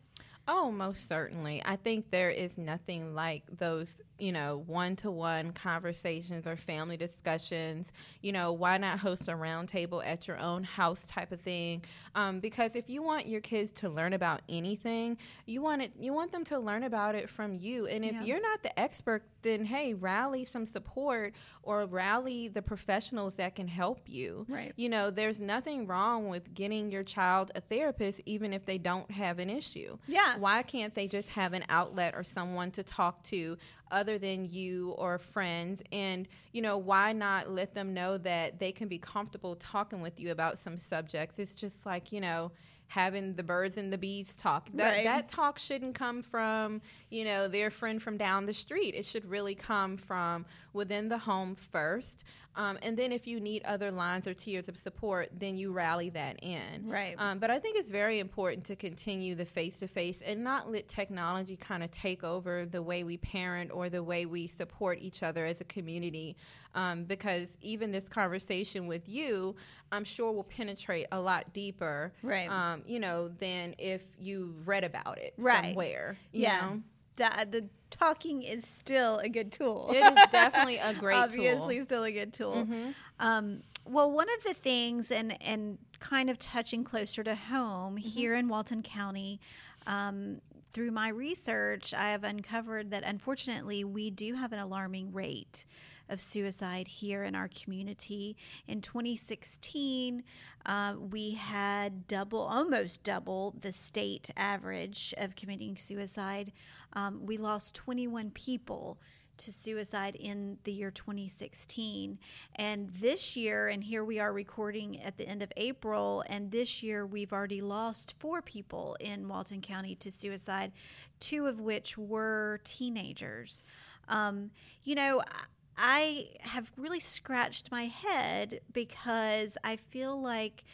Oh, 0.47 0.71
most 0.71 1.08
certainly. 1.08 1.62
I 1.63 1.75
think 1.75 2.10
there 2.10 2.32
is 2.32 2.58
nothing 2.58 3.13
like 3.13 3.43
those, 3.51 4.01
you 4.19 4.32
know, 4.32 4.63
one 4.67 4.95
to 4.97 5.12
one 5.12 5.51
conversations 5.53 6.45
or 6.45 6.55
family 6.58 6.97
discussions. 6.97 7.88
You 8.21 8.32
know, 8.32 8.51
why 8.51 8.77
not 8.77 8.99
host 8.99 9.27
a 9.27 9.32
roundtable 9.34 10.05
at 10.05 10.27
your 10.27 10.38
own 10.38 10.63
house 10.63 11.03
type 11.08 11.32
of 11.32 11.41
thing? 11.41 11.84
Um, 12.15 12.39
because 12.39 12.75
if 12.75 12.89
you 12.89 13.01
want 13.01 13.27
your 13.27 13.41
kids 13.41 13.71
to 13.73 13.89
learn 13.89 14.13
about 14.13 14.41
anything, 14.49 15.17
you 15.45 15.62
want 15.62 15.82
it, 15.82 15.93
you 15.99 16.13
want 16.13 16.32
them 16.32 16.43
to 16.45 16.60
learn 16.60 16.84
about 16.84 17.15
it 17.15 17.29
from 17.29 17.55
you. 17.55 17.88
And 17.88 18.03
if 18.03 18.13
Yeah. 18.13 18.23
you're 18.23 18.41
not 18.41 18.63
the 18.63 18.77
expert, 18.79 19.23
then 19.41 19.63
hey, 19.63 19.93
rally 19.93 20.43
some 20.43 20.65
support 20.65 21.34
or 21.63 21.86
rally 21.86 22.49
the 22.49 22.62
professionals 22.62 23.36
that 23.36 23.55
can 23.55 23.67
help 23.67 24.01
you. 24.08 24.45
Right. 24.49 24.73
You 24.75 24.89
know, 24.89 25.12
there's 25.12 25.39
nothing 25.39 25.88
wrong 25.88 26.27
with 26.27 26.53
getting 26.53 26.91
your 26.91 27.03
child 27.03 27.51
a 27.55 27.62
therapist, 27.62 28.21
even 28.25 28.51
if 28.53 28.65
they 28.65 28.77
don't 28.77 29.10
have 29.12 29.39
an 29.39 29.49
issue 29.49 29.97
Yeah. 30.08 30.38
why 30.38 30.62
can't 30.63 30.93
they 30.93 31.08
just 31.08 31.29
have 31.29 31.53
an 31.53 31.63
outlet 31.69 32.15
or 32.15 32.23
someone 32.23 32.71
to 32.71 32.84
talk 32.84 33.23
to 33.23 33.58
other 33.91 34.17
than 34.17 34.45
you 34.45 34.91
or 34.97 35.17
friends. 35.17 35.84
And 35.91 36.28
you 36.52 36.62
know 36.62 36.78
why 36.78 37.13
not 37.13 37.49
let 37.49 37.73
them 37.73 37.93
know 37.93 38.17
that 38.19 38.60
they 38.60 38.71
can 38.71 38.88
be 38.88 38.97
comfortable 38.97 39.56
talking 39.56 40.02
with 40.02 40.19
you 40.19 40.32
about 40.32 40.60
some 40.60 40.78
subjects? 40.78 41.39
It's 41.39 41.56
just 41.56 41.86
like 41.86 42.12
you 42.12 42.21
know 42.21 42.52
having 42.88 43.36
the 43.36 43.43
birds 43.43 43.78
and 43.78 43.93
the 43.93 43.97
bees 43.99 44.34
talk. 44.34 44.67
That 44.73 44.89
Right. 44.91 45.04
that 45.04 45.28
talk 45.30 45.60
shouldn't 45.60 45.95
come 45.95 46.21
from 46.23 46.82
you 47.10 47.23
know 47.23 47.47
their 47.47 47.69
friend 47.69 48.02
from 48.02 48.17
down 48.17 48.45
the 48.45 48.54
street. 48.54 48.95
It 48.95 49.06
should 49.06 49.25
really 49.25 49.56
come 49.56 49.97
from 49.97 50.45
within 50.73 51.08
the 51.10 51.17
home 51.17 51.56
first 51.56 52.23
um, 52.60 52.78
and 52.82 52.98
then 52.98 53.12
if 53.12 53.26
you 53.26 53.39
need 53.39 53.63
other 53.63 53.89
lines 53.89 54.28
or 54.28 54.34
tiers 54.34 54.67
of 54.69 54.78
support 54.78 55.30
then 55.34 55.56
you 55.58 55.72
rally 55.72 56.10
that 56.10 56.36
in 56.43 56.88
Right. 56.88 57.15
um, 57.17 57.39
but 57.39 57.50
I 57.50 57.60
think 57.60 57.78
it's 57.80 57.89
very 57.89 58.19
important 58.19 58.65
to 58.65 58.76
continue 58.76 59.34
the 59.36 59.45
face 59.45 59.80
to 59.80 59.88
face 59.88 60.19
and 60.26 60.43
not 60.43 60.69
let 60.72 60.88
technology 60.88 61.56
kind 61.56 61.84
of 61.84 61.89
take 61.91 62.24
over 62.24 62.65
the 62.65 62.82
way 62.82 63.04
we 63.04 63.17
parent 63.17 63.72
or 63.74 63.89
the 63.89 64.04
way 64.04 64.26
we 64.26 64.48
support 64.48 65.00
each 65.02 65.24
other 65.24 65.45
as 65.45 65.62
a 65.62 65.65
community. 65.65 66.36
Um, 66.76 67.06
because 67.06 67.48
even 67.62 67.91
this 67.91 68.08
conversation 68.08 68.86
with 68.86 69.10
you, 69.10 69.56
I'm 69.91 70.04
sure 70.04 70.32
will 70.32 70.43
penetrate 70.43 71.08
a 71.12 71.19
lot 71.19 71.52
deeper, 71.52 72.13
Right. 72.22 72.48
Um, 72.50 72.84
you 72.86 73.00
know, 73.00 73.30
than 73.30 73.74
if 73.80 74.04
you 74.19 74.54
read 74.65 74.84
about 74.84 75.17
it 75.17 75.34
Right. 75.38 75.65
somewhere. 75.65 76.17
You 76.32 76.41
yeah. 76.43 76.62
know? 76.62 76.82
The, 77.19 77.45
the 77.51 77.69
talking 77.91 78.41
is 78.41 78.65
still 78.65 79.17
a 79.17 79.29
good 79.29 79.51
tool. 79.51 79.89
it 79.93 79.97
is 79.97 80.27
definitely 80.32 80.77
a 80.77 80.93
great 80.99 81.13
tool. 81.15 81.23
obviously 81.23 81.75
tool. 81.77 81.86
still 81.86 82.03
a 82.05 82.12
good 82.12 82.34
tool. 82.34 82.65
Mhm. 82.67 82.95
Um, 83.19 83.62
well, 83.86 84.12
one 84.12 84.27
of 84.38 84.43
the 84.43 84.53
things, 84.53 85.12
and 85.12 85.38
and 85.41 85.77
kind 85.99 86.29
of 86.29 86.39
touching 86.39 86.84
closer 86.84 87.23
to 87.23 87.36
home 87.36 87.97
here 87.97 88.34
in 88.36 88.47
Walton 88.47 88.82
County, 88.84 89.39
um, 89.86 90.39
through 90.71 90.91
my 90.91 91.10
research, 91.10 91.93
I 91.93 92.12
have 92.12 92.23
uncovered 92.23 92.91
that 92.91 93.03
unfortunately 93.03 93.84
we 93.84 94.10
do 94.12 94.36
have 94.36 94.53
an 94.53 94.60
alarming 94.60 95.12
rate 95.12 95.65
of 96.10 96.21
suicide 96.21 96.88
here 96.88 97.23
in 97.23 97.36
our 97.36 97.49
community. 97.49 98.36
In 98.67 98.82
2016, 98.82 100.23
uh, 100.65 100.95
we 100.99 101.32
had 101.32 102.08
double, 102.08 102.39
almost 102.39 103.03
double 103.03 103.55
the 103.62 103.71
state 103.71 104.29
average 104.36 105.13
of 105.17 105.36
committing 105.36 105.77
suicide. 105.77 106.51
Um, 106.93 107.25
we 107.25 107.38
lost 107.38 107.75
21 107.75 108.32
people 108.32 108.99
to 109.38 109.52
suicide 109.54 110.15
in 110.19 110.58
the 110.65 110.71
year 110.73 110.91
2016. 110.91 112.19
And 112.56 112.89
this 112.99 113.36
year, 113.36 113.69
and 113.69 113.84
here 113.84 114.04
we 114.04 114.19
are 114.19 114.34
recording 114.34 115.02
at 115.02 115.17
the 115.17 115.28
end 115.28 115.41
of 115.41 115.52
April, 115.58 116.23
and 116.28 116.52
this 116.52 116.84
year 116.84 117.06
we've 117.06 117.32
already 117.32 117.62
lost 117.62 118.15
four 118.19 118.41
people 118.41 118.97
in 118.99 119.28
Walton 119.28 119.62
County 119.62 119.95
to 119.95 120.12
suicide, 120.12 120.71
two 121.19 121.47
of 121.47 121.62
which 121.62 121.97
were 121.97 122.60
teenagers. 122.65 123.63
Um, 124.10 124.52
you 124.84 124.95
know, 124.95 125.21
I- 125.28 125.45
I 125.82 126.32
have 126.41 126.69
really 126.75 126.99
scratched 126.99 127.71
my 127.71 127.86
head 127.86 128.60
because 128.73 129.58
I 129.63 129.78
feel 129.78 130.21
like 130.21 130.65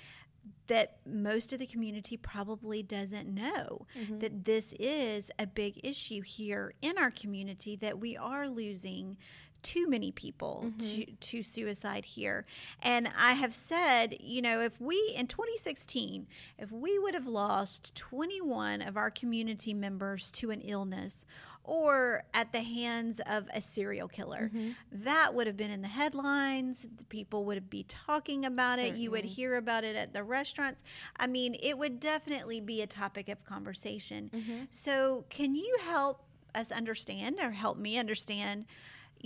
that 0.68 0.98
most 1.06 1.54
of 1.54 1.60
the 1.60 1.68
community 1.68 2.18
probably 2.18 2.82
doesn't 2.82 3.28
know 3.28 3.86
mm-hmm. 3.98 4.20
that 4.20 4.46
this 4.46 4.74
is 4.80 5.32
a 5.38 5.46
big 5.46 5.80
issue 5.84 6.22
here 6.22 6.74
in 6.82 6.98
our 6.98 7.12
community 7.12 7.76
that 7.76 8.00
we 8.00 8.18
are 8.18 8.48
losing 8.48 9.18
too 9.66 9.88
many 9.88 10.12
people 10.12 10.66
mm-hmm. 10.68 10.78
to, 10.78 11.06
to 11.06 11.44
suicide 11.44 12.06
here. 12.06 12.46
And 12.84 13.10
I 13.18 13.34
have 13.34 13.54
said, 13.54 14.16
you 14.20 14.42
know, 14.42 14.62
if 14.62 14.80
we 14.80 15.14
in 15.18 15.26
2016, 15.26 16.28
if 16.60 16.72
we 16.72 17.00
would 17.00 17.16
have 17.16 17.26
lost 17.26 17.96
21 17.96 18.84
of 18.84 18.96
our 18.96 19.10
community 19.10 19.74
members 19.74 20.30
to 20.32 20.52
an 20.52 20.62
illness 20.62 21.26
or 21.66 22.24
at 22.34 22.52
the 22.54 22.62
hands 22.62 23.20
of 23.28 23.48
a 23.54 23.62
serial 23.62 24.08
killer, 24.08 24.52
mm-hmm. 24.54 24.72
that 24.92 25.34
would 25.34 25.48
have 25.48 25.58
been 25.58 25.72
in 25.72 25.82
the 25.82 25.88
headlines. 25.88 26.86
The 26.98 27.06
People 27.06 27.46
would 27.46 27.70
be 27.70 27.84
talking 27.84 28.46
about 28.46 28.80
it. 28.80 28.96
You 28.96 29.12
would 29.12 29.26
hear 29.26 29.56
about 29.56 29.84
it 29.84 29.96
at 29.96 30.14
the 30.14 30.24
restaurants. 30.24 30.84
I 31.18 31.28
mean, 31.28 31.56
it 31.62 31.78
would 31.78 32.00
definitely 32.00 32.62
be 32.62 32.82
a 32.82 32.88
topic 32.88 33.30
of 33.30 33.44
conversation. 33.46 34.30
Mm-hmm. 34.34 34.64
So, 34.70 35.26
can 35.30 35.56
you 35.56 35.78
help 35.84 36.24
us 36.54 36.72
understand 36.72 37.40
or 37.42 37.52
help 37.52 37.78
me 37.78 37.98
understand? 37.98 38.66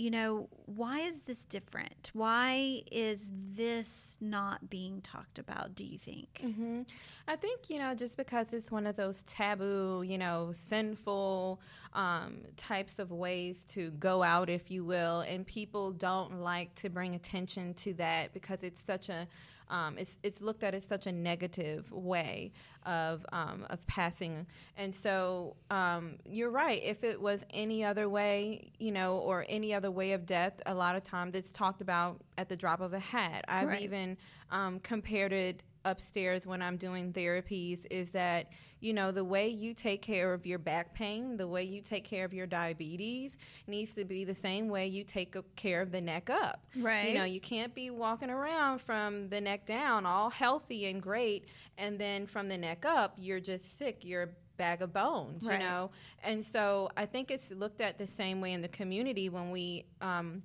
You 0.00 0.10
know, 0.10 0.48
why 0.64 1.00
is 1.00 1.20
this 1.20 1.44
different? 1.44 2.10
Why 2.14 2.80
is 2.90 3.30
this 3.54 4.16
not 4.18 4.70
being 4.70 5.02
talked 5.02 5.38
about, 5.38 5.74
do 5.74 5.84
you 5.84 5.98
think? 5.98 6.40
hmm 6.40 6.82
I 7.28 7.36
think, 7.36 7.68
you 7.68 7.78
know, 7.78 7.94
just 7.94 8.16
because 8.16 8.46
it's 8.52 8.70
one 8.72 8.86
of 8.86 8.96
those 8.96 9.22
taboo, 9.26 10.02
you 10.04 10.16
know, 10.16 10.52
sinful 10.52 11.60
um, 11.92 12.38
types 12.56 12.94
of 12.98 13.12
ways 13.12 13.58
to 13.74 13.90
go 13.92 14.22
out, 14.22 14.48
if 14.48 14.70
you 14.70 14.84
will, 14.84 15.20
and 15.20 15.46
people 15.46 15.92
don't 15.92 16.40
like 16.40 16.74
to 16.76 16.88
bring 16.88 17.14
attention 17.14 17.74
to 17.74 17.92
that 17.94 18.32
because 18.32 18.62
it's 18.62 18.82
such 18.82 19.10
a 19.10 19.28
um, 19.70 19.96
it's 19.96 20.18
it's 20.22 20.40
looked 20.42 20.62
at 20.64 20.74
as 20.74 20.84
such 20.84 21.06
a 21.06 21.12
negative 21.12 21.90
way 21.92 22.52
of 22.84 23.24
um, 23.32 23.64
of 23.70 23.86
passing. 23.86 24.46
And 24.76 24.94
so 24.94 25.56
um, 25.70 26.16
you're 26.26 26.50
right. 26.50 26.82
If 26.82 27.04
it 27.04 27.20
was 27.20 27.44
any 27.50 27.84
other 27.84 28.08
way, 28.08 28.72
you 28.78 28.92
know, 28.92 29.16
or 29.18 29.46
any 29.48 29.72
other 29.72 29.90
way 29.90 30.12
of 30.12 30.26
death, 30.26 30.60
a 30.66 30.74
lot 30.74 30.96
of 30.96 31.04
times 31.04 31.34
it's 31.34 31.50
talked 31.50 31.80
about 31.80 32.20
at 32.36 32.48
the 32.48 32.56
drop 32.56 32.80
of 32.80 32.92
a 32.92 32.98
hat. 32.98 33.44
I've 33.48 33.68
Right. 33.68 33.82
even 33.82 34.16
um, 34.50 34.80
compared 34.80 35.32
it 35.32 35.62
upstairs 35.84 36.46
when 36.46 36.60
I'm 36.60 36.76
doing 36.76 37.12
therapies 37.12 37.86
is 37.90 38.10
that 38.10 38.48
you 38.80 38.92
know 38.92 39.12
the 39.12 39.24
way 39.24 39.48
you 39.48 39.74
take 39.74 40.02
care 40.02 40.32
of 40.32 40.46
your 40.46 40.58
back 40.58 40.94
pain, 40.94 41.36
the 41.36 41.46
way 41.46 41.62
you 41.62 41.82
take 41.82 42.04
care 42.04 42.24
of 42.24 42.32
your 42.34 42.46
diabetes 42.46 43.36
needs 43.66 43.94
to 43.94 44.04
be 44.04 44.24
the 44.24 44.34
same 44.34 44.68
way 44.68 44.86
you 44.86 45.04
take 45.04 45.36
care 45.56 45.80
of 45.82 45.92
the 45.92 46.00
neck 46.00 46.30
up. 46.30 46.64
Right. 46.76 47.08
You 47.08 47.14
know, 47.14 47.24
you 47.24 47.40
can't 47.40 47.74
be 47.74 47.90
walking 47.90 48.30
around 48.30 48.80
from 48.80 49.28
the 49.28 49.40
neck 49.40 49.66
down 49.66 50.06
all 50.06 50.30
healthy 50.30 50.86
and 50.86 51.02
great 51.02 51.46
and 51.78 51.98
then 51.98 52.26
from 52.26 52.48
the 52.48 52.56
neck 52.58 52.84
up 52.84 53.14
you're 53.18 53.40
just 53.40 53.78
sick, 53.78 54.04
you're 54.04 54.22
a 54.24 54.28
bag 54.56 54.82
of 54.82 54.92
bones, 54.92 55.44
Right. 55.44 55.54
you 55.60 55.66
know. 55.66 55.90
And 56.22 56.44
so 56.44 56.90
I 56.96 57.06
think 57.06 57.30
it's 57.30 57.50
looked 57.50 57.80
at 57.80 57.96
the 57.98 58.06
same 58.06 58.40
way 58.40 58.52
in 58.52 58.60
the 58.60 58.68
community 58.68 59.28
when 59.28 59.50
we 59.50 59.84
um 60.00 60.42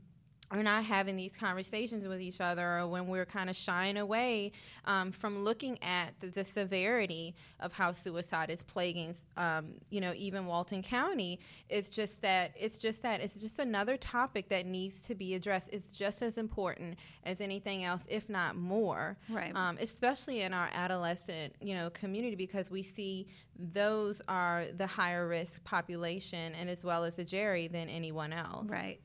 are 0.51 0.61
not 0.61 0.85
having 0.85 1.15
these 1.17 1.35
conversations 1.35 2.07
with 2.07 2.21
each 2.21 2.39
other 2.39 2.77
or 2.79 2.87
when 2.87 3.07
we're 3.07 3.25
kind 3.25 3.49
of 3.49 3.55
shying 3.55 3.97
away 3.97 4.51
um, 4.85 5.11
from 5.11 5.43
looking 5.43 5.81
at 5.83 6.11
the, 6.19 6.27
the 6.27 6.43
severity 6.43 7.35
of 7.59 7.73
how 7.73 7.91
suicide 7.91 8.49
is 8.49 8.61
plaguing 8.63 9.15
um, 9.37 9.73
you 9.89 9.99
know 9.99 10.13
even 10.15 10.45
walton 10.45 10.83
county 10.83 11.39
it's 11.69 11.89
just 11.89 12.21
that 12.21 12.51
it's 12.59 12.77
just 12.77 13.01
that 13.01 13.21
it's 13.21 13.35
just 13.35 13.59
another 13.59 13.97
topic 13.97 14.47
that 14.49 14.65
needs 14.65 14.99
to 14.99 15.15
be 15.15 15.33
addressed 15.33 15.67
it's 15.71 15.91
just 15.91 16.21
as 16.21 16.37
important 16.37 16.97
as 17.23 17.41
anything 17.41 17.83
else 17.83 18.03
if 18.07 18.29
not 18.29 18.55
more 18.55 19.17
Right. 19.29 19.55
um, 19.55 19.77
especially 19.81 20.41
in 20.41 20.53
our 20.53 20.69
adolescent 20.71 21.55
you 21.59 21.73
know 21.73 21.89
community 21.89 22.35
because 22.35 22.69
we 22.69 22.83
see 22.83 23.27
those 23.57 24.21
are 24.27 24.65
the 24.77 24.85
higher 24.87 25.27
risk 25.27 25.63
population 25.63 26.53
and 26.55 26.69
as 26.69 26.83
well 26.83 27.03
as 27.03 27.15
the 27.15 27.23
GERI 27.23 27.67
than 27.67 27.89
anyone 27.89 28.31
else 28.31 28.67
Right. 28.67 28.99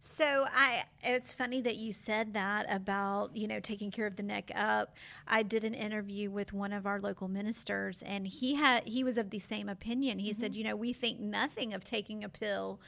So 0.00 0.46
I 0.52 0.84
it's 1.02 1.32
funny 1.32 1.60
that 1.62 1.76
you 1.76 1.92
said 1.92 2.34
that 2.34 2.66
about, 2.68 3.36
you 3.36 3.48
know, 3.48 3.58
taking 3.58 3.90
care 3.90 4.06
of 4.06 4.16
the 4.16 4.22
neck 4.22 4.50
up. 4.54 4.94
I 5.26 5.42
did 5.42 5.64
an 5.64 5.74
interview 5.74 6.30
with 6.30 6.52
one 6.52 6.72
of 6.72 6.86
our 6.86 7.00
local 7.00 7.26
ministers 7.28 8.02
and 8.06 8.26
he 8.26 8.54
had 8.54 8.86
he 8.86 9.02
was 9.02 9.18
of 9.18 9.30
the 9.30 9.40
same 9.40 9.68
opinion. 9.68 10.18
He 10.20 10.32
Mm-hmm. 10.32 10.40
said, 10.40 10.54
you 10.54 10.62
know, 10.64 10.76
we 10.76 10.92
think 10.92 11.18
nothing 11.18 11.74
of 11.74 11.82
taking 11.82 12.22
a 12.22 12.28
pill 12.28 12.80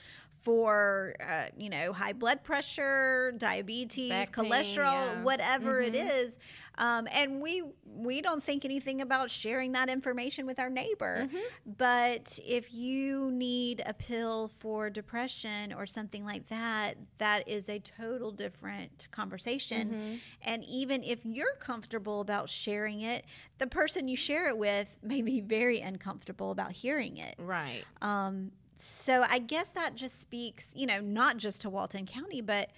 for 0.43 1.15
uh, 1.21 1.47
you 1.59 1.69
know 1.69 1.93
high 1.93 2.13
blood 2.15 2.43
pressure 2.43 3.33
diabetes 3.37 4.09
Back 4.09 4.33
pain, 4.33 4.43
cholesterol 4.47 4.87
yeah. 4.87 5.25
whatever 5.25 5.81
it 5.81 5.95
Mhm. 5.95 5.95
is 5.95 6.39
um, 6.81 7.07
and 7.13 7.41
we 7.41 7.63
we 7.85 8.21
don't 8.21 8.43
think 8.43 8.65
anything 8.65 9.01
about 9.03 9.31
sharing 9.31 9.73
that 9.73 9.89
information 9.89 10.47
with 10.47 10.59
our 10.59 10.71
neighbor 10.71 11.29
Mm-hmm. 11.29 11.73
but 11.79 12.39
if 12.47 12.73
you 12.73 13.31
need 13.31 13.83
a 13.87 13.95
pill 13.95 14.51
for 14.59 14.91
depression 14.91 15.73
or 15.73 15.87
something 15.87 16.25
like 16.25 16.49
that, 16.49 16.95
that 17.19 17.49
is 17.49 17.69
a 17.69 17.79
total 17.81 18.31
different 18.31 19.09
conversation. 19.11 19.89
Mm-hmm. 19.91 20.15
And 20.43 20.65
even 20.65 21.03
if 21.03 21.21
you're 21.25 21.55
comfortable 21.59 22.21
about 22.21 22.49
sharing 22.49 23.03
it, 23.03 23.25
the 23.59 23.67
person 23.67 24.09
you 24.09 24.17
share 24.17 24.49
it 24.49 24.57
with 24.57 24.89
may 25.03 25.23
be 25.23 25.41
very 25.41 25.81
uncomfortable 25.81 26.51
about 26.51 26.73
hearing 26.73 27.17
it. 27.19 27.35
right 27.39 27.85
Um, 28.03 28.53
so 28.77 29.25
I 29.29 29.41
guess 29.41 29.69
that 29.71 29.95
just 29.95 30.21
speaks, 30.21 30.73
you 30.75 30.87
know, 30.87 31.01
not 31.01 31.37
just 31.37 31.61
to 31.63 31.71
Walton 31.71 32.07
County, 32.07 32.41
but 32.41 32.71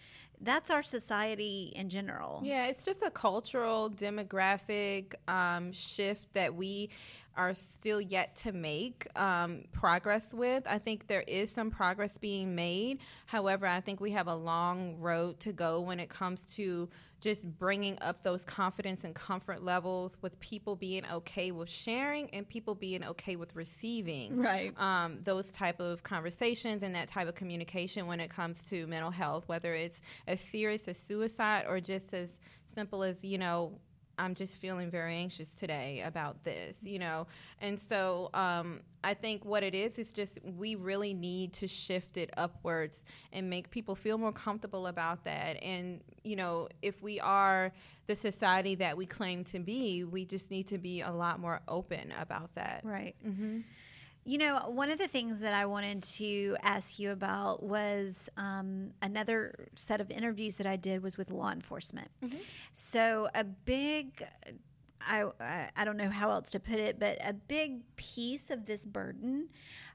that's 0.43 0.71
our 0.71 0.83
society 0.83 1.73
in 1.77 1.89
general. 1.89 2.41
Yeah, 2.45 2.67
it's 2.67 2.83
just 2.83 3.03
a 3.03 3.11
cultural 3.11 3.91
demographic 3.91 5.15
um, 5.29 5.73
shift 5.73 6.33
that 6.35 6.55
we 6.55 6.91
are 7.37 7.55
still 7.55 8.01
yet 8.01 8.37
to 8.37 8.53
make 8.53 9.07
um, 9.19 9.65
progress 9.73 10.33
with. 10.33 10.65
I 10.67 10.79
think 10.79 11.07
there 11.07 11.23
is 11.23 11.51
some 11.51 11.71
progress 11.71 12.19
being 12.19 12.55
made. 12.55 12.99
However, 13.27 13.67
I 13.67 13.81
think 13.81 14.01
we 14.01 14.11
have 14.11 14.27
a 14.27 14.35
long 14.35 14.99
road 14.99 15.41
to 15.41 15.53
go 15.53 15.81
when 15.81 15.99
it 15.99 16.11
comes 16.11 16.41
to 16.57 16.89
just 17.23 17.47
bringing 17.59 17.97
up 18.03 18.23
those 18.25 18.45
confidence 18.45 19.05
and 19.05 19.15
comfort 19.15 19.63
levels 19.63 20.19
with 20.23 20.39
people 20.41 20.75
being 20.77 21.05
okay 21.11 21.53
with 21.53 21.71
sharing 21.71 22.29
and 22.35 22.47
people 22.47 22.75
being 22.75 23.03
okay 23.05 23.37
with 23.37 23.55
receiving 23.57 24.37
Right. 24.43 24.79
um, 24.79 25.21
those 25.23 25.49
type 25.49 25.81
of 25.81 26.03
conversations 26.03 26.83
and 26.83 26.95
that 26.97 27.09
type 27.09 27.29
of 27.29 27.35
communication 27.37 28.07
when 28.09 28.19
it 28.21 28.29
comes 28.29 28.63
to 28.65 28.87
mental 28.89 29.13
health, 29.13 29.45
whether 29.47 29.73
it's 29.73 30.01
as 30.27 30.41
serious 30.41 30.89
as 30.89 30.99
suicide 30.99 31.65
or 31.69 31.81
just 31.81 32.13
as 32.13 32.29
simple 32.75 33.03
as 33.03 33.23
you 33.23 33.39
know. 33.39 33.79
I'm 34.19 34.35
just 34.35 34.59
feeling 34.59 34.91
very 34.91 35.17
anxious 35.17 35.53
today 35.55 36.03
about 36.05 36.45
this, 36.45 36.77
you 36.83 36.99
know. 36.99 37.27
And 37.61 37.79
so 37.89 38.31
um, 38.35 38.81
I 39.05 39.15
think 39.15 39.45
what 39.45 39.63
it 39.63 39.75
is 39.75 39.99
is 39.99 40.13
just 40.13 40.39
we 40.45 40.75
really 40.75 41.15
need 41.15 41.53
to 41.55 41.67
shift 41.67 42.17
it 42.17 42.31
upwards 42.37 43.05
and 43.33 43.49
make 43.49 43.71
people 43.71 43.95
feel 43.95 44.19
more 44.19 44.33
comfortable 44.33 44.87
about 44.87 45.25
that. 45.25 45.63
And, 45.63 46.03
you 46.25 46.37
know, 46.37 46.69
if 46.83 47.03
we 47.03 47.21
are 47.21 47.73
the 48.07 48.17
society 48.17 48.75
that 48.77 48.97
we 48.97 49.07
claim 49.07 49.45
to 49.45 49.59
be, 49.59 50.05
we 50.05 50.25
just 50.25 50.51
need 50.51 50.69
to 50.69 50.79
be 50.79 51.01
a 51.01 51.11
lot 51.11 51.41
more 51.41 51.61
open 51.69 52.13
about 52.19 52.55
that. 52.55 52.83
Right. 52.85 53.15
Mm-hmm. 53.27 53.61
You 54.25 54.39
know, 54.39 54.59
one 54.69 54.91
of 54.93 54.99
the 54.99 55.09
things 55.09 55.41
that 55.41 55.53
I 55.53 55.67
wanted 55.67 56.05
to 56.05 56.57
ask 56.63 56.99
you 57.01 57.11
about 57.11 57.61
was 57.63 58.29
um, 58.37 58.93
another 59.03 59.67
set 59.75 60.01
of 60.01 60.13
interviews 60.13 60.57
that 60.57 60.67
I 60.67 60.77
did 60.77 61.03
was 61.03 61.19
with 61.19 61.33
law 61.33 61.51
enforcement. 61.51 62.09
So 62.73 63.29
a 63.35 63.43
big, 63.43 64.25
I 65.01 65.25
I- 65.77 65.85
don't 65.85 65.97
know 65.97 66.09
how 66.09 66.31
else 66.31 66.51
to 66.53 66.61
put 66.61 66.77
it, 66.77 67.01
but 67.01 67.19
a 67.25 67.33
big 67.33 67.81
piece 67.97 68.49
of 68.51 68.65
this 68.67 68.87
burden 68.87 69.49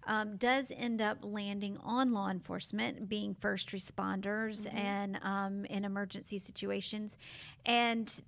um, 0.08 0.36
does 0.36 0.74
end 0.76 1.02
up 1.02 1.20
landing 1.22 1.78
on 1.82 2.12
law 2.12 2.30
enforcement, 2.30 3.08
being 3.08 3.34
first 3.34 3.70
responders 3.70 4.68
and 4.74 5.20
um, 5.24 5.64
in 5.66 5.86
emergency 5.86 6.38
situations, 6.38 7.18
and 7.66 8.22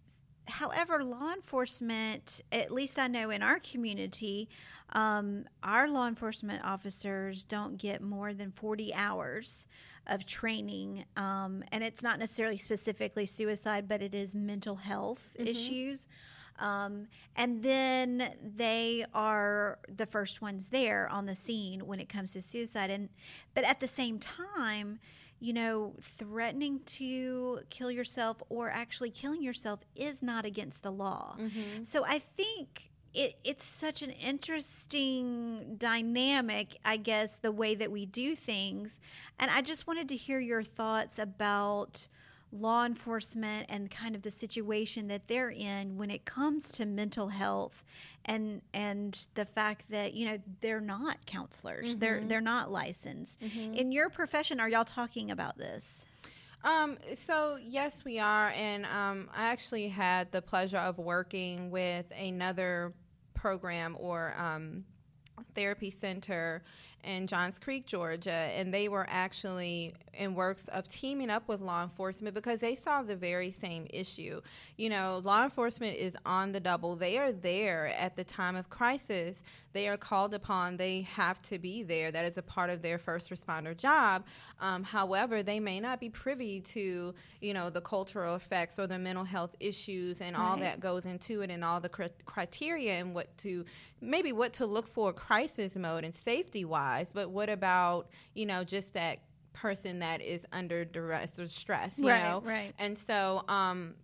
however, 0.47 1.03
law 1.03 1.31
enforcement, 1.33 2.41
at 2.51 2.71
least 2.71 2.97
I 2.99 3.07
know 3.07 3.29
in 3.29 3.43
our 3.43 3.59
community, 3.59 4.49
um, 4.93 5.45
our 5.63 5.89
law 5.89 6.07
enforcement 6.07 6.63
officers 6.63 7.43
don't 7.43 7.77
get 7.77 8.01
more 8.01 8.33
than 8.33 8.51
40 8.51 8.93
hours 8.93 9.67
of 10.07 10.25
training. 10.25 11.05
Um, 11.15 11.63
and 11.71 11.83
it's 11.83 12.01
not 12.01 12.19
necessarily 12.19 12.57
specifically 12.57 13.25
suicide, 13.25 13.87
but 13.87 14.01
it 14.01 14.15
is 14.15 14.35
mental 14.35 14.75
health 14.75 15.35
issues. 15.37 16.07
Um, 16.57 17.07
and 17.35 17.63
then 17.63 18.33
they 18.43 19.05
are 19.13 19.79
the 19.95 20.05
first 20.05 20.41
ones 20.41 20.69
there 20.69 21.07
on 21.09 21.25
the 21.25 21.35
scene 21.35 21.85
when 21.85 21.99
it 21.99 22.09
comes 22.09 22.33
to 22.33 22.41
suicide. 22.41 22.89
And 22.89 23.09
but 23.55 23.63
at 23.63 23.79
the 23.79 23.87
same 23.87 24.19
time, 24.19 24.99
you 25.39 25.53
know, 25.53 25.93
threatening 26.01 26.81
to 26.85 27.59
kill 27.69 27.89
yourself 27.91 28.43
or 28.49 28.69
actually 28.69 29.09
killing 29.11 29.41
yourself 29.41 29.79
is 29.95 30.21
not 30.21 30.43
against 30.43 30.83
the 30.83 30.91
law. 30.91 31.35
So 31.83 32.03
I 32.05 32.19
think 32.19 32.91
it, 33.13 33.35
it's 33.43 33.63
such 33.63 34.01
an 34.01 34.11
interesting 34.11 35.75
dynamic, 35.77 36.77
I 36.85 36.97
guess, 36.97 37.37
the 37.37 37.51
way 37.51 37.75
that 37.75 37.91
we 37.91 38.05
do 38.05 38.35
things. 38.35 38.99
And 39.39 39.49
I 39.51 39.61
just 39.61 39.87
wanted 39.87 40.09
to 40.09 40.15
hear 40.15 40.39
your 40.39 40.63
thoughts 40.63 41.17
about 41.19 42.07
law 42.51 42.85
enforcement 42.85 43.67
and 43.69 43.91
kind 43.91 44.15
of 44.15 44.23
the 44.23 44.31
situation 44.31 45.07
that 45.07 45.27
they're 45.27 45.51
in 45.51 45.97
when 45.97 46.09
it 46.09 46.25
comes 46.25 46.71
to 46.71 46.85
mental 46.85 47.27
health 47.27 47.83
and 48.25 48.61
and 48.73 49.27
the 49.35 49.45
fact 49.45 49.85
that 49.89 50.13
you 50.13 50.25
know 50.25 50.37
they're 50.61 50.81
not 50.81 51.23
counselors. 51.25 51.95
They're 51.95 52.21
they're 52.21 52.41
not 52.41 52.71
licensed. 52.71 53.41
In 53.41 53.91
your 53.91 54.09
profession 54.09 54.59
are 54.59 54.69
y'all 54.69 54.85
talking 54.85 55.31
about 55.31 55.57
this? 55.57 56.05
Um, 56.63 56.97
so 57.15 57.57
yes, 57.61 58.03
we 58.03 58.19
are, 58.19 58.49
and 58.49 58.85
um, 58.85 59.29
I 59.35 59.45
actually 59.45 59.87
had 59.87 60.31
the 60.31 60.41
pleasure 60.41 60.77
of 60.77 60.97
working 60.97 61.71
with 61.71 62.05
another 62.11 62.93
program 63.39 63.95
or 63.99 64.33
um, 64.37 64.83
therapy 65.55 65.89
center 65.89 66.61
in 67.03 67.27
Johns 67.27 67.59
Creek, 67.59 67.85
Georgia, 67.85 68.31
and 68.31 68.73
they 68.73 68.87
were 68.89 69.05
actually 69.09 69.93
in 70.13 70.35
works 70.35 70.67
of 70.69 70.87
teaming 70.87 71.29
up 71.29 71.47
with 71.47 71.61
law 71.61 71.83
enforcement 71.83 72.35
because 72.35 72.59
they 72.59 72.75
saw 72.75 73.01
the 73.01 73.15
very 73.15 73.51
same 73.51 73.87
issue. 73.91 74.41
You 74.77 74.89
know, 74.89 75.21
law 75.23 75.43
enforcement 75.43 75.97
is 75.97 76.15
on 76.25 76.51
the 76.51 76.59
double. 76.59 76.95
They 76.95 77.17
are 77.17 77.31
there 77.31 77.87
at 77.97 78.15
the 78.15 78.23
time 78.23 78.55
of 78.55 78.69
crisis. 78.69 79.41
They 79.71 79.87
are 79.87 79.97
called 79.97 80.33
upon. 80.33 80.77
They 80.77 81.01
have 81.01 81.41
to 81.43 81.59
be 81.59 81.83
there. 81.83 82.11
That 82.11 82.25
is 82.25 82.37
a 82.37 82.41
part 82.41 82.69
of 82.69 82.81
their 82.81 82.97
first 82.97 83.29
responder 83.29 83.77
job. 83.77 84.25
Um, 84.59 84.83
however, 84.83 85.43
they 85.43 85.59
may 85.59 85.79
not 85.79 85.99
be 85.99 86.09
privy 86.09 86.59
to, 86.61 87.13
you 87.39 87.53
know, 87.53 87.69
the 87.69 87.81
cultural 87.81 88.35
effects 88.35 88.79
or 88.79 88.87
the 88.87 88.97
mental 88.97 89.23
health 89.23 89.55
issues 89.59 90.21
and 90.21 90.35
all 90.35 90.57
that 90.57 90.79
goes 90.79 91.05
into 91.05 91.41
it 91.41 91.51
and 91.51 91.63
all 91.63 91.79
the 91.79 91.89
cri- 91.89 92.09
criteria 92.25 92.93
and 92.93 93.13
what 93.13 93.35
to 93.37 93.63
maybe 94.01 94.31
what 94.31 94.53
to 94.53 94.65
look 94.65 94.87
for 94.87 95.13
crisis 95.13 95.75
mode 95.75 96.03
and 96.03 96.15
safety 96.15 96.65
wise. 96.65 96.88
But 97.13 97.29
what 97.29 97.49
about, 97.49 98.09
you 98.33 98.45
know, 98.45 98.63
just 98.63 98.93
that 98.93 99.19
person 99.53 99.99
that 99.99 100.21
is 100.21 100.45
under 100.51 100.85
duress 100.85 101.39
or 101.39 101.47
stress, 101.47 101.97
you 101.97 102.09
Right, 102.09 102.23
know? 102.23 102.41
right. 102.45 102.73
And 102.77 102.97
so, 102.97 103.43
um, 103.47 103.95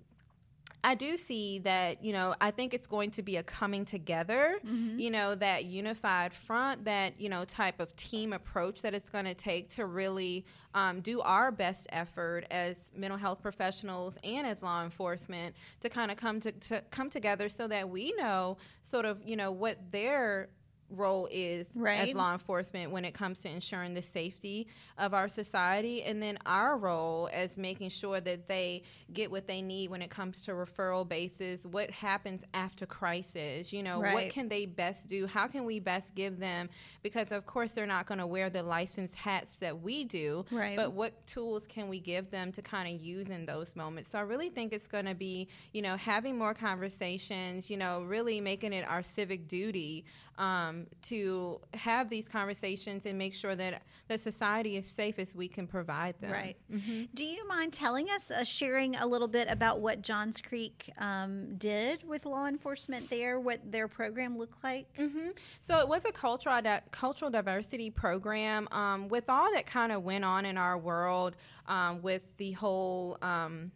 I 0.86 0.94
do 0.94 1.18
see 1.18 1.58
that, 1.60 2.06
you 2.06 2.14
know, 2.14 2.36
I 2.40 2.52
think 2.52 2.76
it's 2.76 2.86
going 2.86 3.10
to 3.12 3.24
be 3.24 3.38
a 3.38 3.44
coming 3.44 3.86
together, 3.86 4.60
mm-hmm. 4.64 5.00
you 5.00 5.10
know, 5.10 5.34
that 5.34 5.66
unified 5.66 6.32
front, 6.32 6.86
that, 6.86 7.20
you 7.20 7.28
know, 7.28 7.44
type 7.44 7.80
of 7.80 7.96
team 7.96 8.34
approach 8.34 8.84
that 8.84 8.94
it's 8.94 9.10
going 9.10 9.26
to 9.26 9.34
take 9.34 9.70
to 9.70 9.88
really 9.88 10.46
um, 10.76 11.02
do 11.02 11.22
our 11.22 11.52
best 11.52 11.88
effort 11.90 12.46
as 12.52 12.76
mental 12.96 13.18
health 13.18 13.42
professionals 13.42 14.16
and 14.24 14.46
as 14.46 14.62
law 14.62 14.84
enforcement 14.84 15.56
to 15.82 15.90
kind 15.90 16.12
of 16.12 16.18
come 16.18 16.40
to, 16.42 16.52
to 16.52 16.84
come 16.92 17.10
together 17.10 17.50
so 17.50 17.68
that 17.68 17.90
we 17.90 18.14
know 18.20 18.58
sort 18.84 19.06
of, 19.06 19.20
you 19.26 19.36
know, 19.36 19.52
what 19.52 19.80
their 19.92 20.50
role 20.90 21.28
is 21.32 21.68
right. 21.76 22.10
as 22.10 22.16
law 22.16 22.32
enforcement 22.32 22.92
when 22.92 23.06
it 23.06 23.14
comes 23.14 23.40
to 23.40 23.50
ensuring 23.50 23.94
the 23.94 24.02
safety 24.02 24.68
of 24.98 25.14
our 25.14 25.28
society 25.28 26.04
and 26.04 26.22
then 26.22 26.38
our 26.46 26.78
role 26.78 27.28
as 27.34 27.58
making 27.58 27.90
sure 27.90 28.22
that 28.22 28.48
they 28.48 28.84
get 29.14 29.30
what 29.30 29.48
they 29.48 29.62
need 29.62 29.90
when 29.90 30.02
it 30.02 30.10
comes 30.10 30.46
to 30.46 30.52
referral 30.52 31.08
basis 31.08 31.66
what 31.66 31.90
happens 31.90 32.44
after 32.54 32.86
crisis 32.86 33.74
you 33.74 33.82
know 33.82 34.00
right. 34.00 34.14
what 34.14 34.30
can 34.30 34.48
they 34.48 34.66
best 34.66 35.08
do 35.08 35.26
how 35.26 35.48
can 35.48 35.66
we 35.66 35.80
best 35.80 36.14
give 36.14 36.38
them 36.38 36.70
because 37.02 37.32
of 37.32 37.46
course 37.48 37.72
they're 37.72 37.88
not 37.88 38.06
going 38.06 38.20
to 38.20 38.28
wear 38.28 38.50
the 38.50 38.62
licensed 38.62 39.16
hats 39.16 39.56
that 39.60 39.82
we 39.82 40.04
do 40.04 40.46
right. 40.52 40.76
but 40.76 40.94
what 40.94 41.26
tools 41.26 41.66
can 41.68 41.90
we 41.90 42.00
give 42.00 42.30
them 42.30 42.52
to 42.52 42.62
kind 42.62 42.94
of 42.94 43.02
use 43.04 43.30
in 43.30 43.46
those 43.46 43.76
moments 43.76 44.12
so 44.12 44.20
i 44.20 44.22
really 44.22 44.50
think 44.50 44.72
it's 44.72 44.88
going 44.88 45.06
to 45.06 45.16
be 45.16 45.48
you 45.74 45.82
know 45.82 45.96
having 45.96 46.38
more 46.38 46.54
conversations 46.54 47.70
you 47.72 47.78
know 47.78 48.04
really 48.04 48.40
making 48.40 48.72
it 48.72 48.86
our 48.88 49.02
civic 49.02 49.48
duty 49.48 50.06
um, 50.38 50.88
to 51.04 51.60
have 51.74 52.10
these 52.10 52.28
conversations 52.28 53.06
and 53.06 53.18
make 53.18 53.34
sure 53.34 53.56
that 53.56 53.84
the 54.08 54.18
society 54.18 54.78
is 54.78 54.86
safe 54.86 55.18
as 55.20 55.34
we 55.34 55.48
can 55.48 55.68
provide 55.68 56.20
them. 56.20 56.32
Right. 56.32 56.58
Mm-hmm. 56.72 57.04
Do 57.14 57.24
you 57.24 57.48
mind 57.48 57.74
telling 57.74 58.10
us, 58.10 58.32
uh, 58.32 58.44
sharing 58.44 58.96
a 58.98 59.08
little 59.08 59.28
bit 59.28 59.50
about 59.50 59.80
what 59.80 60.02
Johns 60.02 60.42
Creek 60.42 60.92
um, 60.98 61.56
did 61.58 62.08
with 62.08 62.26
law 62.26 62.48
enforcement 62.48 63.10
there, 63.10 63.40
what 63.40 63.60
their 63.72 63.88
program 63.88 64.38
looked 64.38 64.64
like? 64.64 64.94
Mm-hmm. 64.98 65.30
So 65.62 65.80
it 65.80 65.88
was 65.88 66.06
a 66.06 66.12
cultural 66.12 66.62
di- 66.62 66.82
cultural 66.92 67.32
diversity 67.32 67.90
program. 67.90 68.68
Um, 68.72 69.08
with 69.08 69.30
all 69.30 69.52
that 69.54 69.66
kind 69.66 69.92
of 69.92 70.04
went 70.04 70.26
on 70.26 70.46
in 70.46 70.58
our 70.58 70.78
world, 70.78 71.36
um, 71.68 72.02
with 72.02 72.22
the 72.38 72.52
whole 72.52 73.18
um, 73.22 73.72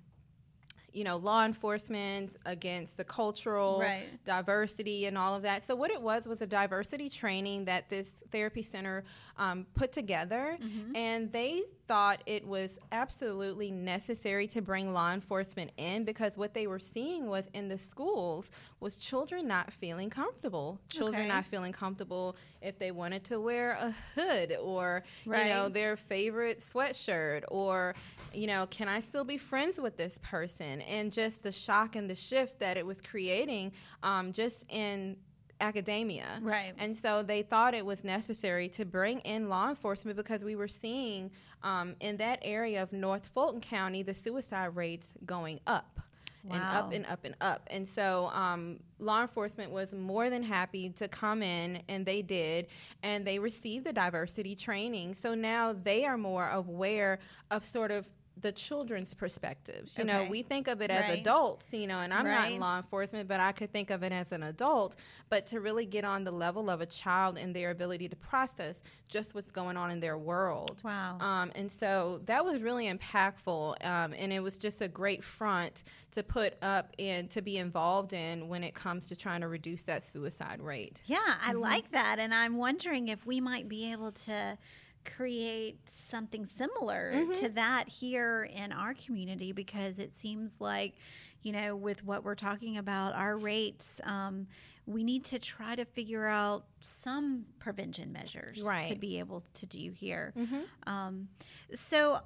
you 0.94 1.04
know, 1.04 1.18
law 1.18 1.46
enforcement 1.46 2.36
against 2.46 2.98
the 2.98 3.04
cultural 3.04 3.80
right. 3.80 4.08
diversity 4.26 5.06
and 5.06 5.18
all 5.18 5.36
of 5.36 5.42
that. 5.44 5.64
So 5.64 5.76
what 5.76 5.92
it 5.92 6.02
was 6.02 6.26
was 6.26 6.42
a 6.42 6.48
diversity 6.48 7.10
training 7.10 7.66
that 7.66 7.90
this 7.90 8.10
therapy 8.32 8.64
center 8.64 9.04
um, 9.38 9.66
put 9.76 9.92
together, 9.92 10.58
mm-hmm. 10.62 10.96
and 10.96 11.32
they 11.32 11.64
thought 11.90 12.22
it 12.28 12.46
was 12.46 12.78
absolutely 12.92 13.72
necessary 13.72 14.46
to 14.46 14.62
bring 14.62 14.94
law 14.94 15.12
enforcement 15.12 15.72
in 15.78 16.04
because 16.04 16.38
what 16.38 16.54
they 16.54 16.68
were 16.68 16.78
seeing 16.78 17.26
was 17.26 17.50
in 17.56 17.68
the 17.68 17.80
schools 17.80 18.52
was 18.80 18.96
children 18.96 19.48
not 19.48 19.74
feeling 19.74 20.08
comfortable. 20.08 20.80
Children 20.90 21.24
okay. 21.24 21.28
not 21.28 21.48
feeling 21.48 21.74
comfortable 21.74 22.36
if 22.62 22.78
they 22.78 22.92
wanted 22.92 23.24
to 23.24 23.40
wear 23.40 23.72
a 23.72 23.96
hood 24.14 24.56
or 24.62 25.04
right. 25.26 25.48
you 25.48 25.54
know 25.54 25.68
their 25.68 25.98
favorite 25.98 26.64
sweatshirt 26.74 27.44
or 27.48 27.96
you 28.34 28.46
know 28.46 28.68
can 28.68 28.88
I 28.88 29.00
still 29.00 29.24
be 29.24 29.40
friends 29.40 29.80
with 29.80 29.98
this 29.98 30.20
person 30.22 30.82
and 30.82 31.12
just 31.12 31.42
the 31.42 31.52
shock 31.52 31.96
and 31.96 32.08
the 32.08 32.16
shift 32.16 32.60
that 32.60 32.78
it 32.78 32.86
was 32.86 33.02
creating 33.02 33.72
um, 34.04 34.32
just 34.32 34.64
in 34.70 35.18
academia. 35.60 36.40
Right. 36.42 36.74
And 36.78 36.96
so 36.96 37.24
they 37.24 37.42
thought 37.42 37.74
it 37.74 37.86
was 37.86 38.04
necessary 38.04 38.70
to 38.70 38.86
bring 38.86 39.20
in 39.20 39.50
law 39.50 39.70
enforcement 39.70 40.18
because 40.18 40.44
we 40.44 40.56
were 40.56 40.68
seeing 40.68 41.32
um, 41.64 41.96
in 42.00 42.18
that 42.18 42.40
area 42.42 42.82
of 42.82 42.94
North 42.94 43.28
Fulton 43.34 43.62
County 43.62 44.04
the 44.04 44.14
suicide 44.14 44.76
rates 44.76 45.14
going 45.26 45.60
up. 45.68 46.00
Wow. 46.46 46.56
And 46.56 46.64
up 46.64 46.94
and 46.94 47.06
up 47.06 47.26
and 47.26 47.36
up. 47.42 47.68
And 47.70 47.88
so 47.88 48.28
um, 48.34 48.80
law 48.98 49.22
enforcement 49.22 49.72
was 49.72 49.92
more 49.92 50.30
than 50.30 50.42
happy 50.42 50.90
to 50.92 51.10
come 51.10 51.44
in, 51.44 51.84
and 51.90 52.06
they 52.06 52.22
did, 52.22 52.68
and 53.04 53.28
they 53.28 53.40
received 53.40 53.86
the 53.86 53.92
diversity 53.92 54.56
training. 54.56 55.16
So 55.16 55.36
now 55.36 55.76
they 55.84 56.06
are 56.06 56.18
more 56.18 56.50
aware 56.50 57.20
of 57.52 57.66
sort 57.66 57.92
of 57.92 58.08
the 58.42 58.52
children's 58.52 59.14
perspectives. 59.14 59.98
You 59.98 60.04
okay. 60.04 60.14
know, 60.14 60.30
we 60.30 60.42
think 60.42 60.68
of 60.68 60.82
it 60.82 60.92
as 60.92 61.10
right. 61.10 61.20
adults, 61.20 61.66
you 61.72 61.88
know, 61.88 62.00
and 62.00 62.14
I'm 62.14 62.26
right. 62.26 62.36
not 62.36 62.52
in 62.52 62.60
law 62.60 62.78
enforcement, 62.78 63.28
but 63.28 63.40
I 63.40 63.52
could 63.52 63.72
think 63.72 63.90
of 63.90 64.04
it 64.04 64.12
as 64.12 64.32
an 64.32 64.44
adult. 64.44 64.96
But 65.30 65.48
to 65.48 65.60
really 65.60 65.86
get 65.86 66.06
on 66.06 66.24
the 66.24 66.32
level 66.32 66.70
of 66.70 66.82
a 66.82 66.86
child 66.86 67.38
and 67.38 67.56
their 67.56 67.72
ability 67.72 68.10
to 68.10 68.16
process 68.16 68.76
just 69.08 69.34
what's 69.34 69.52
going 69.52 69.76
on 69.76 69.92
in 69.92 70.00
their 70.00 70.18
world. 70.18 70.82
Wow. 70.84 71.18
Um, 71.20 71.52
and 71.56 71.72
so 71.80 72.22
that 72.26 72.46
was 72.46 72.62
really 72.62 72.92
impactful. 72.92 73.84
Um, 73.84 74.14
and 74.14 74.32
it 74.32 74.42
was 74.42 74.58
just 74.58 74.82
a 74.82 74.88
great 74.88 75.24
front 75.24 75.84
to 76.12 76.24
put 76.24 76.56
up 76.62 76.94
and 77.00 77.30
to 77.32 77.42
be 77.42 77.58
involved 77.58 78.14
in 78.14 78.48
when 78.48 78.64
it 78.64 78.74
comes 78.74 79.08
to 79.10 79.16
trying 79.16 79.42
to 79.42 79.48
reduce 79.48 79.84
that 79.84 80.04
suicide 80.04 80.62
rate. 80.62 81.02
Yeah, 81.06 81.18
I 81.26 81.52
mm-hmm. 81.52 81.60
like 81.60 81.92
that. 81.92 82.20
And 82.20 82.34
I'm 82.34 82.58
wondering 82.58 83.10
if 83.10 83.26
we 83.26 83.42
might 83.42 83.68
be 83.68 83.92
able 83.92 84.12
to 84.12 84.58
create 85.06 85.80
something 85.92 86.46
similar 86.46 87.12
mm-hmm. 87.14 87.32
to 87.34 87.50
that 87.50 87.88
here 87.88 88.50
in 88.56 88.72
our 88.72 88.94
community 88.94 89.52
because 89.52 90.00
it 90.00 90.18
seems 90.18 90.54
like 90.60 90.96
you 91.42 91.52
know 91.52 91.76
with 91.76 92.04
what 92.04 92.24
we're 92.24 92.36
talking 92.36 92.78
about 92.78 93.14
our 93.16 93.38
rates 93.38 94.02
um, 94.04 94.48
we 94.86 95.04
need 95.04 95.24
to 95.24 95.38
try 95.38 95.76
to 95.76 95.86
figure 95.86 96.26
out 96.26 96.66
some 96.82 97.46
prevention 97.60 98.12
measures 98.12 98.62
right. 98.62 98.88
to 98.88 98.96
be 98.96 99.20
able 99.20 99.44
to 99.54 99.66
do 99.66 99.92
here 99.92 100.34
mm-hmm. 100.38 100.62
um, 100.92 101.28
so 101.74 102.20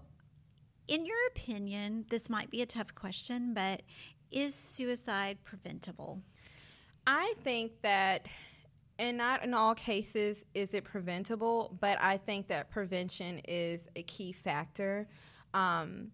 in 0.88 1.06
your 1.06 1.28
opinion 1.30 2.06
this 2.10 2.30
might 2.30 2.50
be 2.50 2.62
a 2.62 2.66
tough 2.66 2.94
question 2.96 3.54
but 3.54 3.82
is 4.32 4.56
suicide 4.56 5.38
preventable 5.44 6.22
i 7.06 7.34
think 7.44 7.72
that 7.82 8.28
and 9.00 9.18
not 9.18 9.44
in 9.44 9.54
all 9.54 9.74
cases 9.76 10.46
is 10.54 10.74
it 10.74 10.84
preventable, 10.84 11.76
but 11.80 11.98
I 12.02 12.18
think 12.18 12.48
that 12.48 12.70
prevention 12.70 13.42
is 13.48 13.82
a 13.96 14.04
key 14.04 14.32
factor. 14.32 15.08
Um, 15.54 16.12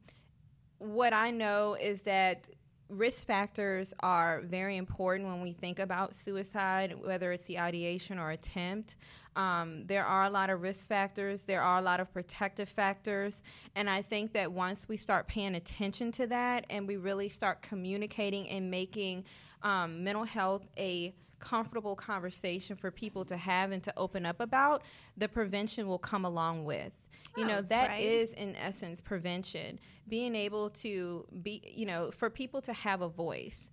what 0.78 1.14
I 1.14 1.32
know 1.32 1.76
is 1.80 2.02
that 2.02 2.48
risk 2.90 3.28
factors 3.28 3.94
are 4.00 4.42
very 4.42 4.78
important 4.78 5.30
when 5.30 5.42
we 5.42 5.54
think 5.54 5.80
about 5.80 6.16
suicide, 6.16 6.96
whether 7.00 7.32
it's 7.32 7.44
the 7.44 7.60
ideation 7.60 8.18
or 8.18 8.32
attempt. 8.32 8.96
Um, 9.36 9.86
there 9.86 10.06
are 10.06 10.24
a 10.24 10.30
lot 10.30 10.50
of 10.50 10.62
risk 10.62 10.88
factors, 10.88 11.42
there 11.44 11.62
are 11.62 11.78
a 11.78 11.82
lot 11.82 12.00
of 12.00 12.12
protective 12.12 12.68
factors, 12.68 13.44
and 13.76 13.90
I 13.90 14.02
think 14.02 14.34
that 14.34 14.52
once 14.52 14.90
we 14.90 14.98
start 14.98 15.28
paying 15.28 15.56
attention 15.56 16.12
to 16.14 16.28
that 16.28 16.66
and 16.70 16.88
we 16.88 16.98
really 16.98 17.30
start 17.30 17.62
communicating 17.62 18.50
and 18.50 18.72
making 18.72 19.26
um, 19.62 20.04
mental 20.04 20.24
health 20.24 20.66
a 20.78 21.14
comfortable 21.40 21.96
conversation 21.96 22.76
for 22.76 22.92
people 22.92 23.26
to 23.26 23.38
have 23.38 23.72
and 23.72 23.84
to 23.84 23.94
open 23.98 24.26
up 24.26 24.40
about, 24.40 24.84
the 25.18 25.28
prevention 25.28 25.88
will 25.88 26.00
come 26.00 26.26
along 26.26 26.66
with. 26.66 26.92
You 27.38 27.46
oh, 27.46 27.48
know, 27.48 27.62
that 27.62 27.90
right. 27.90 28.04
is 28.04 28.32
in 28.34 28.56
essence 28.56 29.02
prevention. 29.02 29.80
Being 30.08 30.36
able 30.36 30.70
to 30.72 31.26
be, 31.42 31.62
you 31.76 31.86
know, 31.86 32.12
for 32.12 32.30
people 32.30 32.62
to 32.62 32.74
have 32.74 33.02
a 33.02 33.10
voice 33.10 33.70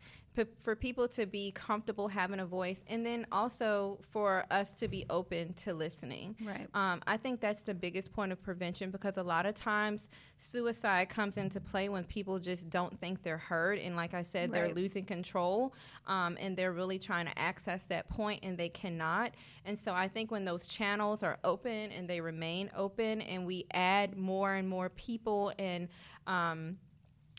for 0.61 0.77
people 0.77 1.09
to 1.09 1.27
be 1.27 1.51
comfortable 1.53 2.09
having 2.09 2.41
a 2.41 2.47
voice, 2.47 2.81
and 2.89 3.05
then 3.05 3.27
also 3.33 3.99
for 4.11 4.45
us 4.51 4.71
to 4.71 4.89
be 4.89 5.05
open 5.11 5.53
to 5.55 5.73
listening. 5.73 6.37
Right. 6.45 6.69
Um, 6.75 7.03
I 7.07 7.17
think 7.17 7.41
that's 7.41 7.63
the 7.63 7.75
biggest 7.75 8.13
point 8.13 8.33
of 8.33 8.43
prevention 8.43 8.91
because 8.91 9.17
a 9.17 9.23
lot 9.23 9.47
of 9.47 9.55
times 9.55 10.11
suicide 10.39 11.09
comes 11.09 11.37
into 11.37 11.61
play 11.61 11.89
when 11.89 12.05
people 12.05 12.39
just 12.39 12.69
don't 12.69 12.99
think 12.99 13.23
they're 13.23 13.39
heard, 13.39 13.79
and 13.79 13.97
like 13.97 14.15
I 14.15 14.23
said, 14.23 14.51
right. 14.51 14.67
they're 14.67 14.75
losing 14.75 15.05
control, 15.05 15.75
um, 16.07 16.37
and 16.41 16.57
they're 16.57 16.73
really 16.73 16.99
trying 16.99 17.27
to 17.27 17.39
access 17.39 17.83
that 17.85 18.09
point, 18.09 18.45
and 18.45 18.59
they 18.59 18.69
cannot. 18.69 19.33
And 19.65 19.79
so 19.79 19.93
I 19.93 20.09
think 20.09 20.31
when 20.31 20.45
those 20.45 20.67
channels 20.69 21.23
are 21.23 21.39
open 21.45 21.91
and 21.93 22.09
they 22.09 22.21
remain 22.21 22.71
open, 22.77 23.21
and 23.23 23.47
we 23.47 23.67
add 23.73 24.17
more 24.17 24.55
and 24.55 24.69
more 24.69 24.91
people 24.91 25.53
and 25.59 25.89
um, 26.27 26.77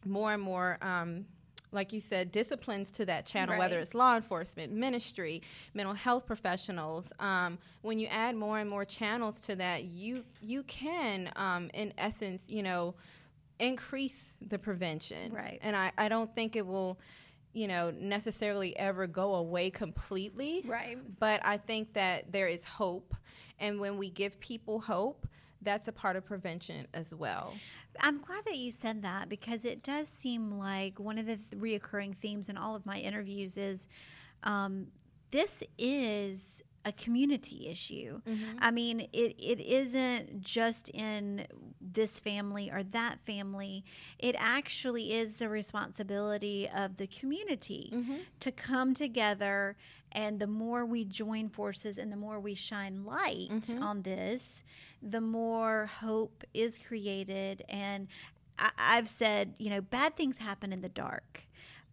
more 0.06 0.34
and 0.34 0.42
more 0.42 0.78
um, 0.82 1.26
like 1.78 1.94
you 1.94 2.02
said, 2.02 2.32
disciplines 2.32 2.90
to 2.90 3.06
that 3.06 3.26
channel, 3.26 3.54
right. 3.54 3.60
whether 3.60 3.80
it's 3.80 3.94
law 3.94 4.16
enforcement, 4.16 4.74
ministry, 4.74 5.44
mental 5.76 5.94
health 5.94 6.26
professionals. 6.26 7.14
Um, 7.20 7.60
when 7.84 8.00
you 8.00 8.08
add 8.08 8.36
more 8.36 8.58
and 8.58 8.68
more 8.68 8.84
channels 8.84 9.44
to 9.44 9.56
that, 9.58 9.84
you 9.84 10.24
you 10.42 10.64
can, 10.64 11.32
um, 11.36 11.70
in 11.76 11.94
essence, 12.00 12.42
you 12.48 12.64
know, 12.64 12.96
increase 13.60 14.34
the 14.42 14.58
prevention. 14.58 15.32
Right. 15.32 15.60
And 15.62 15.76
I, 15.76 15.92
I 16.00 16.10
don't 16.10 16.34
think 16.34 16.56
it 16.56 16.66
will 16.66 17.00
you 17.54 17.68
know 17.68 17.92
necessarily 17.92 18.78
ever 18.78 19.08
go 19.08 19.36
away 19.36 19.70
completely 19.72 20.62
right 20.66 20.98
but 21.18 21.40
i 21.44 21.58
think 21.58 21.92
that 21.94 22.32
there 22.32 22.48
is 22.48 22.64
hope 22.64 23.16
and 23.60 23.80
when 23.80 23.98
we 23.98 24.10
give 24.10 24.38
people 24.40 24.80
hope 24.80 25.26
that's 25.62 25.88
a 25.88 25.92
part 25.92 26.16
of 26.16 26.26
prevention 26.26 26.88
as 26.94 27.14
well. 27.14 27.54
I'm 28.00 28.20
glad 28.22 28.46
that 28.46 28.58
you 28.58 28.72
said 28.72 29.02
that 29.04 29.28
because 29.30 29.66
it 29.66 29.82
does 29.84 30.08
seem 30.08 30.58
like 30.58 31.00
one 31.00 31.18
of 31.18 31.26
the 31.26 31.38
reoccurring 31.56 32.16
themes 32.16 32.48
in 32.50 32.58
all 32.58 32.76
of 32.76 32.86
my 32.86 33.00
interviews 33.00 33.58
is 33.58 33.88
um, 34.44 34.88
this 35.32 35.64
is 35.78 36.64
a 36.86 36.92
community 36.94 37.68
issue. 37.68 38.22
Mm-hmm. 38.26 38.60
I 38.60 38.72
mean, 38.72 39.00
it, 39.12 39.36
it 39.38 39.60
isn't 39.60 40.40
just 40.42 40.88
in 40.90 41.46
this 41.82 42.18
family 42.20 42.72
or 42.72 42.82
that 42.84 43.18
family. 43.26 43.84
It 44.20 44.36
actually 44.40 45.12
is 45.14 45.36
the 45.38 45.50
responsibility 45.50 46.70
of 46.74 46.98
the 46.98 47.08
community 47.08 47.90
Mm-hmm. 47.94 48.16
to 48.42 48.52
come 48.52 48.94
together. 48.94 49.76
And 50.14 50.40
the 50.40 50.48
more 50.48 50.86
we 50.86 51.04
join 51.04 51.50
forces 51.50 51.98
and 51.98 52.10
the 52.12 52.16
more 52.16 52.40
we 52.40 52.56
shine 52.56 53.04
light 53.04 53.50
Mhm. 53.52 53.82
on 53.82 54.02
this, 54.04 54.64
the 55.02 55.22
more 55.22 55.86
hope 56.00 56.44
is 56.54 56.80
created. 56.80 57.64
And 57.70 58.08
I, 58.58 58.72
I've 58.78 59.10
said, 59.10 59.54
you 59.58 59.70
know, 59.70 59.82
bad 59.82 60.16
things 60.16 60.38
happen 60.38 60.74
in 60.74 60.82
the 60.82 60.90
dark. 60.90 61.44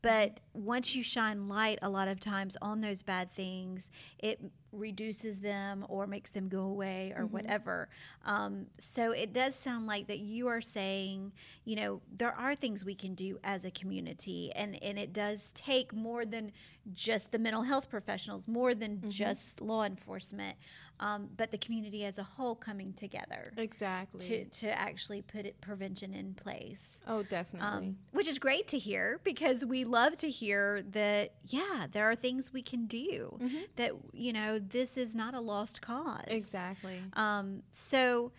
But 0.03 0.41
once 0.53 0.95
you 0.95 1.03
shine 1.03 1.49
light 1.49 1.79
a 1.81 1.89
lot 1.89 2.09
of 2.09 2.21
times 2.21 2.59
on 2.61 2.83
those 2.83 3.03
bad 3.03 3.31
things, 3.31 3.91
it 4.19 4.39
reduces 4.71 5.41
them 5.41 5.87
or 5.89 6.07
makes 6.07 6.31
them 6.31 6.49
go 6.49 6.61
away 6.61 7.15
or 7.17 7.25
whatever. 7.25 7.89
Um, 8.27 8.67
so 8.77 9.13
it 9.13 9.33
does 9.33 9.55
sound 9.55 9.87
like 9.87 10.09
that 10.09 10.19
you 10.19 10.49
are 10.49 10.61
saying, 10.61 11.33
you 11.65 11.77
know, 11.77 12.03
there 12.19 12.35
are 12.35 12.55
things 12.55 12.85
we 12.85 12.95
can 12.95 13.15
do 13.15 13.39
as 13.45 13.65
a 13.65 13.71
community, 13.71 14.53
and, 14.55 14.79
and 14.83 14.99
it 14.99 15.15
does 15.15 15.53
take 15.53 15.95
more 15.95 16.27
than 16.27 16.53
just 16.93 17.33
the 17.33 17.39
mental 17.39 17.63
health 17.63 17.89
professionals, 17.89 18.47
more 18.47 18.75
than 18.75 19.11
just 19.11 19.63
law 19.63 19.85
enforcement, 19.85 20.59
um, 21.01 21.29
but 21.37 21.51
the 21.51 21.59
community 21.59 22.05
as 22.05 22.19
a 22.19 22.23
whole 22.23 22.55
coming 22.55 22.93
together 22.95 23.53
Exactly. 23.57 24.27
to, 24.29 24.45
to 24.47 24.79
actually 24.81 25.23
put 25.23 25.45
it, 25.45 25.61
prevention 25.61 26.15
in 26.15 26.35
place 26.35 27.01
oh, 27.09 27.23
definitely. 27.23 27.69
um, 27.69 27.97
which 28.13 28.29
is 28.29 28.39
great 28.39 28.69
to 28.69 28.79
hear 28.79 29.21
because 29.25 29.65
we 29.65 29.85
love 29.85 30.17
to 30.19 30.31
hear 30.31 30.83
that 30.93 31.33
yeah 31.47 31.87
there 31.91 32.09
are 32.11 32.15
things 32.15 32.53
we 32.53 32.63
can 32.63 32.87
do 32.87 33.37
Mhm. 33.43 33.63
that 33.77 33.93
you 34.13 34.33
know 34.33 34.59
this 34.59 34.97
is 34.97 35.15
not 35.15 35.35
a 35.35 35.41
lost 35.41 35.81
cause 35.83 36.25
exactly. 36.29 37.03
um, 37.15 37.63
so 37.73 38.31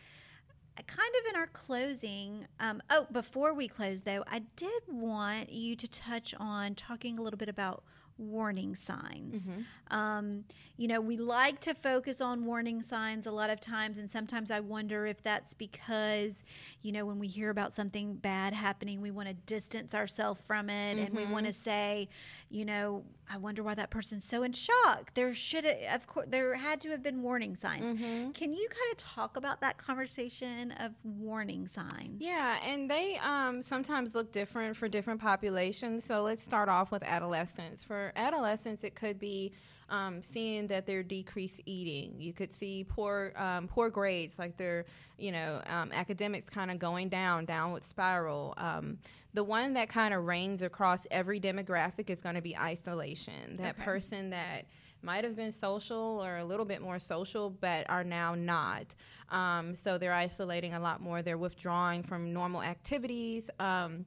uh, 0.77 0.81
kind 0.87 1.11
of 1.21 1.29
in 1.33 1.39
our 1.39 1.47
closing 1.47 2.45
um, 2.59 2.81
oh 2.89 3.05
before 3.11 3.53
we 3.53 3.67
close 3.67 4.01
though 4.03 4.23
i 4.27 4.39
did 4.55 4.81
want 4.87 5.49
you 5.51 5.75
to 5.75 5.87
touch 5.89 6.33
on 6.39 6.73
talking 6.75 7.17
a 7.19 7.21
little 7.21 7.37
bit 7.37 7.49
about 7.49 7.83
warning 8.17 8.75
signs 8.75 9.49
Mhm. 9.49 9.65
Um, 9.91 10.43
you 10.77 10.87
know, 10.89 10.99
we 10.99 11.15
like 11.15 11.61
to 11.61 11.73
focus 11.73 12.19
on 12.19 12.43
warning 12.45 12.81
signs 12.81 13.25
a 13.25 13.31
lot 13.31 13.49
of 13.49 13.61
times, 13.61 13.97
and 13.97 14.11
sometimes 14.11 14.51
I 14.51 14.59
wonder 14.59 15.05
if 15.05 15.23
that's 15.23 15.53
because, 15.53 16.43
you 16.81 16.91
know, 16.91 17.05
when 17.05 17.17
we 17.17 17.27
hear 17.27 17.49
about 17.49 17.71
something 17.71 18.15
bad 18.15 18.53
happening, 18.53 18.99
we 18.99 19.09
want 19.09 19.29
to 19.29 19.33
distance 19.33 19.93
ourselves 19.95 20.41
from 20.45 20.69
it, 20.69 20.97
and 20.97 21.15
we 21.15 21.25
want 21.25 21.45
to 21.45 21.53
say, 21.53 22.09
you 22.49 22.65
know, 22.65 23.05
I 23.31 23.37
wonder 23.37 23.63
why 23.63 23.73
that 23.75 23.89
person's 23.89 24.25
so 24.25 24.43
in 24.43 24.51
shock. 24.51 25.13
There 25.13 25.33
should, 25.33 25.63
have, 25.65 26.01
of 26.01 26.07
course, 26.07 26.27
there 26.29 26.53
had 26.55 26.81
to 26.81 26.89
have 26.89 27.01
been 27.01 27.21
warning 27.21 27.55
signs. 27.55 27.97
Mhm. 27.97 28.33
Can 28.33 28.51
you 28.53 28.67
kind 28.67 28.91
of 28.91 28.97
talk 28.97 29.37
about 29.37 29.61
that 29.61 29.77
conversation 29.77 30.71
of 30.73 30.91
warning 31.03 31.67
signs? 31.69 32.21
Yeah, 32.21 32.57
and 32.65 32.91
they 32.91 33.17
um, 33.23 33.63
sometimes 33.63 34.13
look 34.13 34.31
different 34.33 34.75
for 34.75 34.89
different 34.89 35.21
populations. 35.21 36.03
So 36.03 36.21
let's 36.21 36.43
start 36.43 36.67
off 36.67 36.91
with 36.91 37.01
adolescents. 37.03 37.83
For 37.83 38.11
adolescents, 38.15 38.83
it 38.83 38.93
could 38.95 39.19
be 39.19 39.53
um, 39.89 40.21
seeing 40.21 40.67
that 40.67 40.85
they're 40.85 41.03
decreased 41.03 41.61
eating. 41.65 42.15
You 42.19 42.33
could 42.33 42.53
see 42.53 42.83
poor 42.87 43.33
um, 43.35 43.67
poor 43.67 43.89
grades, 43.89 44.37
like 44.39 44.57
their 44.57 44.85
you 45.17 45.31
know 45.31 45.61
um, 45.67 45.91
academics 45.93 46.49
kind 46.49 46.71
of 46.71 46.79
going 46.79 47.09
down, 47.09 47.45
downward 47.45 47.83
spiral. 47.83 48.53
Um, 48.57 48.97
the 49.33 49.43
one 49.43 49.73
that 49.73 49.89
kind 49.89 50.13
of 50.13 50.25
reigns 50.25 50.61
across 50.61 51.05
every 51.11 51.39
demographic 51.39 52.09
is 52.09 52.21
going 52.21 52.35
to 52.35 52.41
be 52.41 52.55
isolation. 52.57 53.57
That 53.57 53.75
Okay. 53.75 53.83
person 53.83 54.29
that 54.31 54.65
might 55.01 55.23
have 55.23 55.35
been 55.35 55.51
social 55.51 56.23
or 56.25 56.37
a 56.37 56.45
little 56.45 56.65
bit 56.65 56.81
more 56.81 56.97
social, 56.99 57.49
but 57.51 57.87
are 57.89 58.03
now 58.03 58.33
not. 58.33 58.95
Um, 59.29 59.75
so 59.75 59.97
they're 59.97 60.13
isolating 60.13 60.73
a 60.73 60.79
lot 60.79 60.99
more. 61.01 61.21
They're 61.21 61.37
withdrawing 61.37 62.01
from 62.03 62.33
normal 62.33 62.63
activities. 62.63 63.49
Um, 63.59 64.05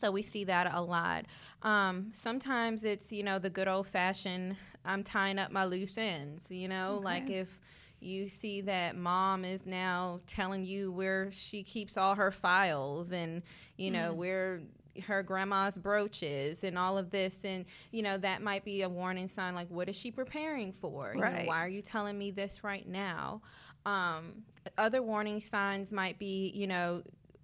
so 0.00 0.10
we 0.10 0.22
see 0.22 0.44
that 0.44 0.72
a 0.74 0.80
lot. 0.82 1.26
Um, 1.62 2.10
sometimes 2.12 2.84
it's 2.84 3.10
you 3.10 3.22
know 3.22 3.38
the 3.38 3.50
good 3.50 3.68
old 3.68 3.86
fashioned 3.86 4.56
I'm 4.84 5.02
tying 5.02 5.38
up 5.38 5.50
my 5.50 5.64
loose 5.64 5.96
ends. 5.96 6.50
You 6.50 6.68
know, 6.68 7.00
like 7.02 7.28
if 7.30 7.60
you 8.00 8.28
see 8.28 8.62
that 8.62 8.96
mom 8.96 9.44
is 9.44 9.66
now 9.66 10.20
telling 10.26 10.64
you 10.64 10.90
where 10.90 11.30
she 11.30 11.62
keeps 11.62 11.96
all 11.96 12.14
her 12.14 12.30
files 12.30 13.12
and 13.12 13.42
you 13.76 13.90
know 13.90 14.14
where 14.14 14.60
her 15.06 15.22
grandma's 15.22 15.74
brooches 15.76 16.64
and 16.64 16.76
all 16.78 16.98
of 16.98 17.10
this 17.10 17.38
and 17.44 17.64
you 17.92 18.02
know 18.02 18.16
that 18.18 18.42
might 18.42 18.64
be 18.64 18.82
a 18.82 18.88
warning 18.88 19.28
sign 19.28 19.54
like 19.54 19.70
what 19.70 19.88
is 19.88 19.96
she 19.96 20.10
preparing 20.10 20.72
for 20.72 21.12
You 21.14 21.20
know, 21.20 21.26
Right. 21.26 21.46
why 21.46 21.62
are 21.64 21.68
you 21.68 21.80
telling 21.82 22.18
me 22.18 22.30
this 22.30 22.64
right 22.64 22.86
now 22.88 23.40
um, 23.86 24.42
other 24.78 25.02
warning 25.02 25.40
signs 25.40 25.92
might 25.92 26.18
be 26.18 26.50
you 26.54 26.66
know 26.66 27.02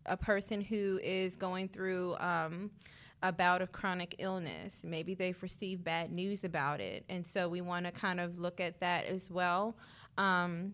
a 0.09 0.17
person 0.17 0.61
who 0.61 0.99
is 1.03 1.37
going 1.37 1.69
through 1.69 2.17
um, 2.19 2.71
a 3.23 3.33
bout 3.33 3.63
of 3.63 3.73
chronic 3.73 4.17
illness. 4.19 4.81
Maybe 4.85 5.15
they've 5.15 5.41
received 5.43 5.85
bad 5.85 6.13
news 6.13 6.45
about 6.45 6.81
it. 6.81 7.05
And 7.09 7.27
so 7.27 7.49
we 7.49 7.61
want 7.61 7.87
to 7.87 7.93
kind 7.93 8.21
of 8.21 8.39
look 8.39 8.61
at 8.61 8.79
that 8.81 9.07
as 9.07 9.31
well. 9.31 9.77
Um, 10.19 10.73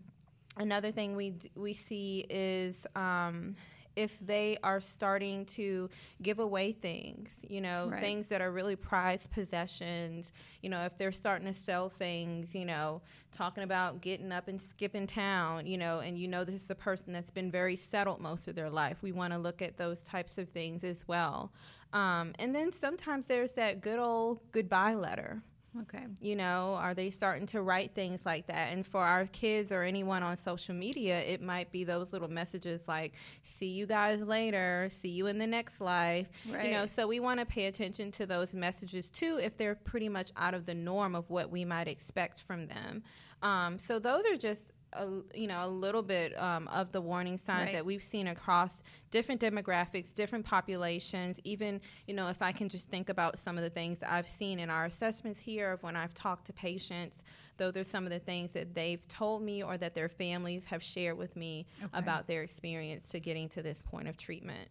another 0.57 0.91
thing 0.91 1.15
we, 1.15 1.31
d- 1.31 1.51
we 1.55 1.73
see 1.73 2.25
is 2.29 2.75
um, 2.95 3.55
if 3.95 4.17
they 4.19 4.57
are 4.63 4.81
starting 4.81 5.45
to 5.45 5.89
give 6.21 6.39
away 6.39 6.71
things, 6.71 7.29
you 7.47 7.61
know, 7.61 7.89
Right. 7.91 7.99
things 8.01 8.27
that 8.29 8.41
are 8.41 8.51
really 8.51 8.75
prized 8.75 9.31
possessions, 9.31 10.31
you 10.61 10.69
know, 10.69 10.85
if 10.85 10.97
they're 10.97 11.11
starting 11.11 11.47
to 11.47 11.53
sell 11.53 11.89
things, 11.89 12.55
you 12.55 12.65
know, 12.65 13.01
talking 13.31 13.63
about 13.63 14.01
getting 14.01 14.31
up 14.31 14.47
and 14.47 14.61
skipping 14.61 15.07
town, 15.07 15.65
you 15.65 15.77
know, 15.77 15.99
and 15.99 16.17
you 16.17 16.27
know 16.27 16.43
this 16.43 16.61
is 16.63 16.69
a 16.69 16.75
person 16.75 17.13
that's 17.13 17.29
been 17.29 17.51
very 17.51 17.75
settled 17.75 18.19
most 18.19 18.47
of 18.47 18.55
their 18.55 18.69
life. 18.69 18.97
We 19.01 19.11
want 19.11 19.33
to 19.33 19.39
look 19.39 19.61
at 19.61 19.77
those 19.77 20.01
types 20.03 20.37
of 20.37 20.49
things 20.49 20.83
as 20.83 21.07
well. 21.07 21.51
Um, 21.93 22.33
and 22.39 22.53
then 22.55 22.71
sometimes 22.73 23.27
there's 23.27 23.51
that 23.53 23.81
good 23.81 23.99
old 23.99 24.39
goodbye 24.51 24.95
letter. 24.95 25.41
Okay. 25.81 26.05
You 26.21 26.35
know, 26.35 26.75
are 26.79 26.93
they 26.93 27.09
starting 27.09 27.47
to 27.47 27.61
write 27.61 27.95
things 27.95 28.21
like 28.25 28.47
that? 28.47 28.73
And 28.73 28.85
for 28.85 29.01
our 29.01 29.25
kids 29.27 29.71
or 29.71 29.83
anyone 29.83 30.21
on 30.21 30.37
social 30.37 30.75
media, 30.75 31.19
it 31.19 31.41
might 31.41 31.71
be 31.71 31.83
those 31.83 32.13
little 32.13 32.27
messages 32.27 32.81
like, 32.87 33.13
see 33.41 33.67
you 33.67 33.85
guys 33.85 34.21
later, 34.21 34.89
see 34.91 35.09
you 35.09 35.27
in 35.27 35.37
the 35.37 35.47
next 35.47 35.81
life. 35.81 36.29
Right. 36.49 36.65
You 36.67 36.71
know, 36.73 36.85
so 36.85 37.07
we 37.07 37.19
want 37.19 37.39
to 37.39 37.45
pay 37.45 37.65
attention 37.65 38.11
to 38.11 38.25
those 38.25 38.53
messages 38.53 39.09
too 39.09 39.39
if 39.41 39.57
they're 39.57 39.75
pretty 39.75 40.09
much 40.09 40.31
out 40.37 40.53
of 40.53 40.65
the 40.65 40.75
norm 40.75 41.15
of 41.15 41.29
what 41.29 41.49
we 41.49 41.65
might 41.65 41.87
expect 41.87 42.41
from 42.41 42.67
them. 42.67 43.03
Um, 43.41 43.77
so 43.79 43.99
those 43.99 44.23
are 44.25 44.37
just 44.37 44.72
a, 44.95 45.21
you 45.37 45.47
know 45.47 45.65
a 45.65 45.67
little 45.67 46.01
bit 46.03 46.37
um, 46.39 46.67
of 46.69 46.91
the 46.91 47.01
warning 47.01 47.37
signs 47.37 47.65
Right. 47.65 47.73
that 47.73 47.85
we've 47.85 48.03
seen 48.03 48.27
across 48.27 48.81
different 49.11 49.39
demographics, 49.41 50.13
different 50.13 50.45
populations. 50.45 51.39
Even 51.43 51.81
you 52.07 52.13
know 52.13 52.27
if 52.27 52.41
I 52.41 52.51
can 52.51 52.69
just 52.69 52.89
think 52.89 53.09
about 53.09 53.37
some 53.39 53.57
of 53.57 53.63
the 53.63 53.69
things 53.69 53.99
that 53.99 54.11
I've 54.11 54.29
seen 54.29 54.59
in 54.59 54.69
our 54.69 54.85
assessments 54.85 55.39
here 55.39 55.71
of 55.71 55.83
when 55.83 55.95
I've 55.95 56.13
talked 56.13 56.45
to 56.47 56.53
patients. 56.53 57.23
Those 57.57 57.77
are 57.77 57.83
some 57.83 58.05
of 58.05 58.09
the 58.11 58.19
things 58.19 58.51
that 58.53 58.73
they've 58.73 59.07
told 59.07 59.43
me 59.43 59.61
or 59.63 59.77
that 59.77 59.93
their 59.93 60.09
families 60.09 60.65
have 60.65 60.81
shared 60.81 61.17
with 61.17 61.35
me 61.35 61.67
Okay. 61.83 61.99
about 61.99 62.27
their 62.27 62.41
experience 62.41 63.09
to 63.09 63.19
getting 63.19 63.47
to 63.49 63.61
this 63.61 63.79
point 63.83 64.07
of 64.07 64.17
treatment. 64.17 64.69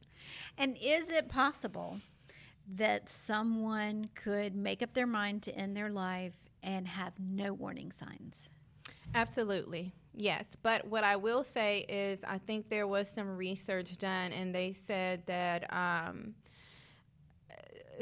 And 0.59 0.77
is 0.83 1.09
it 1.09 1.29
possible 1.29 1.99
that 2.75 3.09
someone 3.09 4.09
could 4.15 4.55
make 4.57 4.83
up 4.83 4.95
their 4.95 5.07
mind 5.07 5.43
to 5.45 5.55
end 5.55 5.77
their 5.77 5.91
life 5.91 6.35
and 6.63 6.87
have 6.89 7.13
no 7.19 7.53
warning 7.53 7.93
signs? 7.93 8.51
Absolutely. 9.15 9.93
Yes. 10.15 10.45
But 10.63 10.87
what 10.87 11.05
I 11.05 11.17
will 11.17 11.43
say 11.43 11.81
is, 11.89 12.21
I 12.27 12.39
think 12.39 12.69
there 12.69 12.87
was 12.87 13.09
some 13.09 13.37
research 13.37 13.97
done, 13.99 14.33
and 14.33 14.55
they 14.55 14.75
said 14.87 15.23
that 15.27 15.73
um, 15.73 16.35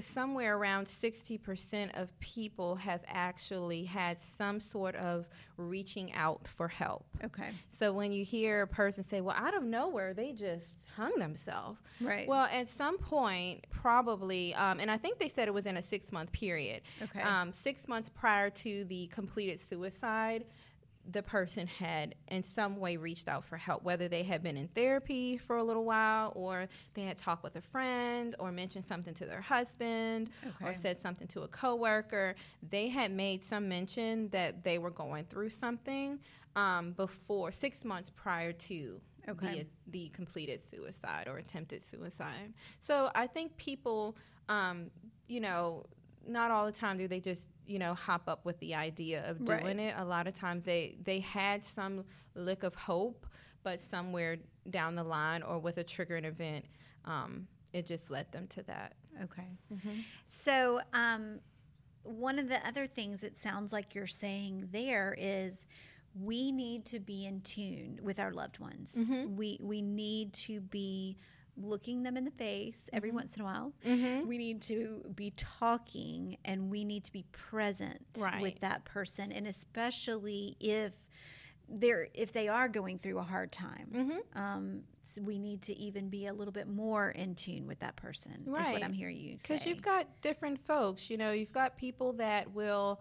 somewhere 0.01 0.57
around 0.57 0.87
60% 0.87 2.01
of 2.01 2.19
people 2.21 2.77
have 2.77 3.03
actually 3.07 3.85
had 3.85 4.19
some 4.39 4.61
sort 4.61 4.95
of 4.97 5.27
reaching 5.57 6.13
out 6.15 6.47
for 6.57 6.69
help. 6.69 7.05
Okay. 7.25 7.51
So 7.79 7.93
when 7.93 8.13
you 8.13 8.25
hear 8.25 8.63
a 8.63 8.67
person 8.67 9.05
say, 9.05 9.21
Well, 9.21 9.37
out 9.37 9.55
of 9.55 9.63
nowhere, 9.63 10.15
they 10.15 10.33
just 10.33 10.69
hung 10.97 11.19
themselves. 11.19 11.79
Right. 12.01 12.27
Well, 12.29 12.49
at 12.53 12.69
some 12.69 12.99
point, 12.99 13.65
probably, 13.71 14.55
um, 14.55 14.81
and 14.81 14.91
I 14.91 14.97
think 14.97 15.19
they 15.19 15.29
said 15.29 15.49
it 15.49 15.55
was 15.55 15.67
in 15.67 15.77
a 15.77 15.83
six 15.83 16.13
month 16.13 16.33
period. 16.33 16.83
Okay. 17.03 17.21
Um, 17.21 17.53
six 17.53 17.89
months 17.89 18.11
prior 18.15 18.51
to 18.51 18.85
the 18.85 19.07
completed 19.09 19.61
suicide, 19.61 20.45
the 21.11 21.23
person 21.23 21.67
had 21.67 22.15
in 22.29 22.43
some 22.43 22.77
way 22.77 22.97
reached 22.97 23.29
out 23.29 23.45
for 23.45 23.57
help, 23.57 23.83
whether 23.83 24.07
they 24.09 24.23
had 24.23 24.43
been 24.43 24.57
in 24.57 24.69
therapy 24.69 25.37
for 25.39 25.57
a 25.57 25.65
little 25.65 25.85
while 25.85 26.33
or 26.37 26.69
they 26.95 27.03
had 27.03 27.19
talked 27.19 27.43
with 27.43 27.57
a 27.57 27.61
friend 27.61 28.37
or 28.39 28.53
mentioned 28.53 28.85
something 28.87 29.15
to 29.15 29.25
their 29.25 29.41
husband 29.41 30.31
or 30.63 30.75
said 30.75 31.01
something 31.01 31.27
to 31.29 31.43
a 31.43 31.49
coworker. 31.49 32.35
They 32.69 32.89
had 32.89 33.11
made 33.11 33.43
some 33.43 33.69
mention 33.69 34.29
that 34.31 34.63
they 34.63 34.79
were 34.79 34.91
going 34.91 35.25
through 35.25 35.51
something 35.51 36.19
um, 36.55 36.93
before 36.93 37.51
six 37.53 37.85
months 37.85 38.11
prior 38.15 38.53
to 38.53 39.01
Okay. 39.29 39.67
the, 39.91 40.01
the 40.01 40.09
completed 40.11 40.61
suicide 40.71 41.29
or 41.29 41.39
attempted 41.39 41.83
suicide. 41.89 42.53
So 42.83 43.11
I 43.15 43.27
think 43.27 43.57
people, 43.59 44.17
um, 44.49 44.91
you 45.29 45.41
know, 45.41 45.87
not 46.27 46.51
all 46.51 46.67
the 46.67 46.73
time 46.73 46.99
do 46.99 47.07
they 47.09 47.21
just 47.21 47.49
you 47.71 47.79
know 47.79 47.95
hop 47.95 48.29
up 48.29 48.45
with 48.45 48.59
the 48.61 48.75
idea 48.75 49.23
of 49.31 49.45
doing 49.45 49.65
Right. 49.65 49.79
it. 49.79 49.95
A 49.97 50.05
lot 50.05 50.27
of 50.27 50.35
times 50.35 50.65
they 50.65 50.97
they 51.05 51.21
had 51.21 51.63
some 51.63 52.05
lick 52.35 52.63
of 52.65 52.75
hope, 52.75 53.27
but 53.63 53.81
somewhere 53.81 54.39
down 54.69 54.95
the 54.97 55.05
line 55.05 55.43
or 55.43 55.59
with 55.59 55.79
a 55.79 55.85
triggering 55.85 56.25
event, 56.25 56.65
um, 57.05 57.47
it 57.73 57.87
just 57.87 58.11
led 58.11 58.31
them 58.33 58.47
to 58.49 58.63
that. 58.65 58.95
Okay. 59.23 59.47
So, 60.27 60.81
um, 60.93 61.41
one 62.03 62.39
of 62.39 62.49
the 62.49 62.67
other 62.67 62.87
things 62.87 63.23
it 63.23 63.37
sounds 63.37 63.73
like 63.73 63.95
you're 63.95 64.07
saying 64.07 64.69
there 64.73 65.15
is 65.19 65.67
we 66.21 66.51
need 66.51 66.85
to 66.87 66.99
be 66.99 67.27
in 67.27 67.41
tune 67.43 68.01
with 68.03 68.19
our 68.19 68.33
loved 68.33 68.59
ones. 68.59 68.97
We 69.37 69.59
we 69.61 69.81
need 69.83 70.33
to 70.49 70.61
be 70.61 71.17
looking 71.63 72.03
them 72.03 72.17
in 72.17 72.25
the 72.25 72.31
face 72.31 72.89
every 72.93 73.11
mm-hmm. 73.11 73.19
once 73.19 73.37
in 73.37 73.43
a 73.43 73.45
while. 73.45 73.73
Mm-hmm. 73.87 74.27
We 74.27 74.39
need 74.39 74.63
to 74.63 75.05
be 75.15 75.33
talking 75.37 76.37
and 76.45 76.71
we 76.71 76.85
need 76.85 77.05
to 77.05 77.13
be 77.13 77.25
present 77.33 78.05
with 78.41 78.61
that 78.61 78.85
person. 78.85 79.33
And 79.33 79.47
especially 79.47 80.57
if 80.61 80.93
they're 81.73 82.09
if 82.15 82.33
they 82.33 82.49
are 82.49 82.69
going 82.69 82.99
through 82.99 83.19
a 83.19 83.23
hard 83.23 83.53
time 83.53 83.87
mm-hmm. 83.95 84.39
um, 84.39 84.81
so 85.03 85.23
we 85.23 85.39
need 85.39 85.63
to 85.63 85.77
even 85.79 86.09
be 86.09 86.27
a 86.27 86.33
little 86.33 86.53
bit 86.53 86.69
more 86.69 87.11
in 87.11 87.35
tune 87.35 87.67
with 87.67 87.79
that 87.79 87.95
person 87.97 88.33
is 88.33 88.47
what 88.47 88.63
Right. 88.63 88.83
i'm 88.83 88.93
hearing 88.93 89.17
you 89.17 89.39
say 89.39 89.55
Because 89.55 89.67
you've 89.67 89.83
got 89.83 90.07
different 90.21 90.59
folks, 90.61 91.09
you 91.09 91.17
know, 91.17 91.31
you've 91.31 91.53
got 91.53 91.77
people 91.77 92.13
that 92.15 92.53
will 92.53 93.01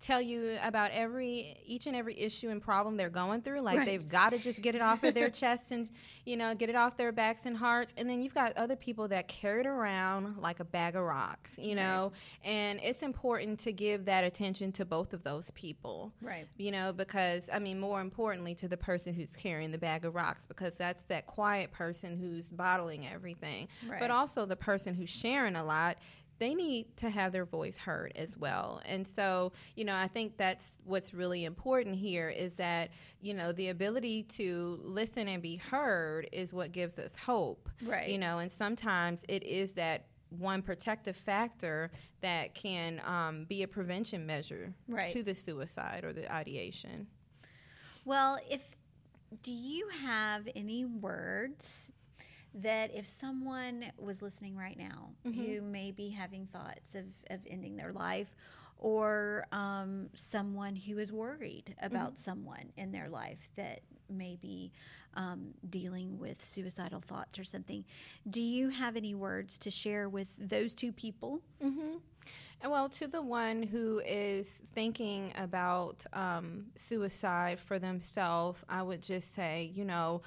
tell 0.00 0.20
you 0.20 0.56
about 0.62 0.90
every 0.92 1.56
each 1.64 1.86
and 1.86 1.94
every 1.94 2.18
issue 2.18 2.48
and 2.48 2.62
problem 2.62 2.96
they're 2.96 3.10
going 3.10 3.42
through 3.42 3.60
like 3.60 3.78
Right. 3.78 3.86
they've 3.86 4.08
got 4.08 4.30
to 4.30 4.38
just 4.38 4.60
get 4.62 4.74
it 4.74 4.80
off 4.80 5.02
of 5.04 5.14
their 5.14 5.28
chest 5.42 5.70
and 5.72 5.90
you 6.24 6.36
know 6.36 6.54
get 6.54 6.68
it 6.70 6.74
off 6.76 6.96
their 6.96 7.12
backs 7.12 7.42
and 7.44 7.56
hearts 7.56 7.92
and 7.96 8.08
then 8.08 8.22
you've 8.22 8.34
got 8.34 8.56
other 8.56 8.76
people 8.76 9.08
that 9.08 9.28
carry 9.28 9.60
it 9.60 9.66
around 9.66 10.38
like 10.38 10.60
a 10.60 10.64
bag 10.64 10.96
of 10.96 11.02
rocks 11.02 11.58
you 11.58 11.74
know 11.74 12.12
and 12.44 12.80
it's 12.82 13.02
important 13.02 13.58
to 13.60 13.72
give 13.72 14.04
that 14.06 14.24
attention 14.24 14.72
to 14.72 14.84
both 14.84 15.12
of 15.12 15.22
those 15.22 15.50
people 15.52 16.12
Right. 16.22 16.46
you 16.56 16.70
know 16.70 16.92
because 16.92 17.42
i 17.52 17.58
mean 17.58 17.78
more 17.78 18.00
importantly 18.00 18.54
to 18.56 18.68
the 18.68 18.76
person 18.76 19.12
who's 19.14 19.34
carrying 19.36 19.70
the 19.70 19.78
bag 19.78 20.04
of 20.04 20.14
rocks 20.14 20.44
because 20.48 20.74
that's 20.76 21.04
that 21.04 21.26
quiet 21.26 21.70
person 21.72 22.16
who's 22.18 22.48
bottling 22.48 23.06
everything 23.06 23.68
Right. 23.88 23.98
but 24.00 24.10
also 24.10 24.46
the 24.46 24.56
person 24.56 24.94
who's 24.94 25.10
sharing 25.10 25.56
a 25.56 25.64
lot 25.64 25.98
they 26.40 26.54
need 26.54 26.86
to 26.96 27.08
have 27.08 27.30
their 27.30 27.44
voice 27.44 27.76
heard 27.78 28.12
as 28.16 28.36
well 28.36 28.80
and 28.86 29.06
so 29.14 29.52
you 29.76 29.84
know 29.84 29.94
i 29.94 30.08
think 30.08 30.36
that's 30.36 30.64
what's 30.84 31.14
really 31.14 31.44
important 31.44 31.94
here 31.94 32.28
is 32.30 32.54
that 32.54 32.90
you 33.22 33.32
know 33.32 33.52
the 33.52 33.68
ability 33.68 34.24
to 34.24 34.80
listen 34.82 35.28
and 35.28 35.40
be 35.42 35.54
heard 35.56 36.28
is 36.32 36.52
what 36.52 36.72
gives 36.72 36.98
us 36.98 37.14
hope 37.16 37.68
Right. 37.86 38.08
you 38.08 38.18
know 38.18 38.38
and 38.40 38.50
sometimes 38.50 39.20
it 39.28 39.44
is 39.44 39.72
that 39.74 40.06
one 40.38 40.62
protective 40.62 41.16
factor 41.16 41.90
that 42.20 42.54
can 42.54 43.00
um, 43.04 43.44
be 43.46 43.62
a 43.64 43.68
prevention 43.68 44.26
measure 44.26 44.72
Right. 44.88 45.08
to 45.12 45.22
the 45.24 45.34
suicide 45.34 46.04
or 46.04 46.12
the 46.12 46.32
ideation. 46.32 47.08
Well, 48.04 48.38
if 48.48 48.62
do 49.42 49.50
you 49.50 49.88
have 50.04 50.48
any 50.54 50.84
words 50.84 51.90
that 52.54 52.94
if 52.94 53.06
someone 53.06 53.84
was 53.98 54.22
listening 54.22 54.56
right 54.56 54.76
now 54.78 55.10
who 55.24 55.60
may 55.62 55.90
be 55.90 56.08
having 56.10 56.46
thoughts 56.46 56.94
of, 56.94 57.04
of 57.30 57.40
ending 57.46 57.76
their 57.76 57.92
life 57.92 58.34
or 58.78 59.44
um, 59.52 60.08
someone 60.14 60.74
who 60.74 60.98
is 60.98 61.12
worried 61.12 61.74
about 61.82 62.18
someone 62.18 62.72
in 62.76 62.90
their 62.92 63.08
life 63.08 63.48
that 63.56 63.80
may 64.08 64.36
be 64.40 64.72
um, 65.14 65.48
dealing 65.68 66.18
with 66.18 66.42
suicidal 66.42 67.00
thoughts 67.00 67.38
or 67.38 67.44
something, 67.44 67.84
do 68.28 68.40
you 68.40 68.68
have 68.70 68.96
any 68.96 69.14
words 69.14 69.58
to 69.58 69.70
share 69.70 70.08
with 70.08 70.28
those 70.38 70.72
two 70.74 70.92
people? 70.92 71.40
And 72.62 72.70
well, 72.70 72.88
to 72.90 73.06
the 73.06 73.22
one 73.22 73.62
who 73.62 74.00
is 74.04 74.46
thinking 74.74 75.32
about 75.36 76.04
um, 76.12 76.66
suicide 76.76 77.58
for 77.58 77.78
themselves, 77.78 78.60
I 78.68 78.82
would 78.82 79.02
just 79.02 79.34
say, 79.34 79.70
you 79.74 79.84
know, 79.84 80.20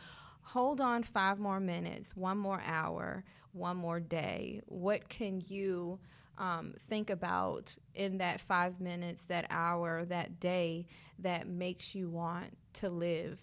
hold 0.43 0.81
on 0.81 1.03
five 1.03 1.39
more 1.39 1.59
minutes, 1.59 2.15
one 2.15 2.37
more 2.37 2.61
hour, 2.65 3.23
one 3.53 3.77
more 3.77 3.99
day. 3.99 4.61
What 4.65 5.09
can 5.09 5.41
you 5.47 5.99
um, 6.37 6.73
think 6.89 7.09
about 7.09 7.73
in 7.95 8.17
that 8.19 8.41
five 8.41 8.79
minutes, 8.79 9.23
that 9.25 9.45
hour, 9.49 10.05
that 10.05 10.39
day 10.39 10.85
that 11.19 11.47
makes 11.47 11.95
you 11.95 12.09
want 12.09 12.57
to 12.73 12.89
live 12.89 13.39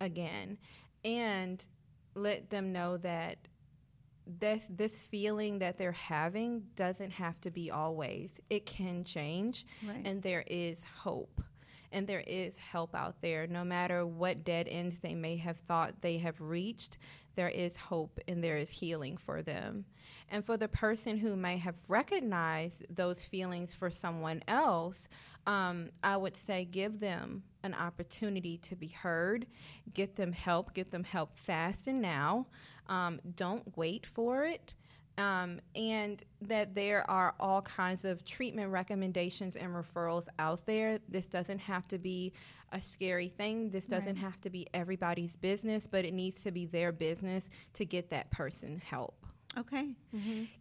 again? 0.00 0.58
And 1.04 1.64
let 2.14 2.50
them 2.50 2.72
know 2.72 2.96
that 2.98 3.38
this 4.26 4.68
this 4.70 5.02
feeling 5.02 5.58
that 5.58 5.76
they're 5.76 5.90
having 5.92 6.62
doesn't 6.76 7.10
have 7.10 7.40
to 7.40 7.50
be 7.50 7.70
always. 7.70 8.30
It 8.50 8.66
can 8.66 9.02
change 9.04 9.66
Right. 9.86 10.02
and 10.06 10.22
there 10.22 10.44
is 10.46 10.78
hope. 10.84 11.40
And 11.92 12.06
there 12.06 12.24
is 12.26 12.58
help 12.58 12.94
out 12.94 13.20
there. 13.20 13.46
No 13.46 13.64
matter 13.64 14.06
what 14.06 14.44
dead 14.44 14.66
ends 14.68 14.98
they 14.98 15.14
may 15.14 15.36
have 15.36 15.58
thought 15.68 16.00
they 16.00 16.18
have 16.18 16.40
reached, 16.40 16.98
there 17.34 17.48
is 17.48 17.76
hope 17.76 18.18
and 18.26 18.42
there 18.42 18.56
is 18.56 18.70
healing 18.70 19.16
for 19.16 19.42
them. 19.42 19.84
And 20.30 20.44
for 20.44 20.56
the 20.56 20.68
person 20.68 21.18
who 21.18 21.36
may 21.36 21.58
have 21.58 21.74
recognized 21.88 22.84
those 22.88 23.22
feelings 23.22 23.74
for 23.74 23.90
someone 23.90 24.42
else, 24.48 25.08
um, 25.46 25.90
I 26.02 26.16
would 26.16 26.36
say 26.36 26.64
give 26.64 27.00
them 27.00 27.42
an 27.62 27.74
opportunity 27.74 28.58
to 28.58 28.76
be 28.76 28.88
heard, 28.88 29.46
get 29.92 30.16
them 30.16 30.32
help, 30.32 30.72
get 30.74 30.90
them 30.90 31.04
help 31.04 31.36
fast 31.38 31.86
and 31.86 32.00
now. 32.00 32.46
Um, 32.88 33.20
don't 33.36 33.76
wait 33.76 34.06
for 34.06 34.44
it. 34.44 34.74
Um, 35.18 35.60
and 35.74 36.22
that 36.40 36.74
there 36.74 37.08
are 37.10 37.34
all 37.38 37.60
kinds 37.62 38.04
of 38.04 38.24
treatment 38.24 38.70
recommendations 38.70 39.56
and 39.56 39.74
referrals 39.74 40.26
out 40.38 40.64
there. 40.64 40.98
This 41.08 41.26
doesn't 41.26 41.58
have 41.58 41.86
to 41.88 41.98
be 41.98 42.32
a 42.72 42.80
scary 42.80 43.28
thing. 43.28 43.68
This 43.70 43.84
doesn't 43.84 44.16
have 44.16 44.40
to 44.40 44.50
be 44.50 44.66
everybody's 44.72 45.36
business, 45.36 45.86
but 45.88 46.06
it 46.06 46.14
needs 46.14 46.42
to 46.44 46.50
be 46.50 46.64
their 46.64 46.92
business 46.92 47.44
to 47.74 47.84
get 47.84 48.08
that 48.10 48.30
person 48.30 48.80
help. 48.84 49.21
Okay. 49.58 49.88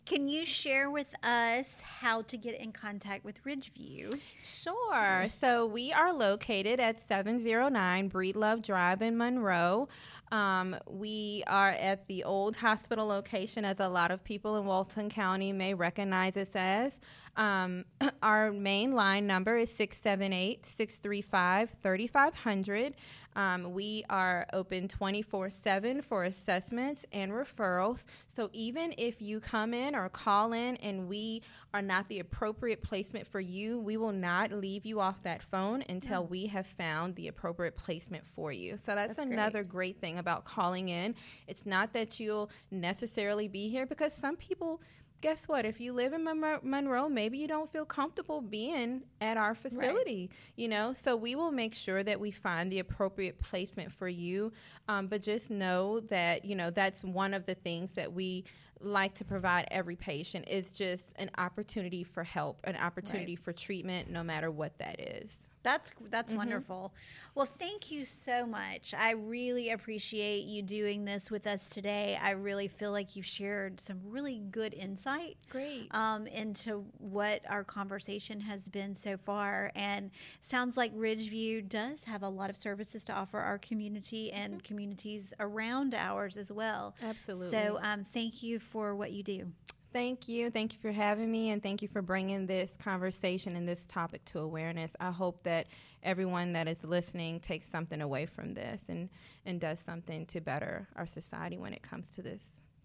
Can 0.05 0.27
you 0.27 0.45
share 0.45 0.91
with 0.91 1.07
us 1.23 1.79
how 1.81 2.23
to 2.23 2.35
get 2.35 2.59
in 2.59 2.73
contact 2.73 3.23
with 3.23 3.41
Ridgeview? 3.45 4.19
Sure. 4.43 5.27
So 5.39 5.65
we 5.65 5.93
are 5.93 6.11
located 6.11 6.81
at 6.81 6.99
709 6.99 8.09
Breedlove 8.09 8.61
Drive 8.61 9.01
in 9.01 9.17
Monroe. 9.17 9.87
Um, 10.31 10.75
we 10.89 11.43
are 11.47 11.69
at 11.69 12.07
the 12.07 12.25
old 12.25 12.57
hospital 12.57 13.07
location, 13.07 13.63
as 13.63 13.79
a 13.79 13.87
lot 13.87 14.11
of 14.11 14.23
people 14.25 14.57
in 14.57 14.65
Walton 14.65 15.09
County 15.09 15.53
may 15.53 15.73
recognize 15.73 16.35
us 16.35 16.49
as. 16.53 16.99
Um, 17.37 17.85
our 18.21 18.51
main 18.51 18.91
line 18.91 19.25
number 19.25 19.57
is 19.57 19.69
678 19.69 20.65
635 20.65 21.75
3500. 21.81 22.95
Um, 23.35 23.73
we 23.73 24.03
are 24.09 24.45
open 24.53 24.87
24 24.87 25.49
7 25.49 26.01
for 26.01 26.23
assessments 26.23 27.05
and 27.11 27.31
referrals. 27.31 28.05
So 28.35 28.49
even 28.53 28.93
if 28.97 29.21
you 29.21 29.39
come 29.39 29.73
in 29.73 29.95
or 29.95 30.09
call 30.09 30.53
in 30.53 30.75
and 30.77 31.07
we 31.07 31.41
are 31.73 31.81
not 31.81 32.07
the 32.09 32.19
appropriate 32.19 32.81
placement 32.81 33.27
for 33.27 33.39
you, 33.39 33.79
we 33.79 33.97
will 33.97 34.11
not 34.11 34.51
leave 34.51 34.85
you 34.85 34.99
off 34.99 35.23
that 35.23 35.41
phone 35.41 35.83
until 35.89 36.25
we 36.25 36.45
have 36.47 36.67
found 36.67 37.15
the 37.15 37.27
appropriate 37.29 37.77
placement 37.77 38.25
for 38.35 38.51
you. 38.51 38.77
So 38.85 38.95
that's, 38.95 39.15
That's 39.15 39.25
great. 39.25 39.33
another 39.33 39.63
great 39.63 39.99
thing 39.99 40.17
about 40.17 40.43
calling 40.45 40.89
in. 40.89 41.15
It's 41.47 41.65
not 41.65 41.93
that 41.93 42.19
you'll 42.19 42.49
necessarily 42.71 43.47
be 43.47 43.69
here 43.69 43.85
because 43.85 44.13
some 44.13 44.35
people. 44.35 44.81
Guess 45.21 45.47
what? 45.47 45.65
If 45.65 45.79
you 45.79 45.93
live 45.93 46.13
in 46.13 46.23
Monroe, 46.63 47.07
maybe 47.07 47.37
you 47.37 47.47
don't 47.47 47.71
feel 47.71 47.85
comfortable 47.85 48.41
being 48.41 49.03
at 49.21 49.37
our 49.37 49.53
facility, 49.53 50.31
you 50.55 50.67
know? 50.67 50.93
So 50.93 51.15
we 51.15 51.35
will 51.35 51.51
make 51.51 51.75
sure 51.75 52.03
that 52.03 52.19
we 52.19 52.31
find 52.31 52.71
the 52.71 52.79
appropriate 52.79 53.39
placement 53.39 53.91
for 53.91 54.07
you. 54.07 54.51
Um, 54.87 55.05
but 55.05 55.21
just 55.21 55.51
know 55.51 55.99
that, 56.01 56.43
you 56.43 56.55
know, 56.55 56.71
that's 56.71 57.03
one 57.03 57.35
of 57.35 57.45
the 57.45 57.53
things 57.53 57.91
that 57.91 58.11
we 58.11 58.45
like 58.79 59.13
to 59.13 59.23
provide 59.23 59.67
every 59.69 59.95
patient 59.95 60.47
is 60.49 60.71
just 60.71 61.13
an 61.17 61.29
opportunity 61.37 62.03
for 62.03 62.23
help, 62.23 62.59
an 62.63 62.75
opportunity 62.75 63.35
for 63.35 63.53
treatment, 63.53 64.09
no 64.09 64.23
matter 64.23 64.49
what 64.49 64.75
that 64.79 64.99
is. 64.99 65.29
That's 65.63 65.91
that's 66.09 66.33
wonderful. 66.33 66.93
Well, 67.35 67.45
thank 67.45 67.91
you 67.91 68.03
so 68.03 68.45
much. 68.45 68.93
I 68.97 69.11
really 69.11 69.69
appreciate 69.69 70.43
you 70.43 70.61
doing 70.61 71.05
this 71.05 71.31
with 71.31 71.47
us 71.47 71.69
today. 71.69 72.17
I 72.21 72.31
really 72.31 72.67
feel 72.67 72.91
like 72.91 73.15
you've 73.15 73.25
shared 73.25 73.79
some 73.79 73.99
really 74.03 74.41
good 74.51 74.73
insight 74.73 75.37
Great. 75.49 75.87
um, 75.95 76.27
into 76.27 76.85
what 76.97 77.41
our 77.47 77.63
conversation 77.63 78.41
has 78.41 78.67
been 78.67 78.93
so 78.95 79.15
far. 79.17 79.71
And 79.75 80.11
sounds 80.41 80.75
like 80.75 80.93
Ridgeview 80.95 81.69
does 81.69 82.03
have 82.03 82.23
a 82.23 82.29
lot 82.29 82.49
of 82.49 82.57
services 82.57 83.03
to 83.05 83.13
offer 83.13 83.39
our 83.39 83.57
community 83.59 84.31
and 84.31 84.61
communities 84.63 85.33
around 85.39 85.93
ours 85.93 86.35
as 86.35 86.51
well. 86.51 86.95
Absolutely. 87.01 87.47
So 87.49 87.79
um, 87.81 88.03
thank 88.03 88.43
you 88.43 88.59
for 88.59 88.95
what 88.95 89.11
you 89.11 89.23
do. 89.23 89.51
Thank 89.93 90.29
you. 90.29 90.49
Thank 90.49 90.73
you 90.73 90.79
for 90.81 90.91
having 90.91 91.29
me, 91.29 91.49
and 91.49 91.61
thank 91.61 91.81
you 91.81 91.89
for 91.89 92.01
bringing 92.01 92.45
this 92.45 92.71
conversation 92.81 93.57
and 93.57 93.67
this 93.67 93.85
topic 93.89 94.23
to 94.25 94.39
awareness. 94.39 94.91
I 95.01 95.11
hope 95.11 95.43
that 95.43 95.67
everyone 96.01 96.53
that 96.53 96.67
is 96.69 96.81
listening 96.83 97.41
takes 97.41 97.67
something 97.67 98.01
away 98.01 98.25
from 98.25 98.53
this 98.53 98.83
and, 98.87 99.09
and 99.45 99.59
does 99.59 99.79
something 99.81 100.25
to 100.27 100.39
better 100.39 100.87
our 100.95 101.05
society 101.05 101.57
when 101.57 101.73
it 101.73 101.81
comes 101.81 102.09
to 102.11 102.21
this. 102.21 102.41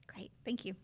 Great. 0.09 0.33
Thank 0.45 0.65
you. 0.65 0.75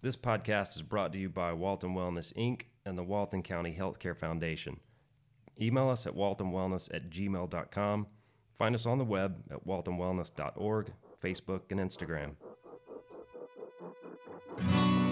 This 0.00 0.16
podcast 0.16 0.76
is 0.76 0.82
brought 0.82 1.12
to 1.12 1.18
you 1.18 1.28
by 1.28 1.52
Walton 1.52 1.94
Wellness 1.94 2.32
Inc. 2.34 2.62
and 2.86 2.96
the 2.96 3.02
Walton 3.02 3.42
County 3.42 3.76
Healthcare 3.78 4.16
Foundation. 4.16 4.80
Email 5.60 5.88
us 5.88 6.06
at 6.06 6.14
waltonwellness 6.14 6.92
at 6.94 7.10
gmail.com. 7.10 8.06
Find 8.52 8.74
us 8.74 8.86
on 8.86 8.98
the 8.98 9.04
web 9.04 9.42
at 9.50 9.66
waltonwellness.org, 9.66 10.92
Facebook, 11.22 11.60
and 11.70 11.80
Instagram. 11.80 12.32
Thank 14.02 14.98
you. 14.98 15.03